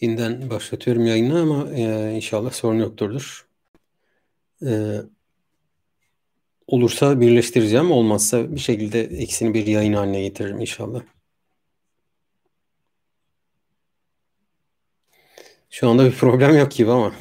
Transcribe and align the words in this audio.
Yeniden 0.00 0.50
başlatıyorum 0.50 1.06
yayını 1.06 1.40
ama 1.40 1.70
e, 1.72 2.12
inşallah 2.16 2.52
sorun 2.52 2.78
yokturdur. 2.78 3.46
E, 4.66 5.00
olursa 6.66 7.20
birleştireceğim. 7.20 7.90
Olmazsa 7.90 8.54
bir 8.54 8.60
şekilde 8.60 9.08
ikisini 9.08 9.54
bir 9.54 9.66
yayın 9.66 9.92
haline 9.92 10.22
getiririm 10.22 10.60
inşallah. 10.60 11.02
Şu 15.70 15.88
anda 15.88 16.04
bir 16.04 16.12
problem 16.12 16.58
yok 16.58 16.72
gibi 16.72 16.90
ama. 16.90 17.12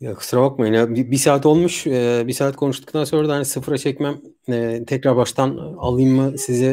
Ya 0.00 0.14
kusura 0.14 0.40
bakmayın 0.42 0.74
ya 0.74 0.94
bir, 0.94 1.10
bir 1.10 1.16
saat 1.16 1.46
olmuş 1.46 1.86
e, 1.86 2.24
bir 2.26 2.32
saat 2.32 2.56
konuştuktan 2.56 3.04
sonra 3.04 3.28
da 3.28 3.34
hani 3.34 3.44
sıfıra 3.44 3.78
çekmem 3.78 4.20
e, 4.48 4.84
tekrar 4.86 5.16
baştan 5.16 5.56
alayım 5.78 6.10
mı 6.10 6.38
size 6.38 6.66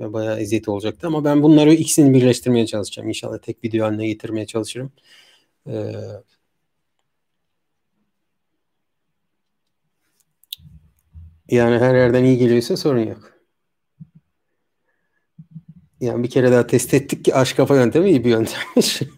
e, 0.00 0.12
bayağı 0.12 0.40
eziyet 0.40 0.68
olacaktı 0.68 1.06
ama 1.06 1.24
ben 1.24 1.42
bunları 1.42 1.74
ikisini 1.74 2.14
birleştirmeye 2.14 2.66
çalışacağım 2.66 3.08
inşallah 3.08 3.38
tek 3.38 3.64
video 3.64 3.86
haline 3.86 4.06
getirmeye 4.06 4.46
çalışırım. 4.46 4.92
E, 5.66 5.72
yani 11.48 11.78
her 11.78 11.94
yerden 11.94 12.24
iyi 12.24 12.38
geliyorsa 12.38 12.76
sorun 12.76 13.06
yok. 13.06 13.32
Yani 16.00 16.22
bir 16.24 16.30
kere 16.30 16.52
daha 16.52 16.66
test 16.66 16.94
ettik 16.94 17.24
ki 17.24 17.34
aşk 17.34 17.56
kafa 17.56 17.76
yöntemi 17.76 18.10
iyi 18.10 18.24
bir 18.24 18.30
yöntemmiş. 18.30 19.02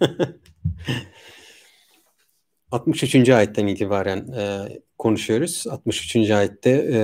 63. 2.70 3.28
ayetten 3.30 3.66
itibaren 3.66 4.28
e, 4.32 4.68
konuşuyoruz. 4.98 5.66
63. 5.70 6.30
ayette 6.30 6.70
e, 6.70 7.00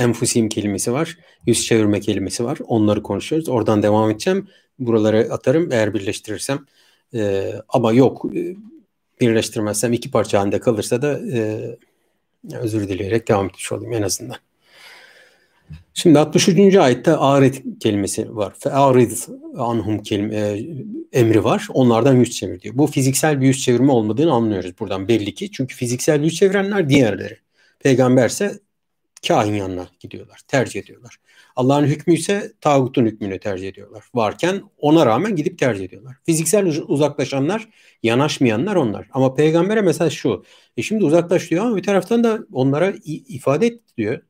enfusim 0.00 0.48
kelimesi 0.48 0.92
var. 0.92 1.18
Yüz 1.46 1.66
çevirme 1.66 2.00
kelimesi 2.00 2.44
var. 2.44 2.58
Onları 2.66 3.02
konuşuyoruz. 3.02 3.48
Oradan 3.48 3.82
devam 3.82 4.10
edeceğim. 4.10 4.48
Buraları 4.78 5.28
atarım 5.32 5.72
eğer 5.72 5.94
birleştirirsem. 5.94 6.66
E, 7.14 7.52
ama 7.68 7.92
yok 7.92 8.24
e, 8.36 8.56
birleştirmezsem 9.20 9.92
iki 9.92 10.10
parça 10.10 10.40
halinde 10.40 10.60
kalırsa 10.60 11.02
da 11.02 11.20
e, 11.32 11.60
özür 12.52 12.88
dileyerek 12.88 13.28
devam 13.28 13.46
etmiş 13.46 13.72
olayım 13.72 13.92
en 13.92 14.02
azından. 14.02 14.36
Şimdi 15.94 16.18
63. 16.18 16.76
ayette 16.76 17.16
aret 17.16 17.62
kelimesi 17.80 18.36
var. 18.36 18.52
Fe'arid 18.58 19.10
anhum 19.56 20.02
kelime, 20.02 20.36
e, 20.36 20.66
emri 21.12 21.44
var. 21.44 21.66
Onlardan 21.74 22.16
yüz 22.16 22.30
çevir 22.30 22.60
diyor. 22.60 22.78
Bu 22.78 22.86
fiziksel 22.86 23.40
bir 23.40 23.46
yüz 23.46 23.62
çevirme 23.62 23.92
olmadığını 23.92 24.32
anlıyoruz 24.32 24.72
buradan 24.80 25.08
belli 25.08 25.34
ki. 25.34 25.50
Çünkü 25.52 25.74
fiziksel 25.74 26.22
yüz 26.22 26.34
çevirenler 26.34 26.88
diğerleri. 26.88 27.38
Peygamberse 27.80 28.58
kahin 29.28 29.54
yanına 29.54 29.88
gidiyorlar. 30.00 30.40
Tercih 30.48 30.80
ediyorlar. 30.80 31.16
Allah'ın 31.56 31.84
hükmü 31.84 32.14
ise 32.14 32.52
tağutun 32.60 33.06
hükmünü 33.06 33.38
tercih 33.40 33.68
ediyorlar. 33.68 34.04
Varken 34.14 34.62
ona 34.78 35.06
rağmen 35.06 35.36
gidip 35.36 35.58
tercih 35.58 35.84
ediyorlar. 35.84 36.16
Fiziksel 36.26 36.66
uzaklaşanlar, 36.66 37.68
yanaşmayanlar 38.02 38.76
onlar. 38.76 39.08
Ama 39.12 39.34
peygambere 39.34 39.80
mesela 39.80 40.10
şu. 40.10 40.44
E 40.76 40.82
şimdi 40.82 41.04
uzaklaş 41.04 41.50
diyor 41.50 41.64
ama 41.64 41.76
bir 41.76 41.82
taraftan 41.82 42.24
da 42.24 42.38
onlara 42.52 42.94
ifade 43.04 43.66
et 43.66 43.80
diyor 43.96 44.20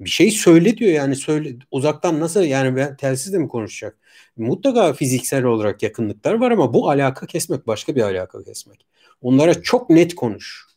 bir 0.00 0.10
şey 0.10 0.30
söyle 0.30 0.76
diyor 0.76 0.92
yani 0.92 1.16
söyle 1.16 1.56
uzaktan 1.70 2.20
nasıl 2.20 2.42
yani 2.42 2.76
ben 2.76 2.96
telsizle 2.96 3.38
mi 3.38 3.48
konuşacak? 3.48 3.98
Mutlaka 4.36 4.92
fiziksel 4.92 5.44
olarak 5.44 5.82
yakınlıklar 5.82 6.34
var 6.34 6.50
ama 6.50 6.74
bu 6.74 6.90
alaka 6.90 7.26
kesmek 7.26 7.66
başka 7.66 7.96
bir 7.96 8.02
alaka 8.02 8.42
kesmek. 8.44 8.86
Onlara 9.22 9.62
çok 9.62 9.90
net 9.90 10.14
konuş. 10.14 10.69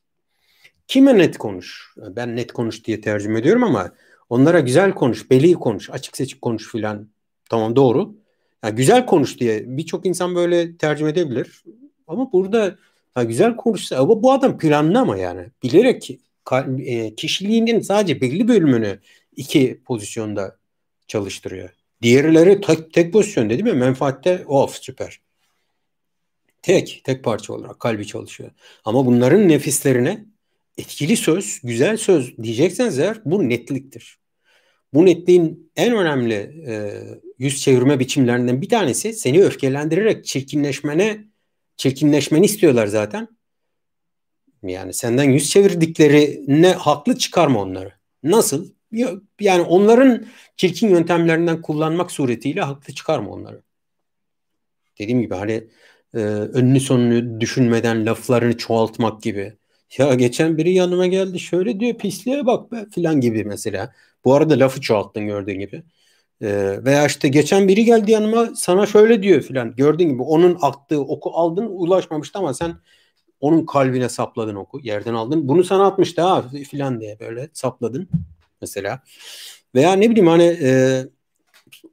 Kime 0.88 1.18
net 1.18 1.38
konuş? 1.38 1.94
Ben 1.98 2.36
net 2.36 2.54
konuş 2.54 2.86
diye 2.86 3.02
tercüme 3.02 3.40
ediyorum 3.40 3.64
ama 3.64 3.92
onlara 4.30 4.60
güzel 4.60 4.92
konuş, 4.92 5.30
belli 5.30 5.54
konuş, 5.54 5.90
açık 5.90 6.18
seçik 6.18 6.42
konuş 6.42 6.72
filan. 6.72 7.10
Tamam 7.50 7.76
doğru. 7.76 8.16
Yani 8.64 8.76
güzel 8.76 9.06
konuş 9.06 9.40
diye 9.40 9.64
birçok 9.78 10.06
insan 10.06 10.36
böyle 10.36 10.78
tercüme 10.78 11.10
edebilir. 11.10 11.64
Ama 12.08 12.32
burada 12.32 12.78
ha, 13.16 13.24
güzel 13.24 13.56
konuşsa 13.56 13.98
ama 13.98 14.24
bu 14.24 14.32
adam 14.32 14.58
planlı 14.58 15.00
ama 15.00 15.18
yani 15.18 15.48
bilerek 15.64 16.20
e, 16.86 17.16
kişiliğinin 17.16 17.82
sadece 17.82 18.22
belli 18.22 18.48
bölümünü 18.48 19.00
iki 19.36 19.82
pozisyonda 19.86 20.58
çalıştırıyor. 21.08 21.70
Diğerleri 22.02 22.62
tek, 22.62 22.94
tek 22.94 23.14
pozisyon 23.14 23.50
değil 23.50 23.64
mi? 23.64 23.74
Menfaatte 23.74 24.44
off 24.48 24.78
süper. 24.82 25.20
Tek, 26.62 27.02
tek 27.04 27.24
parça 27.24 27.54
olarak 27.54 27.80
kalbi 27.80 28.08
çalışıyor. 28.08 28.52
Ama 28.86 29.06
bunların 29.06 29.48
nefislerine 29.50 30.26
etkili 30.78 31.18
söz, 31.18 31.60
güzel 31.64 31.98
söz 31.98 32.38
diyecekseniz 32.38 33.00
eğer 33.00 33.22
bu 33.26 33.50
netliktir. 33.50 34.20
Bu 34.94 35.06
netliğin 35.06 35.72
en 35.76 35.98
önemli 35.98 36.34
e, 36.68 37.04
yüz 37.40 37.62
çevirme 37.62 38.00
biçimlerinden 38.00 38.62
bir 38.62 38.70
tanesi 38.70 39.14
seni 39.14 39.44
öfkelendirerek 39.44 40.26
çirkinleşmene 40.26 41.26
çirkinleşmeni 41.78 42.46
istiyorlar 42.46 42.88
zaten. 42.88 43.28
Yani 44.64 44.94
senden 44.94 45.24
yüz 45.24 45.50
çevirdiklerine 45.50 46.72
haklı 46.72 47.18
çıkarma 47.18 47.62
onları. 47.62 47.94
Nasıl? 48.24 48.70
Yani 49.40 49.62
onların 49.62 50.26
çirkin 50.58 50.90
yöntemlerinden 50.90 51.62
kullanmak 51.62 52.12
suretiyle 52.12 52.62
haklı 52.62 52.94
çıkarma 52.94 53.32
onları. 53.32 53.64
Dediğim 55.00 55.22
gibi 55.22 55.36
hani 55.36 55.68
e, 56.14 56.18
önünü 56.20 56.80
sonunu 56.80 57.42
düşünmeden 57.42 58.06
laflarını 58.06 58.58
çoğaltmak 58.58 59.22
gibi. 59.22 59.58
Ya 59.98 60.14
geçen 60.14 60.58
biri 60.58 60.74
yanıma 60.74 61.08
geldi 61.08 61.40
şöyle 61.40 61.80
diyor 61.80 61.98
pisliğe 61.98 62.46
bak 62.46 62.72
be 62.72 62.86
filan 62.92 63.22
gibi 63.22 63.44
mesela. 63.44 63.94
Bu 64.26 64.34
arada 64.34 64.60
lafı 64.60 64.82
çoğalttın 64.82 65.26
gördüğün 65.28 65.60
gibi. 65.60 65.84
E, 66.42 66.80
veya 66.86 67.06
işte 67.06 67.28
geçen 67.28 67.68
biri 67.68 67.86
geldi 67.86 68.12
yanıma 68.12 68.50
sana 68.56 68.86
şöyle 68.86 69.24
diyor 69.24 69.42
filan. 69.42 69.76
Gördüğün 69.76 70.10
gibi 70.10 70.22
onun 70.24 70.58
aktığı 70.62 71.02
oku 71.02 71.32
aldın 71.34 71.66
ulaşmamıştı 71.66 72.40
ama 72.40 72.54
sen 72.54 72.76
onun 73.40 73.66
kalbine 73.66 74.10
sapladın 74.10 74.56
oku. 74.56 74.80
Yerden 74.84 75.14
aldın. 75.14 75.48
Bunu 75.48 75.64
sana 75.64 75.88
atmıştı 75.88 76.22
ha 76.22 76.46
filan 76.70 77.02
diye 77.02 77.20
böyle 77.20 77.50
sapladın 77.54 78.10
mesela. 78.62 79.02
Veya 79.76 79.94
ne 79.94 80.10
bileyim 80.10 80.28
hani 80.28 80.58
e, 80.62 81.04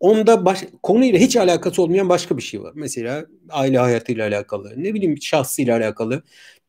onda 0.00 0.44
baş, 0.44 0.64
konuyla 0.82 1.18
hiç 1.18 1.36
alakası 1.36 1.82
olmayan 1.82 2.08
başka 2.08 2.36
bir 2.36 2.42
şey 2.42 2.62
var. 2.62 2.72
Mesela 2.74 3.26
aile 3.50 3.78
hayatıyla 3.78 4.28
alakalı, 4.28 4.72
ne 4.76 4.94
bileyim 4.94 5.22
şahsıyla 5.22 5.76
alakalı. 5.76 6.22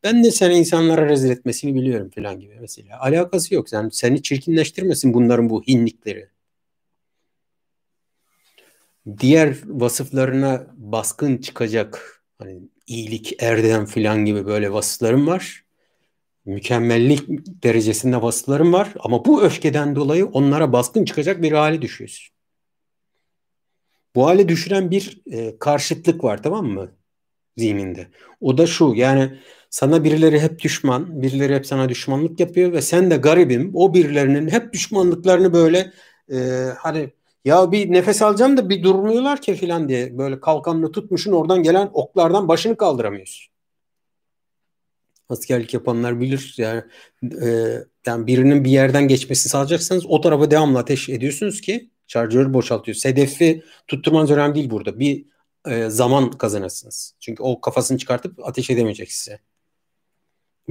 Ben 0.04 0.24
de 0.24 0.32
seni 0.32 0.54
insanlara 0.54 1.10
rezil 1.10 1.30
etmesini 1.30 1.76
biliyorum 1.76 2.10
falan 2.10 2.40
gibi 2.40 2.58
mesela. 2.62 3.00
Alakası 3.00 3.56
yok. 3.56 3.74
Yani 3.74 3.92
seni 3.92 4.22
çirkinleştirmesin 4.22 5.14
bunların 5.14 5.50
bu 5.50 5.64
hinlikleri. 5.64 6.30
Diğer 9.20 9.58
vasıflarına 9.66 10.68
baskın 10.78 11.38
çıkacak 11.38 12.24
hani 12.38 12.62
iyilik, 12.88 13.44
erdem 13.44 13.86
falan 13.86 14.26
gibi 14.26 14.46
böyle 14.46 14.74
vasıflarım 14.74 15.28
var. 15.28 15.66
Mükemmellik 16.46 17.28
derecesinde 17.64 18.22
vasıflarım 18.22 18.74
var 18.74 18.94
ama 19.00 19.26
bu 19.26 19.44
öfkeden 19.44 19.96
dolayı 19.96 20.26
onlara 20.26 20.74
baskın 20.74 21.06
çıkacak 21.06 21.42
bir 21.42 21.52
hale 21.52 21.82
düşüyorsun. 21.82 22.36
Bu 24.16 24.28
hale 24.28 24.50
düşüren 24.50 24.92
bir 24.92 25.22
e, 25.32 25.60
karşıtlık 25.60 26.24
var 26.24 26.44
tamam 26.44 26.66
mı? 26.66 26.92
Zihninde. 27.58 28.08
O 28.42 28.58
da 28.58 28.68
şu 28.68 28.94
yani 28.96 29.40
sana 29.72 30.04
birileri 30.04 30.40
hep 30.40 30.60
düşman, 30.60 31.22
birileri 31.22 31.56
hep 31.56 31.68
sana 31.68 31.90
düşmanlık 31.90 32.40
yapıyor 32.40 32.74
ve 32.74 32.82
sen 32.82 33.12
de 33.12 33.18
garibim 33.18 33.72
o 33.74 33.94
birilerinin 33.94 34.48
hep 34.48 34.74
düşmanlıklarını 34.74 35.54
böyle 35.54 35.92
e, 36.32 36.38
hani 36.78 37.14
ya 37.46 37.72
bir 37.72 37.92
nefes 37.92 38.22
alacağım 38.22 38.58
da 38.58 38.70
bir 38.70 38.84
durmuyorlar 38.84 39.42
ki 39.42 39.56
filan 39.56 39.90
diye 39.90 40.18
böyle 40.18 40.40
kalkanını 40.40 40.92
tutmuşun 40.92 41.32
oradan 41.32 41.64
gelen 41.64 41.90
oklardan 41.94 42.48
başını 42.48 42.78
kaldıramıyorsun. 42.78 43.52
Askerlik 45.30 45.74
yapanlar 45.74 46.20
bilir 46.20 46.56
yani 46.58 46.84
e, 47.42 47.78
yani 48.06 48.28
birinin 48.28 48.64
bir 48.64 48.72
yerden 48.72 49.08
geçmesini 49.08 49.50
sağlayacaksanız 49.52 50.06
o 50.06 50.22
tarafa 50.22 50.52
devamlı 50.52 50.80
ateş 50.80 51.10
ediyorsunuz 51.10 51.62
ki 51.62 51.90
şarjörü 52.08 52.54
boşaltıyor. 52.54 52.98
Hedefi 53.04 53.64
tutturmanız 53.88 54.32
önemli 54.32 54.56
değil 54.56 54.70
burada. 54.70 55.00
Bir 55.00 55.26
e, 55.68 55.90
zaman 55.90 56.32
kazanırsınız. 56.32 57.16
Çünkü 57.20 57.44
o 57.44 57.62
kafasını 57.62 57.98
çıkartıp 57.98 58.48
ateş 58.48 58.70
edemeyecek 58.70 59.12
size. 59.12 59.40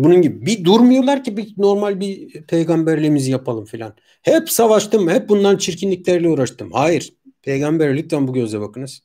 Bunun 0.05 0.23
gibi 0.23 0.47
bir 0.47 0.65
durmuyorlar 0.65 1.25
ki 1.25 1.37
bir 1.37 1.55
normal 1.59 2.01
bir 2.01 2.43
peygamberliğimizi 2.43 3.31
yapalım 3.31 3.65
filan. 3.65 3.95
Hep 4.23 4.51
savaştım, 4.51 5.09
hep 5.09 5.29
bundan 5.29 5.57
çirkinlikleriyle 5.57 6.29
uğraştım. 6.29 6.73
Hayır, 6.73 7.13
peygamberlikten 7.43 8.29
bu 8.29 8.33
gözle 8.33 8.61
bakınız. 8.61 9.03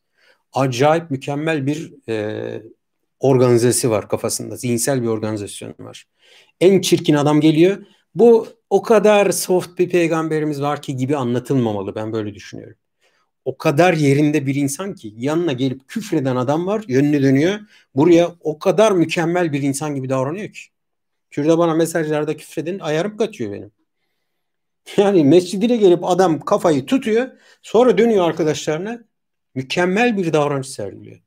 Acayip 0.54 1.12
mükemmel 1.12 1.66
bir 1.68 1.94
e, 2.10 2.64
organizesi 3.20 3.90
var 3.90 4.10
kafasında. 4.10 4.56
Zihinsel 4.56 5.02
bir 5.02 5.08
organizasyon 5.08 5.76
var. 5.80 6.06
En 6.62 6.82
çirkin 6.82 7.14
adam 7.14 7.42
geliyor. 7.42 7.86
Bu 8.16 8.48
o 8.70 8.82
kadar 8.82 9.32
soft 9.32 9.80
bir 9.80 9.90
peygamberimiz 9.90 10.62
var 10.62 10.82
ki 10.82 10.96
gibi 10.96 11.18
anlatılmamalı. 11.18 11.96
Ben 11.96 12.14
böyle 12.14 12.34
düşünüyorum. 12.34 12.78
O 13.46 13.58
kadar 13.58 13.94
yerinde 13.94 14.46
bir 14.46 14.56
insan 14.56 14.96
ki 14.96 15.14
yanına 15.18 15.54
gelip 15.54 15.88
küfreden 15.88 16.36
adam 16.36 16.68
var. 16.68 16.86
Yönünü 16.88 17.24
dönüyor. 17.24 17.60
Buraya 17.96 18.36
o 18.40 18.60
kadar 18.60 18.92
mükemmel 18.92 19.54
bir 19.54 19.62
insan 19.62 19.96
gibi 19.96 20.10
davranıyor 20.10 20.54
ki. 20.54 20.75
Şurada 21.30 21.58
bana 21.58 21.74
mesajlarda 21.74 22.38
küfredin 22.38 22.80
ayarım 22.80 23.18
kaçıyor 23.18 23.52
benim. 23.52 23.72
Yani 24.98 25.24
mescidine 25.24 25.78
gelip 25.78 26.04
adam 26.04 26.40
kafayı 26.40 26.86
tutuyor. 26.86 27.30
Sonra 27.62 27.98
dönüyor 27.98 28.26
arkadaşlarına. 28.26 29.04
Mükemmel 29.56 30.18
bir 30.18 30.34
davranış 30.34 30.70
sergiliyor. 30.70 31.22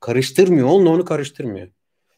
Karıştırmıyor. 0.00 0.68
Onunla 0.68 0.90
onu 0.90 1.04
karıştırmıyor. 1.04 1.68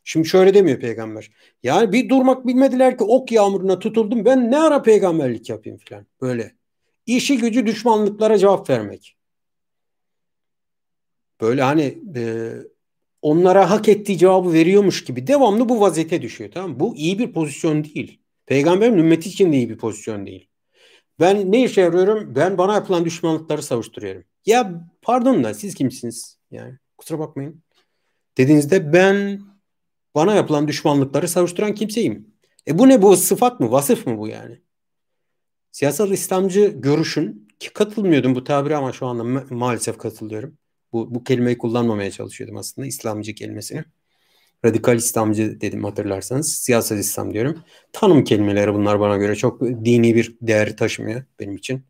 Şimdi 0.05 0.29
şöyle 0.29 0.55
demiyor 0.55 0.81
peygamber. 0.81 1.31
Yani 1.63 1.93
bir 1.93 2.09
durmak 2.09 2.47
bilmediler 2.47 2.99
ki 2.99 3.05
ok 3.05 3.33
yağmuruna 3.33 3.79
tutuldum. 3.79 4.25
Ben 4.25 4.51
ne 4.51 4.59
ara 4.59 4.83
peygamberlik 4.83 5.49
yapayım 5.49 5.79
filan. 5.79 6.07
Böyle. 6.21 6.57
İşi 7.07 7.39
gücü 7.39 7.67
düşmanlıklara 7.67 8.39
cevap 8.39 8.71
vermek. 8.71 9.17
Böyle 11.41 11.63
hani 11.63 11.99
e, 12.17 12.53
onlara 13.27 13.71
hak 13.71 13.89
ettiği 13.89 14.19
cevabı 14.19 14.53
veriyormuş 14.53 15.05
gibi 15.05 15.27
devamlı 15.27 15.69
bu 15.69 15.81
vaziyete 15.81 16.23
düşüyor. 16.23 16.51
Tamam 16.55 16.71
mı? 16.71 16.81
Bu 16.81 16.97
iyi 16.97 17.19
bir 17.19 17.33
pozisyon 17.33 17.85
değil. 17.85 18.21
Peygamberin 18.47 18.99
ümmeti 18.99 19.29
için 19.29 19.53
de 19.53 19.57
iyi 19.57 19.69
bir 19.69 19.79
pozisyon 19.79 20.27
değil. 20.27 20.49
Ben 21.21 21.53
ne 21.53 21.65
işe 21.65 21.81
yarıyorum? 21.81 22.35
Ben 22.35 22.59
bana 22.59 22.75
yapılan 22.75 23.05
düşmanlıkları 23.05 23.63
savuşturuyorum. 23.63 24.25
Ya 24.47 24.89
pardon 25.03 25.45
da 25.45 25.55
siz 25.55 25.75
kimsiniz? 25.75 26.39
Yani 26.51 26.79
kusura 26.99 27.19
bakmayın. 27.19 27.63
Dediğinizde 28.39 28.93
ben 28.93 29.41
bana 30.15 30.35
yapılan 30.35 30.69
düşmanlıkları 30.69 31.29
savuşturan 31.29 31.75
kimseyim. 31.75 32.35
E 32.69 32.79
bu 32.79 32.89
ne 32.89 33.03
bu 33.03 33.17
sıfat 33.17 33.61
mı? 33.61 33.71
Vasıf 33.71 34.07
mı 34.07 34.19
bu 34.19 34.29
yani? 34.29 34.61
Siyasal 35.73 36.11
İslamcı 36.11 36.67
görüşün 36.77 37.49
ki 37.59 37.73
katılmıyordum 37.73 38.35
bu 38.35 38.45
tabiri 38.45 38.77
ama 38.77 38.93
şu 38.93 39.07
anda 39.07 39.23
ma- 39.23 39.55
maalesef 39.55 39.99
katılıyorum. 39.99 40.59
Bu, 40.93 41.15
bu 41.15 41.25
kelimeyi 41.25 41.59
kullanmamaya 41.59 42.11
çalışıyordum 42.11 42.57
aslında 42.57 42.87
İslamcı 42.87 43.35
kelimesini. 43.35 43.85
Radikal 44.65 44.97
İslamcı 44.97 45.61
dedim 45.61 45.85
hatırlarsanız. 45.85 46.53
Siyasal 46.53 46.99
İslam 46.99 47.35
diyorum. 47.35 47.65
Tanım 47.93 48.25
kelimeleri 48.25 48.75
bunlar 48.75 49.01
bana 49.01 49.17
göre 49.17 49.37
çok 49.37 49.61
dini 49.61 50.15
bir 50.15 50.37
değer 50.43 50.77
taşımıyor 50.77 51.25
benim 51.41 51.57
için. 51.57 51.85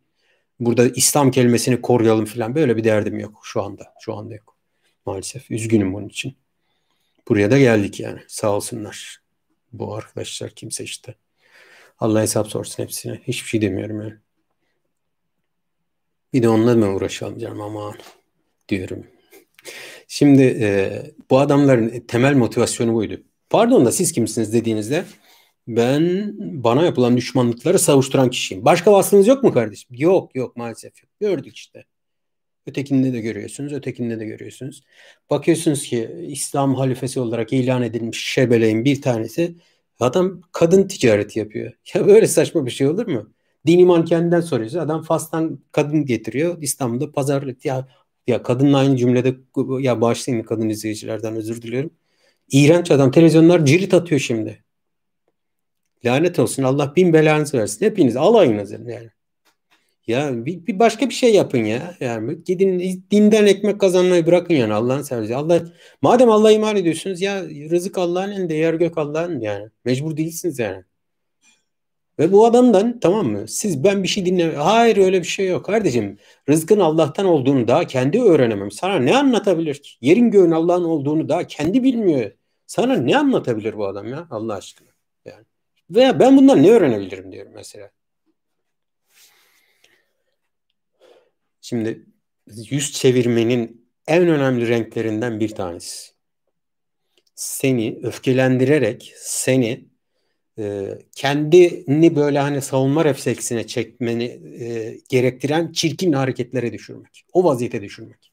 Burada 0.60 0.88
İslam 0.88 1.30
kelimesini 1.30 1.82
koruyalım 1.82 2.24
falan 2.24 2.54
böyle 2.54 2.76
bir 2.76 2.84
derdim 2.84 3.18
yok 3.18 3.40
şu 3.42 3.62
anda. 3.62 3.94
Şu 4.00 4.14
anda 4.14 4.34
yok. 4.34 4.56
Maalesef. 5.06 5.50
Üzgünüm 5.50 5.94
bunun 5.94 6.08
için. 6.08 6.36
Buraya 7.28 7.50
da 7.50 7.58
geldik 7.58 8.00
yani. 8.00 8.20
Sağ 8.28 8.56
olsunlar. 8.56 9.22
Bu 9.72 9.94
arkadaşlar 9.94 10.50
kimse 10.50 10.84
işte. 10.84 11.14
Allah 11.98 12.22
hesap 12.22 12.48
sorsun 12.48 12.82
hepsine. 12.82 13.20
Hiçbir 13.22 13.48
şey 13.48 13.60
demiyorum 13.62 14.00
yani. 14.00 14.14
Bir 16.32 16.42
de 16.42 16.48
onunla 16.48 16.74
mı 16.74 16.94
uğraşalım 16.94 17.38
canım 17.38 17.60
aman 17.60 17.94
diyorum. 18.68 19.06
Şimdi 20.08 20.42
e, 20.42 21.02
bu 21.30 21.38
adamların 21.38 22.00
temel 22.00 22.34
motivasyonu 22.34 22.94
buydu. 22.94 23.22
Pardon 23.50 23.86
da 23.86 23.92
siz 23.92 24.12
kimsiniz 24.12 24.52
dediğinizde 24.52 25.04
ben 25.68 26.32
bana 26.38 26.84
yapılan 26.84 27.16
düşmanlıkları 27.16 27.78
savuşturan 27.78 28.30
kişiyim. 28.30 28.64
Başka 28.64 28.92
vasfınız 28.92 29.26
yok 29.26 29.42
mu 29.42 29.52
kardeşim? 29.52 29.96
Yok 29.98 30.34
yok 30.36 30.56
maalesef 30.56 31.02
yok. 31.02 31.10
Gördük 31.20 31.56
işte. 31.56 31.84
Ötekinde 32.66 33.12
de 33.12 33.20
görüyorsunuz, 33.20 33.72
ötekinde 33.72 34.20
de 34.20 34.24
görüyorsunuz. 34.24 34.82
Bakıyorsunuz 35.30 35.82
ki 35.82 36.10
İslam 36.28 36.74
halifesi 36.74 37.20
olarak 37.20 37.52
ilan 37.52 37.82
edilmiş 37.82 38.24
şebeleğin 38.24 38.84
bir 38.84 39.02
tanesi 39.02 39.56
adam 40.00 40.40
kadın 40.52 40.88
ticareti 40.88 41.38
yapıyor. 41.38 41.72
Ya 41.94 42.06
böyle 42.06 42.26
saçma 42.26 42.66
bir 42.66 42.70
şey 42.70 42.88
olur 42.88 43.06
mu? 43.06 43.32
Din 43.66 43.78
iman 43.78 44.04
kendinden 44.04 44.40
soruyorsa 44.40 44.80
adam 44.80 45.02
Fas'tan 45.02 45.60
kadın 45.72 46.04
getiriyor. 46.04 46.62
İstanbul'da 46.62 47.12
pazarlık 47.12 47.64
ya 47.64 47.88
ya 48.26 48.42
kadınla 48.42 48.78
aynı 48.78 48.96
cümlede 48.96 49.34
ya 49.80 50.00
bağışlayın 50.00 50.42
kadın 50.42 50.68
izleyicilerden 50.68 51.36
özür 51.36 51.62
diliyorum. 51.62 51.90
İğrenç 52.50 52.90
adam 52.90 53.10
televizyonlar 53.10 53.66
cirit 53.66 53.94
atıyor 53.94 54.20
şimdi. 54.20 54.64
Lanet 56.04 56.38
olsun 56.38 56.62
Allah 56.62 56.92
bin 56.96 57.12
belanızı 57.12 57.58
versin. 57.58 57.86
Hepiniz 57.86 58.16
alayınız 58.16 58.72
yani. 58.72 59.10
Ya 60.06 60.46
bir, 60.46 60.66
bir 60.66 60.78
başka 60.78 61.08
bir 61.08 61.14
şey 61.14 61.34
yapın 61.34 61.64
ya. 61.64 61.96
Yani 62.00 62.44
gidin 62.44 63.04
dinden 63.10 63.46
ekmek 63.46 63.80
kazanmayı 63.80 64.26
bırakın 64.26 64.54
yani 64.54 64.74
Allah'ın 64.74 65.02
seversen. 65.02 65.34
Allah 65.34 65.62
madem 66.02 66.30
Allah'a 66.30 66.52
iman 66.52 66.76
ediyorsunuz 66.76 67.20
ya 67.20 67.42
rızık 67.44 67.98
Allah'ın 67.98 68.30
elinde, 68.32 68.54
yer 68.54 68.74
gök 68.74 68.98
Allah'ın 68.98 69.40
yani. 69.40 69.68
Mecbur 69.84 70.16
değilsiniz 70.16 70.58
yani. 70.58 70.84
Ve 72.18 72.32
bu 72.32 72.46
adamdan 72.46 73.00
tamam 73.00 73.26
mı? 73.26 73.48
Siz 73.48 73.84
ben 73.84 74.02
bir 74.02 74.08
şey 74.08 74.26
dinle. 74.26 74.56
Hayır 74.56 74.96
öyle 74.96 75.20
bir 75.20 75.26
şey 75.26 75.48
yok 75.48 75.64
kardeşim. 75.64 76.18
Rızkın 76.48 76.80
Allah'tan 76.80 77.26
olduğunu 77.26 77.68
daha 77.68 77.86
kendi 77.86 78.22
öğrenemem. 78.22 78.70
Sana 78.70 78.98
ne 78.98 79.16
anlatabilir 79.16 79.74
ki? 79.74 79.90
Yerin 80.00 80.30
göğün 80.30 80.50
Allah'ın 80.50 80.84
olduğunu 80.84 81.28
daha 81.28 81.46
kendi 81.46 81.82
bilmiyor. 81.82 82.30
Sana 82.66 82.96
ne 82.96 83.18
anlatabilir 83.18 83.76
bu 83.76 83.86
adam 83.86 84.08
ya 84.08 84.26
Allah 84.30 84.54
aşkına? 84.54 84.88
Yani. 85.24 85.44
Veya 85.90 86.20
ben 86.20 86.36
bundan 86.36 86.62
ne 86.62 86.70
öğrenebilirim 86.70 87.32
diyorum 87.32 87.52
mesela. 87.54 87.90
Şimdi 91.60 92.06
yüz 92.46 92.92
çevirmenin 92.92 93.90
en 94.06 94.28
önemli 94.28 94.68
renklerinden 94.68 95.40
bir 95.40 95.48
tanesi. 95.48 96.12
Seni 97.34 98.00
öfkelendirerek 98.02 99.12
seni 99.16 99.88
e, 100.58 100.98
kendini 101.14 102.16
böyle 102.16 102.38
hani 102.38 102.62
savunma 102.62 103.04
refleksine 103.04 103.66
çekmeni 103.66 104.24
e, 104.60 104.98
gerektiren 105.08 105.72
çirkin 105.72 106.12
hareketlere 106.12 106.72
düşürmek. 106.72 107.24
O 107.32 107.44
vaziyete 107.44 107.82
düşürmek. 107.82 108.32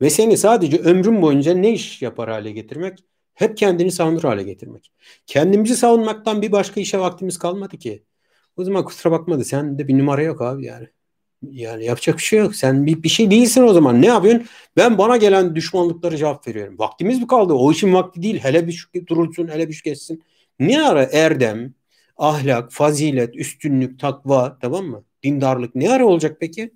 Ve 0.00 0.10
seni 0.10 0.36
sadece 0.36 0.78
ömrün 0.78 1.22
boyunca 1.22 1.54
ne 1.54 1.72
iş 1.72 2.02
yapar 2.02 2.30
hale 2.30 2.50
getirmek? 2.50 2.98
Hep 3.34 3.56
kendini 3.56 3.92
savunur 3.92 4.22
hale 4.22 4.42
getirmek. 4.42 4.92
Kendimizi 5.26 5.76
savunmaktan 5.76 6.42
bir 6.42 6.52
başka 6.52 6.80
işe 6.80 6.98
vaktimiz 6.98 7.38
kalmadı 7.38 7.78
ki. 7.78 8.02
O 8.56 8.64
zaman 8.64 8.84
kusura 8.84 9.12
bakmadı. 9.12 9.44
Sen 9.44 9.78
de 9.78 9.88
bir 9.88 9.98
numara 9.98 10.22
yok 10.22 10.42
abi 10.42 10.64
yani. 10.64 10.88
Yani 11.50 11.84
yapacak 11.84 12.16
bir 12.18 12.22
şey 12.22 12.38
yok. 12.38 12.56
Sen 12.56 12.86
bir, 12.86 13.02
bir 13.02 13.08
şey 13.08 13.30
değilsin 13.30 13.62
o 13.62 13.72
zaman. 13.72 14.02
Ne 14.02 14.06
yapıyorsun? 14.06 14.46
Ben 14.76 14.98
bana 14.98 15.16
gelen 15.16 15.56
düşmanlıkları 15.56 16.16
cevap 16.16 16.48
veriyorum. 16.48 16.78
Vaktimiz 16.78 17.20
mi 17.20 17.26
kaldı? 17.26 17.52
O 17.52 17.72
işin 17.72 17.94
vakti 17.94 18.22
değil. 18.22 18.38
Hele 18.38 18.66
bir 18.66 18.72
şu 18.72 18.88
durulsun, 19.06 19.48
hele 19.48 19.68
bir 19.68 19.72
şu 19.74 19.84
geçsin. 19.84 20.22
Ne 20.60 20.82
ara 20.82 21.02
erdem, 21.12 21.74
ahlak, 22.16 22.72
fazilet, 22.72 23.36
üstünlük, 23.36 24.00
takva 24.00 24.58
tamam 24.58 24.86
mı? 24.86 25.04
Dindarlık 25.22 25.74
ne 25.74 25.90
ara 25.90 26.06
olacak 26.06 26.36
peki? 26.40 26.70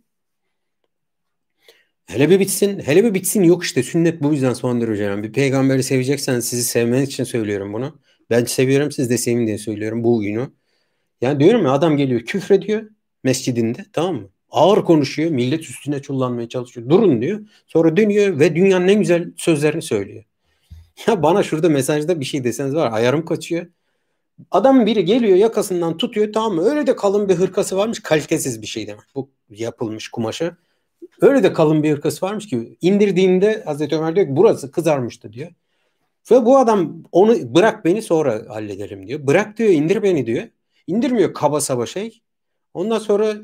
Hele 2.06 2.30
bir 2.30 2.40
bitsin. 2.40 2.78
Hele 2.78 3.04
bir 3.04 3.14
bitsin 3.14 3.42
yok 3.42 3.64
işte. 3.64 3.82
Sünnet 3.82 4.22
bu 4.22 4.32
yüzden 4.32 4.52
son 4.52 4.80
derece 4.80 5.04
önemli. 5.04 5.28
Bir 5.28 5.32
peygamberi 5.32 5.82
seveceksen 5.82 6.40
sizi 6.40 6.62
sevmeniz 6.64 7.08
için 7.08 7.24
söylüyorum 7.24 7.72
bunu. 7.72 7.98
Ben 8.30 8.44
seviyorum 8.44 8.92
siz 8.92 9.10
de 9.10 9.18
sevin 9.18 9.46
diye 9.46 9.58
söylüyorum 9.58 10.04
bu 10.04 10.16
oyunu. 10.18 10.54
Yani 11.20 11.40
diyorum 11.40 11.64
ya 11.64 11.72
adam 11.72 11.96
geliyor 11.96 12.20
küfrediyor 12.20 12.90
mescidinde 13.24 13.84
tamam 13.92 14.16
mı? 14.16 14.30
Ağır 14.50 14.84
konuşuyor. 14.84 15.30
Millet 15.30 15.60
üstüne 15.60 16.02
çullanmaya 16.02 16.48
çalışıyor. 16.48 16.88
Durun 16.88 17.22
diyor. 17.22 17.40
Sonra 17.66 17.96
dönüyor 17.96 18.40
ve 18.40 18.56
dünyanın 18.56 18.88
en 18.88 18.98
güzel 18.98 19.32
sözlerini 19.36 19.82
söylüyor. 19.82 20.24
Ya 21.06 21.22
bana 21.22 21.42
şurada 21.42 21.68
mesajda 21.68 22.20
bir 22.20 22.24
şey 22.24 22.44
deseniz 22.44 22.74
var. 22.74 22.92
Ayarım 22.92 23.24
kaçıyor. 23.24 23.66
Adam 24.50 24.86
biri 24.86 25.04
geliyor 25.04 25.36
yakasından 25.36 25.96
tutuyor 25.96 26.32
tamam 26.32 26.54
mı? 26.54 26.62
Öyle 26.62 26.86
de 26.86 26.96
kalın 26.96 27.28
bir 27.28 27.34
hırkası 27.34 27.76
varmış. 27.76 28.00
Kalitesiz 28.02 28.62
bir 28.62 28.66
şey 28.66 28.86
demek. 28.86 29.04
Bu 29.14 29.30
yapılmış 29.50 30.08
kumaşa. 30.08 30.56
Öyle 31.20 31.42
de 31.42 31.52
kalın 31.52 31.82
bir 31.82 31.92
hırkası 31.92 32.26
varmış 32.26 32.46
ki 32.46 32.76
indirdiğinde 32.80 33.62
Hazreti 33.64 33.96
Ömer 33.96 34.16
diyor 34.16 34.26
ki 34.26 34.36
burası 34.36 34.70
kızarmıştı 34.70 35.32
diyor. 35.32 35.50
Ve 36.30 36.44
bu 36.44 36.58
adam 36.58 37.02
onu 37.12 37.54
bırak 37.54 37.84
beni 37.84 38.02
sonra 38.02 38.42
hallederim 38.48 39.06
diyor. 39.06 39.26
Bırak 39.26 39.58
diyor 39.58 39.70
indir 39.70 40.02
beni 40.02 40.26
diyor. 40.26 40.44
İndirmiyor 40.86 41.34
kaba 41.34 41.60
saba 41.60 41.86
şey. 41.86 42.20
Ondan 42.74 42.98
sonra 42.98 43.34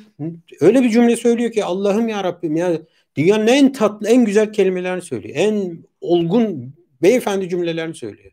öyle 0.61 0.83
bir 0.83 0.91
cümle 0.91 1.17
söylüyor 1.17 1.53
ki 1.53 1.65
Allah'ım 1.65 2.09
ya 2.09 2.25
Rabbim 2.25 2.57
ya 2.57 2.79
dünyanın 3.17 3.47
en 3.47 3.73
tatlı 3.73 4.09
en 4.09 4.25
güzel 4.25 4.53
kelimelerini 4.53 5.03
söylüyor. 5.03 5.35
En 5.39 5.79
olgun 6.01 6.75
beyefendi 7.03 7.49
cümlelerini 7.49 7.95
söylüyor. 7.95 8.33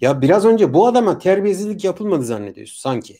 Ya 0.00 0.22
biraz 0.22 0.44
önce 0.44 0.74
bu 0.74 0.86
adama 0.86 1.18
terbiyesizlik 1.18 1.84
yapılmadı 1.84 2.24
zannediyorsun 2.24 2.80
sanki. 2.80 3.18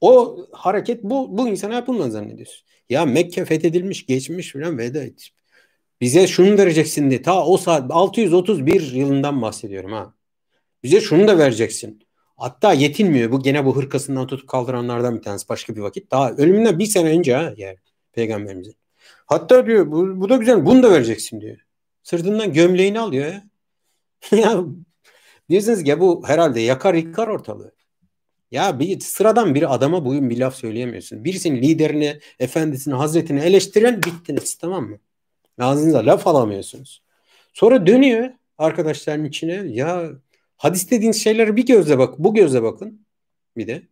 O 0.00 0.38
hareket 0.52 1.02
bu, 1.02 1.38
bu 1.38 1.48
insana 1.48 1.74
yapılmadı 1.74 2.10
zannediyorsun. 2.10 2.66
Ya 2.88 3.04
Mekke 3.04 3.44
fethedilmiş 3.44 4.06
geçmiş 4.06 4.52
filan 4.52 4.78
veda 4.78 5.02
et. 5.02 5.28
Bize 6.00 6.26
şunu 6.26 6.58
vereceksin 6.58 7.10
diye. 7.10 7.22
Ta 7.22 7.46
o 7.46 7.56
saat 7.56 7.90
631 7.90 8.92
yılından 8.92 9.42
bahsediyorum 9.42 9.92
ha. 9.92 10.14
Bize 10.82 11.00
şunu 11.00 11.28
da 11.28 11.38
vereceksin. 11.38 12.06
Hatta 12.36 12.72
yetinmiyor. 12.72 13.32
Bu 13.32 13.42
gene 13.42 13.64
bu 13.64 13.76
hırkasından 13.76 14.26
tutup 14.26 14.48
kaldıranlardan 14.48 15.16
bir 15.16 15.22
tanesi 15.22 15.48
başka 15.48 15.76
bir 15.76 15.80
vakit. 15.80 16.10
Daha 16.10 16.32
ölümünden 16.32 16.78
bir 16.78 16.86
sene 16.86 17.08
önce 17.08 17.34
ha 17.34 17.54
yani 17.56 17.76
peygamberimizin. 18.12 18.76
Hatta 19.26 19.66
diyor 19.66 19.92
bu, 19.92 20.20
bu 20.20 20.28
da 20.28 20.36
güzel 20.36 20.66
bunu 20.66 20.82
da 20.82 20.90
vereceksin 20.90 21.40
diyor. 21.40 21.58
Sırtından 22.02 22.52
gömleğini 22.52 23.00
alıyor 23.00 23.26
ya. 23.26 23.42
ya 24.38 24.64
diyorsunuz 25.50 25.84
ki 25.84 26.00
bu 26.00 26.28
herhalde 26.28 26.60
yakar 26.60 26.94
yıkar 26.94 27.28
ortalığı. 27.28 27.72
Ya 28.50 28.78
bir 28.78 29.00
sıradan 29.00 29.54
bir 29.54 29.74
adama 29.74 30.04
bugün 30.04 30.30
bir 30.30 30.38
laf 30.38 30.54
söyleyemiyorsun. 30.54 31.24
Birisinin 31.24 31.62
liderini, 31.62 32.20
efendisini, 32.38 32.94
hazretini 32.94 33.40
eleştiren 33.40 34.02
bittiniz 34.02 34.54
tamam 34.54 34.84
mı? 34.88 34.98
Ağzınıza 35.58 36.06
laf 36.06 36.26
alamıyorsunuz. 36.26 37.02
Sonra 37.52 37.86
dönüyor 37.86 38.30
arkadaşların 38.58 39.24
içine. 39.24 39.52
Ya 39.52 40.10
hadis 40.56 40.90
dediğiniz 40.90 41.22
şeyleri 41.22 41.56
bir 41.56 41.66
gözle 41.66 41.98
bak, 41.98 42.18
bu 42.18 42.34
gözle 42.34 42.62
bakın. 42.62 43.06
Bir 43.56 43.66
de 43.66 43.82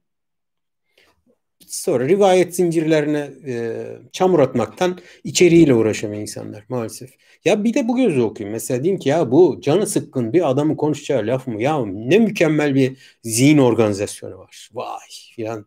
sonra 1.71 2.09
rivayet 2.09 2.57
zincirlerine 2.57 3.31
e, 3.47 3.85
çamur 4.13 4.39
atmaktan 4.39 4.99
içeriğiyle 5.25 5.75
uğraşamıyor 5.75 6.23
insanlar 6.23 6.65
maalesef. 6.69 7.11
Ya 7.45 7.65
bir 7.65 7.75
de 7.75 7.89
bu 7.89 7.97
gözle 7.97 8.23
okuyun. 8.23 8.53
Mesela 8.53 8.83
diyeyim 8.83 9.01
ki 9.01 9.09
ya 9.09 9.31
bu 9.31 9.61
canı 9.63 9.87
sıkkın 9.87 10.33
bir 10.33 10.51
adamın 10.51 10.77
konuşacağı 10.77 11.27
laf 11.27 11.47
mı? 11.47 11.63
Ya 11.63 11.87
ne 11.87 12.19
mükemmel 12.19 12.75
bir 12.75 13.19
zihin 13.25 13.59
organizasyonu 13.59 14.39
var. 14.39 14.71
Vay 14.75 15.09
filan. 15.37 15.67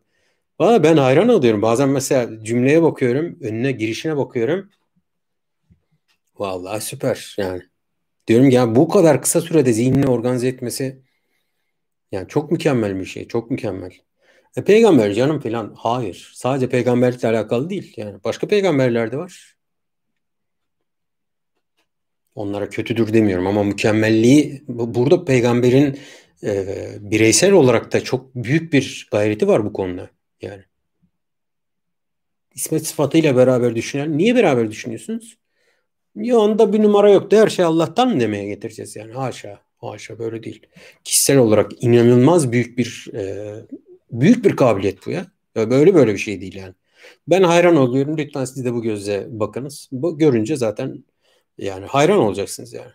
Valla 0.60 0.82
ben 0.82 0.96
hayran 0.96 1.28
oluyorum. 1.28 1.62
Bazen 1.62 1.88
mesela 1.88 2.44
cümleye 2.44 2.82
bakıyorum, 2.82 3.38
önüne 3.40 3.72
girişine 3.72 4.16
bakıyorum. 4.16 4.70
Vallahi 6.38 6.80
süper 6.80 7.34
yani. 7.38 7.62
Diyorum 8.26 8.50
ya 8.50 8.74
bu 8.76 8.88
kadar 8.88 9.22
kısa 9.22 9.40
sürede 9.40 9.72
zihnini 9.72 10.06
organize 10.06 10.48
etmesi 10.48 11.02
yani 12.12 12.28
çok 12.28 12.52
mükemmel 12.52 13.00
bir 13.00 13.04
şey. 13.04 13.28
Çok 13.28 13.50
mükemmel. 13.50 13.92
E, 14.56 14.64
peygamber 14.64 15.12
canım 15.12 15.40
falan. 15.40 15.74
Hayır. 15.76 16.32
Sadece 16.34 16.68
peygamberlikle 16.68 17.28
alakalı 17.28 17.70
değil. 17.70 17.94
Yani 17.96 18.24
başka 18.24 18.48
peygamberler 18.48 19.12
de 19.12 19.16
var. 19.16 19.54
Onlara 22.34 22.68
kötüdür 22.68 23.12
demiyorum 23.12 23.46
ama 23.46 23.64
mükemmelliği 23.64 24.64
burada 24.68 25.24
peygamberin 25.24 25.98
e, 26.42 26.66
bireysel 27.00 27.52
olarak 27.52 27.92
da 27.92 28.04
çok 28.04 28.34
büyük 28.34 28.72
bir 28.72 29.08
gayreti 29.10 29.48
var 29.48 29.64
bu 29.64 29.72
konuda. 29.72 30.10
Yani. 30.40 30.64
İsmet 32.54 32.86
sıfatıyla 32.86 33.36
beraber 33.36 33.76
düşünelim. 33.76 34.18
Niye 34.18 34.34
beraber 34.34 34.70
düşünüyorsunuz? 34.70 35.38
Ya 36.16 36.38
onda 36.38 36.72
bir 36.72 36.82
numara 36.82 37.10
yok. 37.10 37.32
Her 37.32 37.48
şey 37.48 37.64
Allah'tan 37.64 38.08
mı 38.08 38.20
demeye 38.20 38.46
getireceğiz 38.46 38.96
yani? 38.96 39.12
Haşa. 39.12 39.60
Haşa 39.76 40.18
böyle 40.18 40.42
değil. 40.42 40.66
Kişisel 41.04 41.38
olarak 41.38 41.82
inanılmaz 41.82 42.52
büyük 42.52 42.78
bir 42.78 43.10
e, 43.14 43.54
büyük 44.20 44.44
bir 44.44 44.56
kabiliyet 44.56 45.06
bu 45.06 45.10
ya. 45.10 45.26
ya. 45.56 45.70
Böyle 45.70 45.94
böyle 45.94 46.12
bir 46.12 46.18
şey 46.18 46.40
değil 46.40 46.54
yani. 46.54 46.74
Ben 47.28 47.42
hayran 47.42 47.76
oluyorum. 47.76 48.18
Lütfen 48.18 48.44
siz 48.44 48.64
de 48.64 48.74
bu 48.74 48.82
gözle 48.82 49.26
bakınız. 49.30 49.88
Bu 49.92 50.18
görünce 50.18 50.56
zaten 50.56 51.04
yani 51.58 51.86
hayran 51.86 52.18
olacaksınız 52.18 52.72
yani. 52.72 52.92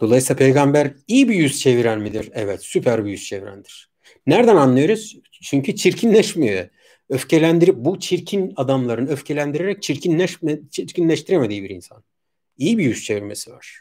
Dolayısıyla 0.00 0.38
peygamber 0.38 0.92
iyi 1.08 1.28
bir 1.28 1.34
yüz 1.34 1.60
çeviren 1.60 2.00
midir? 2.00 2.30
Evet, 2.32 2.62
süper 2.62 3.04
bir 3.04 3.10
yüz 3.10 3.24
çevirendir. 3.24 3.90
Nereden 4.26 4.56
anlıyoruz? 4.56 5.16
Çünkü 5.42 5.76
çirkinleşmiyor. 5.76 6.68
Öfkelendirip 7.08 7.76
bu 7.76 8.00
çirkin 8.00 8.52
adamların 8.56 9.06
öfkelendirerek 9.06 9.82
çirkinleşme, 9.82 10.58
çirkinleştiremediği 10.70 11.62
bir 11.62 11.70
insan. 11.70 12.04
İyi 12.58 12.78
bir 12.78 12.84
yüz 12.84 13.04
çevirmesi 13.04 13.50
var. 13.50 13.80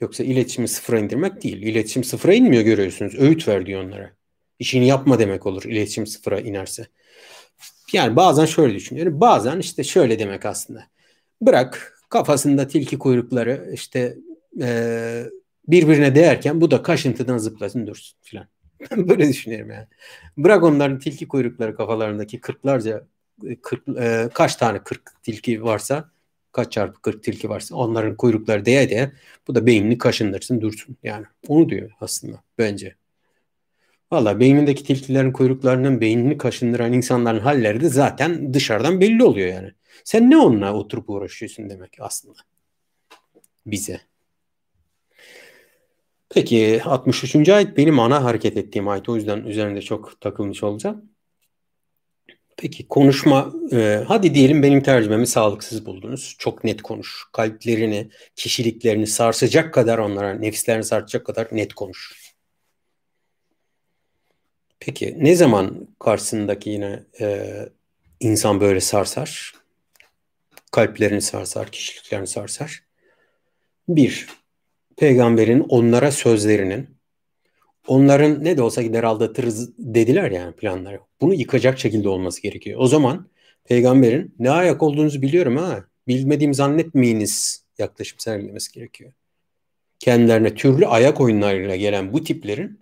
Yoksa 0.00 0.24
iletişimi 0.24 0.68
sıfıra 0.68 0.98
indirmek 0.98 1.42
değil. 1.42 1.62
İletişim 1.62 2.04
sıfıra 2.04 2.34
inmiyor 2.34 2.62
görüyorsunuz. 2.62 3.14
Öğüt 3.18 3.48
ver 3.48 3.66
diyor 3.66 3.84
onlara. 3.84 4.10
İşini 4.58 4.86
yapma 4.86 5.18
demek 5.18 5.46
olur 5.46 5.64
iletişim 5.64 6.06
sıfıra 6.06 6.40
inerse. 6.40 6.86
Yani 7.92 8.16
bazen 8.16 8.44
şöyle 8.44 8.74
düşünüyorum. 8.74 9.20
Bazen 9.20 9.58
işte 9.58 9.84
şöyle 9.84 10.18
demek 10.18 10.46
aslında. 10.46 10.86
Bırak 11.42 12.00
kafasında 12.08 12.66
tilki 12.66 12.98
kuyrukları 12.98 13.70
işte 13.72 14.16
e, 14.60 15.24
birbirine 15.68 16.14
değerken 16.14 16.60
bu 16.60 16.70
da 16.70 16.82
kaşıntıdan 16.82 17.38
zıplasın 17.38 17.86
dursun 17.86 18.18
filan. 18.22 18.46
Böyle 18.96 19.28
düşünüyorum 19.28 19.70
yani. 19.70 19.86
Bırak 20.36 20.62
onların 20.62 20.98
tilki 20.98 21.28
kuyrukları 21.28 21.76
kafalarındaki 21.76 22.40
kırklarca 22.40 23.06
kırk, 23.62 23.88
e, 23.98 24.28
kaç 24.34 24.56
tane 24.56 24.82
kırk 24.82 25.22
tilki 25.22 25.64
varsa 25.64 26.10
kaç 26.58 26.72
çarpı 26.72 27.00
40 27.00 27.22
tilki 27.22 27.48
varsa 27.48 27.76
onların 27.76 28.16
kuyrukları 28.16 28.64
değe 28.64 28.90
değe 28.90 29.12
bu 29.48 29.54
da 29.54 29.66
beynini 29.66 29.98
kaşındırsın 29.98 30.60
dursun. 30.60 30.96
Yani 31.02 31.26
onu 31.48 31.68
diyor 31.68 31.90
aslında 32.00 32.42
bence. 32.58 32.94
Valla 34.12 34.40
beynindeki 34.40 34.84
tilkilerin 34.84 35.32
kuyruklarının 35.32 36.00
beynini 36.00 36.38
kaşındıran 36.38 36.92
insanların 36.92 37.40
halleri 37.40 37.80
de 37.80 37.88
zaten 37.88 38.54
dışarıdan 38.54 39.00
belli 39.00 39.24
oluyor 39.24 39.48
yani. 39.48 39.72
Sen 40.04 40.30
ne 40.30 40.36
onunla 40.36 40.74
oturup 40.74 41.10
uğraşıyorsun 41.10 41.70
demek 41.70 41.96
aslında. 42.00 42.38
Bize. 43.66 44.00
Peki 46.30 46.80
63. 46.84 47.48
ayet 47.48 47.76
benim 47.76 47.98
ana 48.00 48.24
hareket 48.24 48.56
ettiğim 48.56 48.88
ayet. 48.88 49.08
O 49.08 49.16
yüzden 49.16 49.44
üzerinde 49.44 49.82
çok 49.82 50.20
takılmış 50.20 50.62
olacağım. 50.62 51.10
Peki 52.60 52.88
konuşma, 52.88 53.52
e, 53.72 54.04
hadi 54.08 54.34
diyelim 54.34 54.62
benim 54.62 54.82
tercümemi 54.82 55.26
sağlıksız 55.26 55.86
buldunuz. 55.86 56.36
Çok 56.38 56.64
net 56.64 56.82
konuş. 56.82 57.24
Kalplerini, 57.32 58.10
kişiliklerini 58.36 59.06
sarsacak 59.06 59.74
kadar 59.74 59.98
onlara, 59.98 60.34
nefislerini 60.34 60.84
sarsacak 60.84 61.26
kadar 61.26 61.48
net 61.52 61.74
konuş. 61.74 62.12
Peki 64.80 65.16
ne 65.18 65.34
zaman 65.34 65.88
karşısındaki 66.00 66.70
yine 66.70 67.02
e, 67.20 67.54
insan 68.20 68.60
böyle 68.60 68.80
sarsar? 68.80 69.54
Kalplerini 70.72 71.22
sarsar, 71.22 71.70
kişiliklerini 71.70 72.26
sarsar. 72.26 72.82
Bir, 73.88 74.26
peygamberin 74.96 75.60
onlara 75.68 76.12
sözlerinin 76.12 76.97
onların 77.88 78.44
ne 78.44 78.56
de 78.56 78.62
olsa 78.62 78.82
gider 78.82 79.04
aldatırız 79.04 79.78
dediler 79.78 80.30
yani 80.30 80.52
planları. 80.52 81.00
Bunu 81.20 81.34
yıkacak 81.34 81.78
şekilde 81.78 82.08
olması 82.08 82.42
gerekiyor. 82.42 82.80
O 82.80 82.86
zaman 82.86 83.28
peygamberin 83.64 84.34
ne 84.38 84.50
ayak 84.50 84.82
olduğunuzu 84.82 85.22
biliyorum 85.22 85.56
ha. 85.56 85.84
Bilmediğim 86.08 86.54
zannetmeyiniz 86.54 87.64
yaklaşım 87.78 88.18
sergilemesi 88.18 88.72
gerekiyor. 88.72 89.12
Kendilerine 89.98 90.54
türlü 90.54 90.86
ayak 90.86 91.20
oyunlarıyla 91.20 91.76
gelen 91.76 92.12
bu 92.12 92.24
tiplerin 92.24 92.80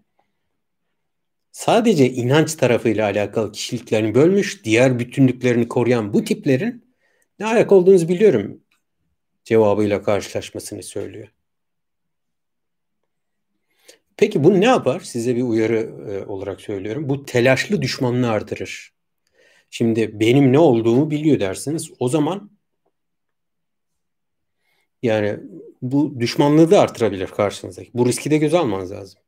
sadece 1.52 2.10
inanç 2.10 2.54
tarafıyla 2.54 3.04
alakalı 3.04 3.52
kişiliklerini 3.52 4.14
bölmüş, 4.14 4.64
diğer 4.64 4.98
bütünlüklerini 4.98 5.68
koruyan 5.68 6.12
bu 6.12 6.24
tiplerin 6.24 6.94
ne 7.38 7.46
ayak 7.46 7.72
olduğunuzu 7.72 8.08
biliyorum 8.08 8.60
cevabıyla 9.44 10.02
karşılaşmasını 10.02 10.82
söylüyor. 10.82 11.28
Peki 14.16 14.44
bu 14.44 14.60
ne 14.60 14.64
yapar? 14.64 15.00
Size 15.00 15.36
bir 15.36 15.42
uyarı 15.42 15.90
e, 16.10 16.26
olarak 16.26 16.60
söylüyorum. 16.60 17.08
Bu 17.08 17.24
telaşlı 17.24 17.82
düşmanlığı 17.82 18.30
artırır. 18.30 18.92
Şimdi 19.70 20.20
benim 20.20 20.52
ne 20.52 20.58
olduğumu 20.58 21.10
biliyor 21.10 21.40
dersiniz. 21.40 21.90
O 21.98 22.08
zaman 22.08 22.50
yani 25.02 25.40
bu 25.82 26.20
düşmanlığı 26.20 26.70
da 26.70 26.80
artırabilir 26.80 27.26
karşınızdaki. 27.26 27.90
Bu 27.94 28.06
riski 28.06 28.30
de 28.30 28.38
göze 28.38 28.58
almanız 28.58 28.92
lazım. 28.92 29.20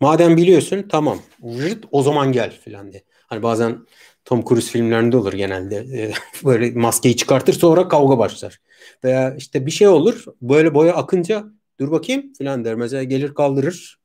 Madem 0.00 0.36
biliyorsun 0.36 0.86
tamam. 0.88 1.18
Rırt, 1.42 1.84
o 1.90 2.02
zaman 2.02 2.32
gel 2.32 2.50
filan 2.50 2.92
diye. 2.92 3.04
Hani 3.26 3.42
bazen 3.42 3.86
Tom 4.24 4.44
Cruise 4.44 4.70
filmlerinde 4.70 5.16
olur 5.16 5.32
genelde. 5.32 5.76
E, 5.76 6.12
böyle 6.44 6.70
maskeyi 6.70 7.16
çıkartır 7.16 7.52
sonra 7.52 7.88
kavga 7.88 8.18
başlar. 8.18 8.60
Veya 9.04 9.34
işte 9.34 9.66
bir 9.66 9.70
şey 9.70 9.88
olur. 9.88 10.24
Böyle 10.42 10.74
boya 10.74 10.94
akınca 10.94 11.44
dur 11.80 11.90
bakayım 11.90 12.32
filan 12.32 12.64
der. 12.64 12.74
Mesela 12.74 13.02
gelir 13.02 13.34
kaldırır. 13.34 13.98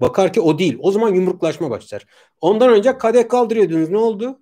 Bakar 0.00 0.32
ki 0.32 0.40
o 0.40 0.58
değil. 0.58 0.76
O 0.80 0.92
zaman 0.92 1.14
yumruklaşma 1.14 1.70
başlar. 1.70 2.06
Ondan 2.40 2.72
önce 2.72 2.98
kadeh 2.98 3.28
kaldırıyordunuz. 3.28 3.90
Ne 3.90 3.98
oldu? 3.98 4.40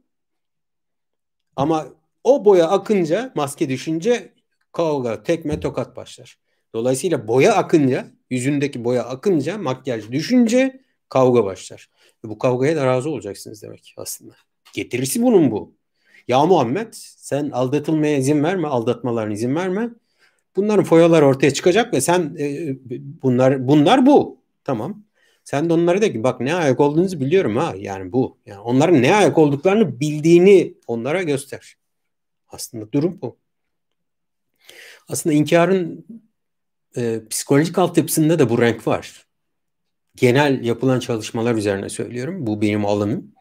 Ama 1.57 1.87
o 2.25 2.45
boya 2.45 2.69
akınca, 2.69 3.33
maske 3.35 3.69
düşünce 3.69 4.33
kavga, 4.73 5.23
tekme, 5.23 5.61
tokat 5.61 5.97
başlar. 5.97 6.39
Dolayısıyla 6.75 7.29
boya 7.29 7.55
akınca, 7.55 8.07
yüzündeki 8.31 8.85
boya 8.85 9.05
akınca, 9.05 9.59
makyaj 9.59 10.11
düşünce 10.11 10.81
kavga 11.09 11.45
başlar. 11.45 11.91
Ve 12.25 12.29
bu 12.29 12.39
kavgaya 12.39 12.77
da 12.77 12.87
razı 12.87 13.11
olacaksınız 13.11 13.63
demek 13.63 13.95
aslında. 13.97 14.35
Getirisi 14.75 15.23
bunun 15.23 15.51
bu. 15.51 15.75
Ya 16.29 16.47
Muhammed 16.47 16.89
sen 17.17 17.51
aldatılmaya 17.51 18.17
izin 18.17 18.45
verme, 18.45 18.69
aldatmalarına 18.69 19.33
izin 19.33 19.55
verme. 19.55 19.91
Bunların 20.57 20.85
foyalar 20.85 21.23
ortaya 21.23 21.53
çıkacak 21.53 21.95
ve 21.95 22.01
sen 22.01 22.37
e, 22.39 22.77
bunlar 23.23 23.69
bunlar 23.69 24.07
bu. 24.07 24.41
Tamam. 24.65 25.05
Sen 25.45 25.69
de 25.69 25.73
onlara 25.73 26.03
de 26.03 26.13
ki 26.13 26.23
bak 26.23 26.41
ne 26.41 26.55
ayak 26.55 26.81
olduğunuzu 26.81 27.21
biliyorum 27.21 27.57
ha. 27.57 27.75
Yani 27.79 28.13
bu. 28.13 28.39
Yani 28.47 28.61
onların 28.61 29.03
ne 29.03 29.15
ayak 29.15 29.39
olduklarını 29.39 30.01
bildiğini 30.01 30.75
onlara 30.87 31.23
göster. 31.23 31.77
Aslında 32.49 32.93
durum 32.93 33.19
bu. 33.23 33.39
Aslında 35.09 35.35
inkarın 35.35 36.07
e, 36.97 37.21
psikolojik 37.31 37.79
altyapısında 37.79 38.39
da 38.39 38.51
bu 38.51 38.63
renk 38.63 38.87
var. 38.87 39.27
Genel 40.17 40.65
yapılan 40.65 41.01
çalışmalar 41.01 41.55
üzerine 41.55 41.89
söylüyorum. 41.89 42.47
Bu 42.47 42.61
benim 42.63 42.87
alanım. 42.87 43.34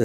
E, 0.00 0.04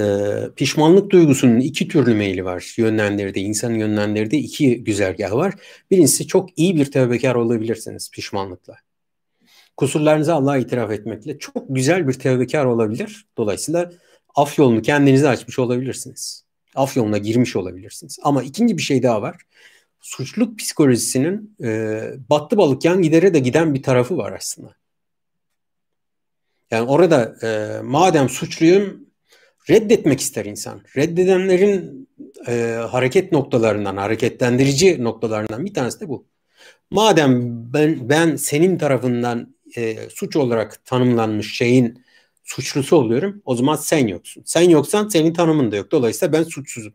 pişmanlık 0.56 1.10
duygusunun 1.10 1.60
iki 1.60 1.88
türlü 1.88 2.14
meyli 2.14 2.44
var. 2.44 2.74
Yönlendirdiği, 2.76 3.46
insanın 3.46 3.74
yönlendirdiği 3.74 4.42
iki 4.42 4.84
güzergah 4.84 5.32
var. 5.32 5.54
Birincisi 5.90 6.26
çok 6.26 6.58
iyi 6.58 6.76
bir 6.76 6.90
tevbekar 6.90 7.34
olabilirsiniz 7.34 8.10
pişmanlıkla. 8.10 8.76
Kusurlarınızı 9.76 10.34
Allah'a 10.34 10.58
itiraf 10.58 10.90
etmekle 10.90 11.38
çok 11.38 11.64
güzel 11.68 12.08
bir 12.08 12.12
tevbekar 12.12 12.64
olabilir. 12.64 13.26
Dolayısıyla 13.36 13.92
af 14.34 14.58
yolunu 14.58 14.82
kendinize 14.82 15.28
açmış 15.28 15.58
olabilirsiniz. 15.58 16.44
Af 16.74 16.96
yoluna 16.96 17.18
girmiş 17.18 17.56
olabilirsiniz. 17.56 18.18
Ama 18.22 18.42
ikinci 18.42 18.76
bir 18.76 18.82
şey 18.82 19.02
daha 19.02 19.22
var. 19.22 19.36
Suçluluk 20.00 20.58
psikolojisinin 20.58 21.56
e, 21.62 22.00
battı 22.30 22.56
balık 22.56 22.84
yan 22.84 23.02
gidere 23.02 23.34
de 23.34 23.38
giden 23.38 23.74
bir 23.74 23.82
tarafı 23.82 24.16
var 24.16 24.32
aslında. 24.32 24.74
Yani 26.70 26.88
orada 26.88 27.36
e, 27.42 27.80
madem 27.82 28.28
suçluyum 28.28 29.07
reddetmek 29.70 30.20
ister 30.20 30.44
insan. 30.44 30.82
Reddedenlerin 30.96 32.08
e, 32.48 32.52
hareket 32.90 33.32
noktalarından, 33.32 33.96
hareketlendirici 33.96 35.04
noktalarından 35.04 35.64
bir 35.64 35.74
tanesi 35.74 36.00
de 36.00 36.08
bu. 36.08 36.26
Madem 36.90 37.42
ben 37.72 38.08
ben 38.08 38.36
senin 38.36 38.78
tarafından 38.78 39.54
e, 39.76 40.10
suç 40.10 40.36
olarak 40.36 40.84
tanımlanmış 40.84 41.56
şeyin 41.56 42.04
suçlusu 42.44 42.96
oluyorum, 42.96 43.42
o 43.44 43.54
zaman 43.56 43.76
sen 43.76 44.06
yoksun. 44.06 44.42
Sen 44.46 44.62
yoksan 44.62 45.08
senin 45.08 45.32
tanımın 45.32 45.72
da 45.72 45.76
yok. 45.76 45.90
Dolayısıyla 45.90 46.32
ben 46.32 46.42
suçsuzum. 46.42 46.94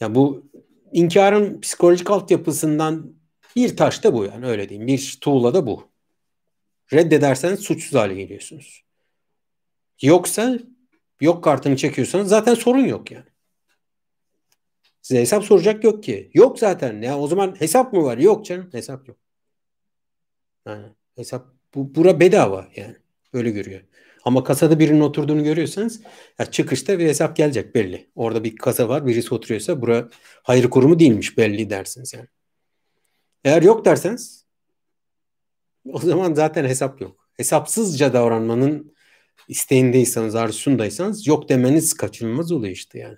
Ya 0.00 0.14
bu 0.14 0.46
inkarın 0.92 1.60
psikolojik 1.60 2.10
altyapısından 2.10 3.12
bir 3.56 3.76
taş 3.76 4.04
da 4.04 4.14
bu 4.14 4.24
yani 4.24 4.46
öyle 4.46 4.68
diyeyim. 4.68 4.86
Bir 4.86 5.18
tuğla 5.20 5.54
da 5.54 5.66
bu. 5.66 5.88
Reddederseniz 6.92 7.60
suçsuz 7.60 7.94
hale 7.94 8.14
geliyorsunuz. 8.14 8.85
Yoksa 10.02 10.58
yok 11.20 11.44
kartını 11.44 11.76
çekiyorsanız 11.76 12.28
zaten 12.28 12.54
sorun 12.54 12.84
yok 12.84 13.10
yani. 13.10 13.26
Size 15.02 15.20
hesap 15.20 15.44
soracak 15.44 15.84
yok 15.84 16.02
ki. 16.02 16.30
Yok 16.34 16.58
zaten. 16.58 17.02
Ya 17.02 17.18
o 17.18 17.26
zaman 17.26 17.60
hesap 17.60 17.92
mı 17.92 18.02
var? 18.02 18.18
Yok 18.18 18.44
canım. 18.46 18.68
Hesap 18.72 19.08
yok. 19.08 19.16
Yani 20.66 20.86
hesap 21.16 21.46
bu 21.74 21.94
bura 21.94 22.20
bedava 22.20 22.68
yani. 22.76 22.96
Öyle 23.32 23.50
görüyor. 23.50 23.80
Ama 24.24 24.44
kasada 24.44 24.78
birinin 24.78 25.00
oturduğunu 25.00 25.44
görüyorsanız 25.44 26.02
ya 26.38 26.46
çıkışta 26.46 26.98
bir 26.98 27.06
hesap 27.06 27.36
gelecek 27.36 27.74
belli. 27.74 28.10
Orada 28.14 28.44
bir 28.44 28.56
kasa 28.56 28.88
var 28.88 29.06
birisi 29.06 29.34
oturuyorsa 29.34 29.80
bura 29.82 30.08
hayır 30.42 30.70
kurumu 30.70 30.98
değilmiş 30.98 31.38
belli 31.38 31.70
dersiniz 31.70 32.14
yani. 32.14 32.28
Eğer 33.44 33.62
yok 33.62 33.84
derseniz 33.84 34.46
o 35.92 35.98
zaman 35.98 36.34
zaten 36.34 36.64
hesap 36.64 37.00
yok. 37.00 37.28
Hesapsızca 37.36 38.12
davranmanın 38.12 38.95
isteğindeysanız, 39.48 40.34
arzusundaysanız 40.34 41.26
yok 41.26 41.48
demeniz 41.48 41.94
kaçınılmaz 41.94 42.52
oluyor 42.52 42.72
işte 42.72 42.98
yani. 42.98 43.16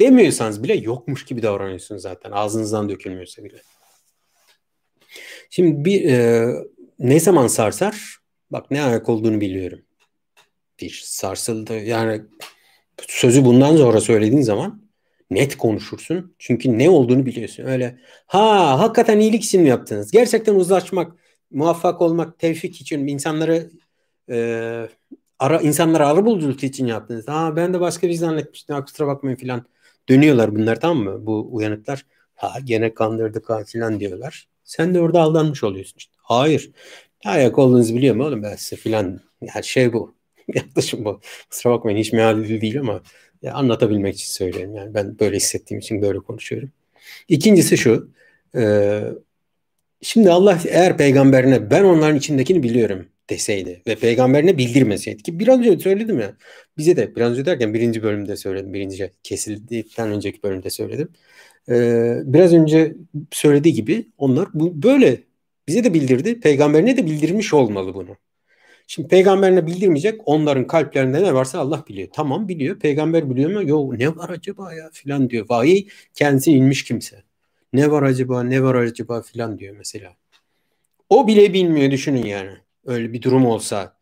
Demiyorsanız 0.00 0.62
bile 0.62 0.74
yokmuş 0.74 1.24
gibi 1.24 1.42
davranıyorsunuz 1.42 2.02
zaten. 2.02 2.30
Ağzınızdan 2.30 2.88
dökülmüyorsa 2.88 3.44
bile. 3.44 3.62
Şimdi 5.50 5.84
bir 5.84 6.04
e, 6.04 6.46
ne 6.98 7.20
zaman 7.20 7.46
sarsar? 7.46 8.16
Bak 8.50 8.70
ne 8.70 8.82
ayak 8.82 9.08
olduğunu 9.08 9.40
biliyorum. 9.40 9.80
Bir 10.80 11.02
sarsıldı. 11.04 11.78
Yani 11.78 12.22
sözü 13.08 13.44
bundan 13.44 13.76
sonra 13.76 14.00
söylediğin 14.00 14.42
zaman 14.42 14.82
net 15.30 15.56
konuşursun. 15.56 16.34
Çünkü 16.38 16.78
ne 16.78 16.90
olduğunu 16.90 17.26
biliyorsun. 17.26 17.64
Öyle 17.64 17.98
ha 18.26 18.78
hakikaten 18.80 19.18
iyilik 19.18 19.44
için 19.44 19.62
mi 19.62 19.68
yaptınız? 19.68 20.10
Gerçekten 20.10 20.54
uzlaşmak, 20.54 21.12
muvaffak 21.50 22.02
olmak, 22.02 22.38
tevfik 22.38 22.80
için 22.80 23.06
insanları 23.06 23.70
e, 24.30 24.88
ara 25.38 25.60
insanlara 25.60 26.08
arı 26.08 26.24
buluculuk 26.24 26.64
için 26.64 26.86
yaptınız. 26.86 27.28
Ha 27.28 27.56
ben 27.56 27.74
de 27.74 27.80
başka 27.80 28.08
bir 28.08 28.14
zannetmiştim. 28.14 28.76
Ha, 28.76 28.84
kusura 28.84 29.06
bakmayın 29.06 29.36
filan. 29.36 29.66
Dönüyorlar 30.08 30.54
bunlar 30.54 30.80
tamam 30.80 31.04
mı? 31.04 31.26
Bu 31.26 31.48
uyanıklar. 31.50 32.06
Ha 32.34 32.58
gene 32.64 32.94
kandırdık 32.94 33.50
ha 33.50 33.64
filan 33.64 34.00
diyorlar. 34.00 34.48
Sen 34.64 34.94
de 34.94 35.00
orada 35.00 35.20
aldanmış 35.20 35.64
oluyorsun 35.64 35.94
işte. 35.98 36.12
Hayır. 36.16 36.70
Ayak 37.24 37.58
olduğunuzu 37.58 37.94
biliyor 37.94 38.16
mu 38.16 38.24
oğlum 38.24 38.42
ben 38.42 38.56
size 38.56 38.76
filan. 38.82 39.20
Yani 39.42 39.64
şey 39.64 39.92
bu. 39.92 40.14
Yaklaşım 40.54 41.04
bu. 41.04 41.20
Kusura 41.50 41.72
bakmayın 41.72 41.98
hiç 41.98 42.12
mealli 42.12 42.60
değil 42.60 42.80
ama 42.80 43.00
ya 43.42 43.54
anlatabilmek 43.54 44.14
için 44.14 44.28
söylüyorum. 44.28 44.74
Yani 44.74 44.94
ben 44.94 45.18
böyle 45.18 45.36
hissettiğim 45.36 45.80
için 45.80 46.02
böyle 46.02 46.18
konuşuyorum. 46.18 46.70
İkincisi 47.28 47.78
şu. 47.78 48.10
E, 48.56 49.02
şimdi 50.02 50.30
Allah 50.30 50.58
eğer 50.68 50.96
peygamberine 50.96 51.70
ben 51.70 51.84
onların 51.84 52.16
içindekini 52.16 52.62
biliyorum 52.62 53.06
deseydi 53.30 53.82
ve 53.86 53.96
peygamberine 53.96 54.58
bildirmeseydi 54.58 55.22
ki 55.22 55.38
biraz 55.38 55.58
önce 55.58 55.78
söyledim 55.78 56.20
ya 56.20 56.36
bize 56.78 56.96
de 56.96 57.16
biraz 57.16 57.32
önce 57.32 57.46
derken 57.46 57.74
birinci 57.74 58.02
bölümde 58.02 58.36
söyledim 58.36 58.74
birinci 58.74 59.12
kesildikten 59.22 60.08
önceki 60.10 60.42
bölümde 60.42 60.70
söyledim. 60.70 61.08
Ee, 61.68 62.16
biraz 62.24 62.52
önce 62.54 62.94
söylediği 63.32 63.74
gibi 63.74 64.08
onlar 64.18 64.48
bu 64.54 64.82
böyle 64.82 65.20
bize 65.68 65.84
de 65.84 65.94
bildirdi 65.94 66.40
peygamberine 66.40 66.96
de 66.96 67.06
bildirmiş 67.06 67.54
olmalı 67.54 67.94
bunu. 67.94 68.16
Şimdi 68.86 69.08
peygamberine 69.08 69.66
bildirmeyecek 69.66 70.20
onların 70.26 70.66
kalplerinde 70.66 71.22
ne 71.22 71.34
varsa 71.34 71.58
Allah 71.58 71.84
biliyor. 71.88 72.08
Tamam 72.12 72.48
biliyor. 72.48 72.78
Peygamber 72.78 73.30
biliyor 73.30 73.50
mu 73.50 73.68
yok 73.68 73.98
ne 73.98 74.16
var 74.16 74.30
acaba 74.30 74.74
ya? 74.74 74.90
filan 74.92 75.30
diyor. 75.30 75.46
Vahiy 75.48 75.88
kendisi 76.14 76.52
inmiş 76.52 76.84
kimse. 76.84 77.22
Ne 77.72 77.90
var 77.90 78.02
acaba 78.02 78.42
ne 78.42 78.62
var 78.62 78.74
acaba? 78.74 79.22
filan 79.22 79.58
diyor 79.58 79.76
mesela. 79.76 80.16
O 81.08 81.26
bile 81.26 81.52
bilmiyor 81.52 81.90
düşünün 81.90 82.24
yani 82.24 82.50
öyle 82.84 83.12
bir 83.12 83.22
durum 83.22 83.46
olsa 83.46 83.96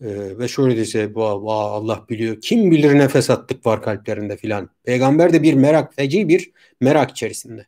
e, 0.00 0.38
ve 0.38 0.48
şöyle 0.48 0.76
dese 0.76 1.12
Allah 1.16 2.06
biliyor 2.08 2.40
kim 2.40 2.70
bilir 2.70 2.94
ne 2.94 3.08
fesatlık 3.08 3.66
var 3.66 3.82
kalplerinde 3.82 4.36
filan. 4.36 4.70
Peygamber 4.84 5.32
de 5.32 5.42
bir 5.42 5.54
merak 5.54 5.94
feci 5.94 6.28
bir 6.28 6.52
merak 6.80 7.10
içerisinde. 7.10 7.66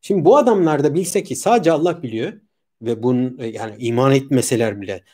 Şimdi 0.00 0.24
bu 0.24 0.36
adamlar 0.36 0.84
da 0.84 0.94
bilse 0.94 1.22
ki 1.22 1.36
sadece 1.36 1.72
Allah 1.72 2.02
biliyor 2.02 2.32
ve 2.82 3.02
bunun 3.02 3.38
e, 3.38 3.46
yani 3.46 3.74
iman 3.78 4.12
etmeseler 4.14 4.80
bile 4.80 5.04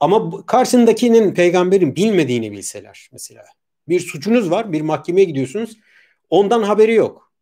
ama 0.00 0.46
karşısındakinin 0.46 1.34
peygamberin 1.34 1.96
bilmediğini 1.96 2.52
bilseler 2.52 3.08
mesela. 3.12 3.44
Bir 3.88 4.00
suçunuz 4.00 4.50
var, 4.50 4.72
bir 4.72 4.80
mahkemeye 4.80 5.24
gidiyorsunuz. 5.24 5.76
Ondan 6.30 6.62
haberi 6.62 6.94
yok. 6.94 7.32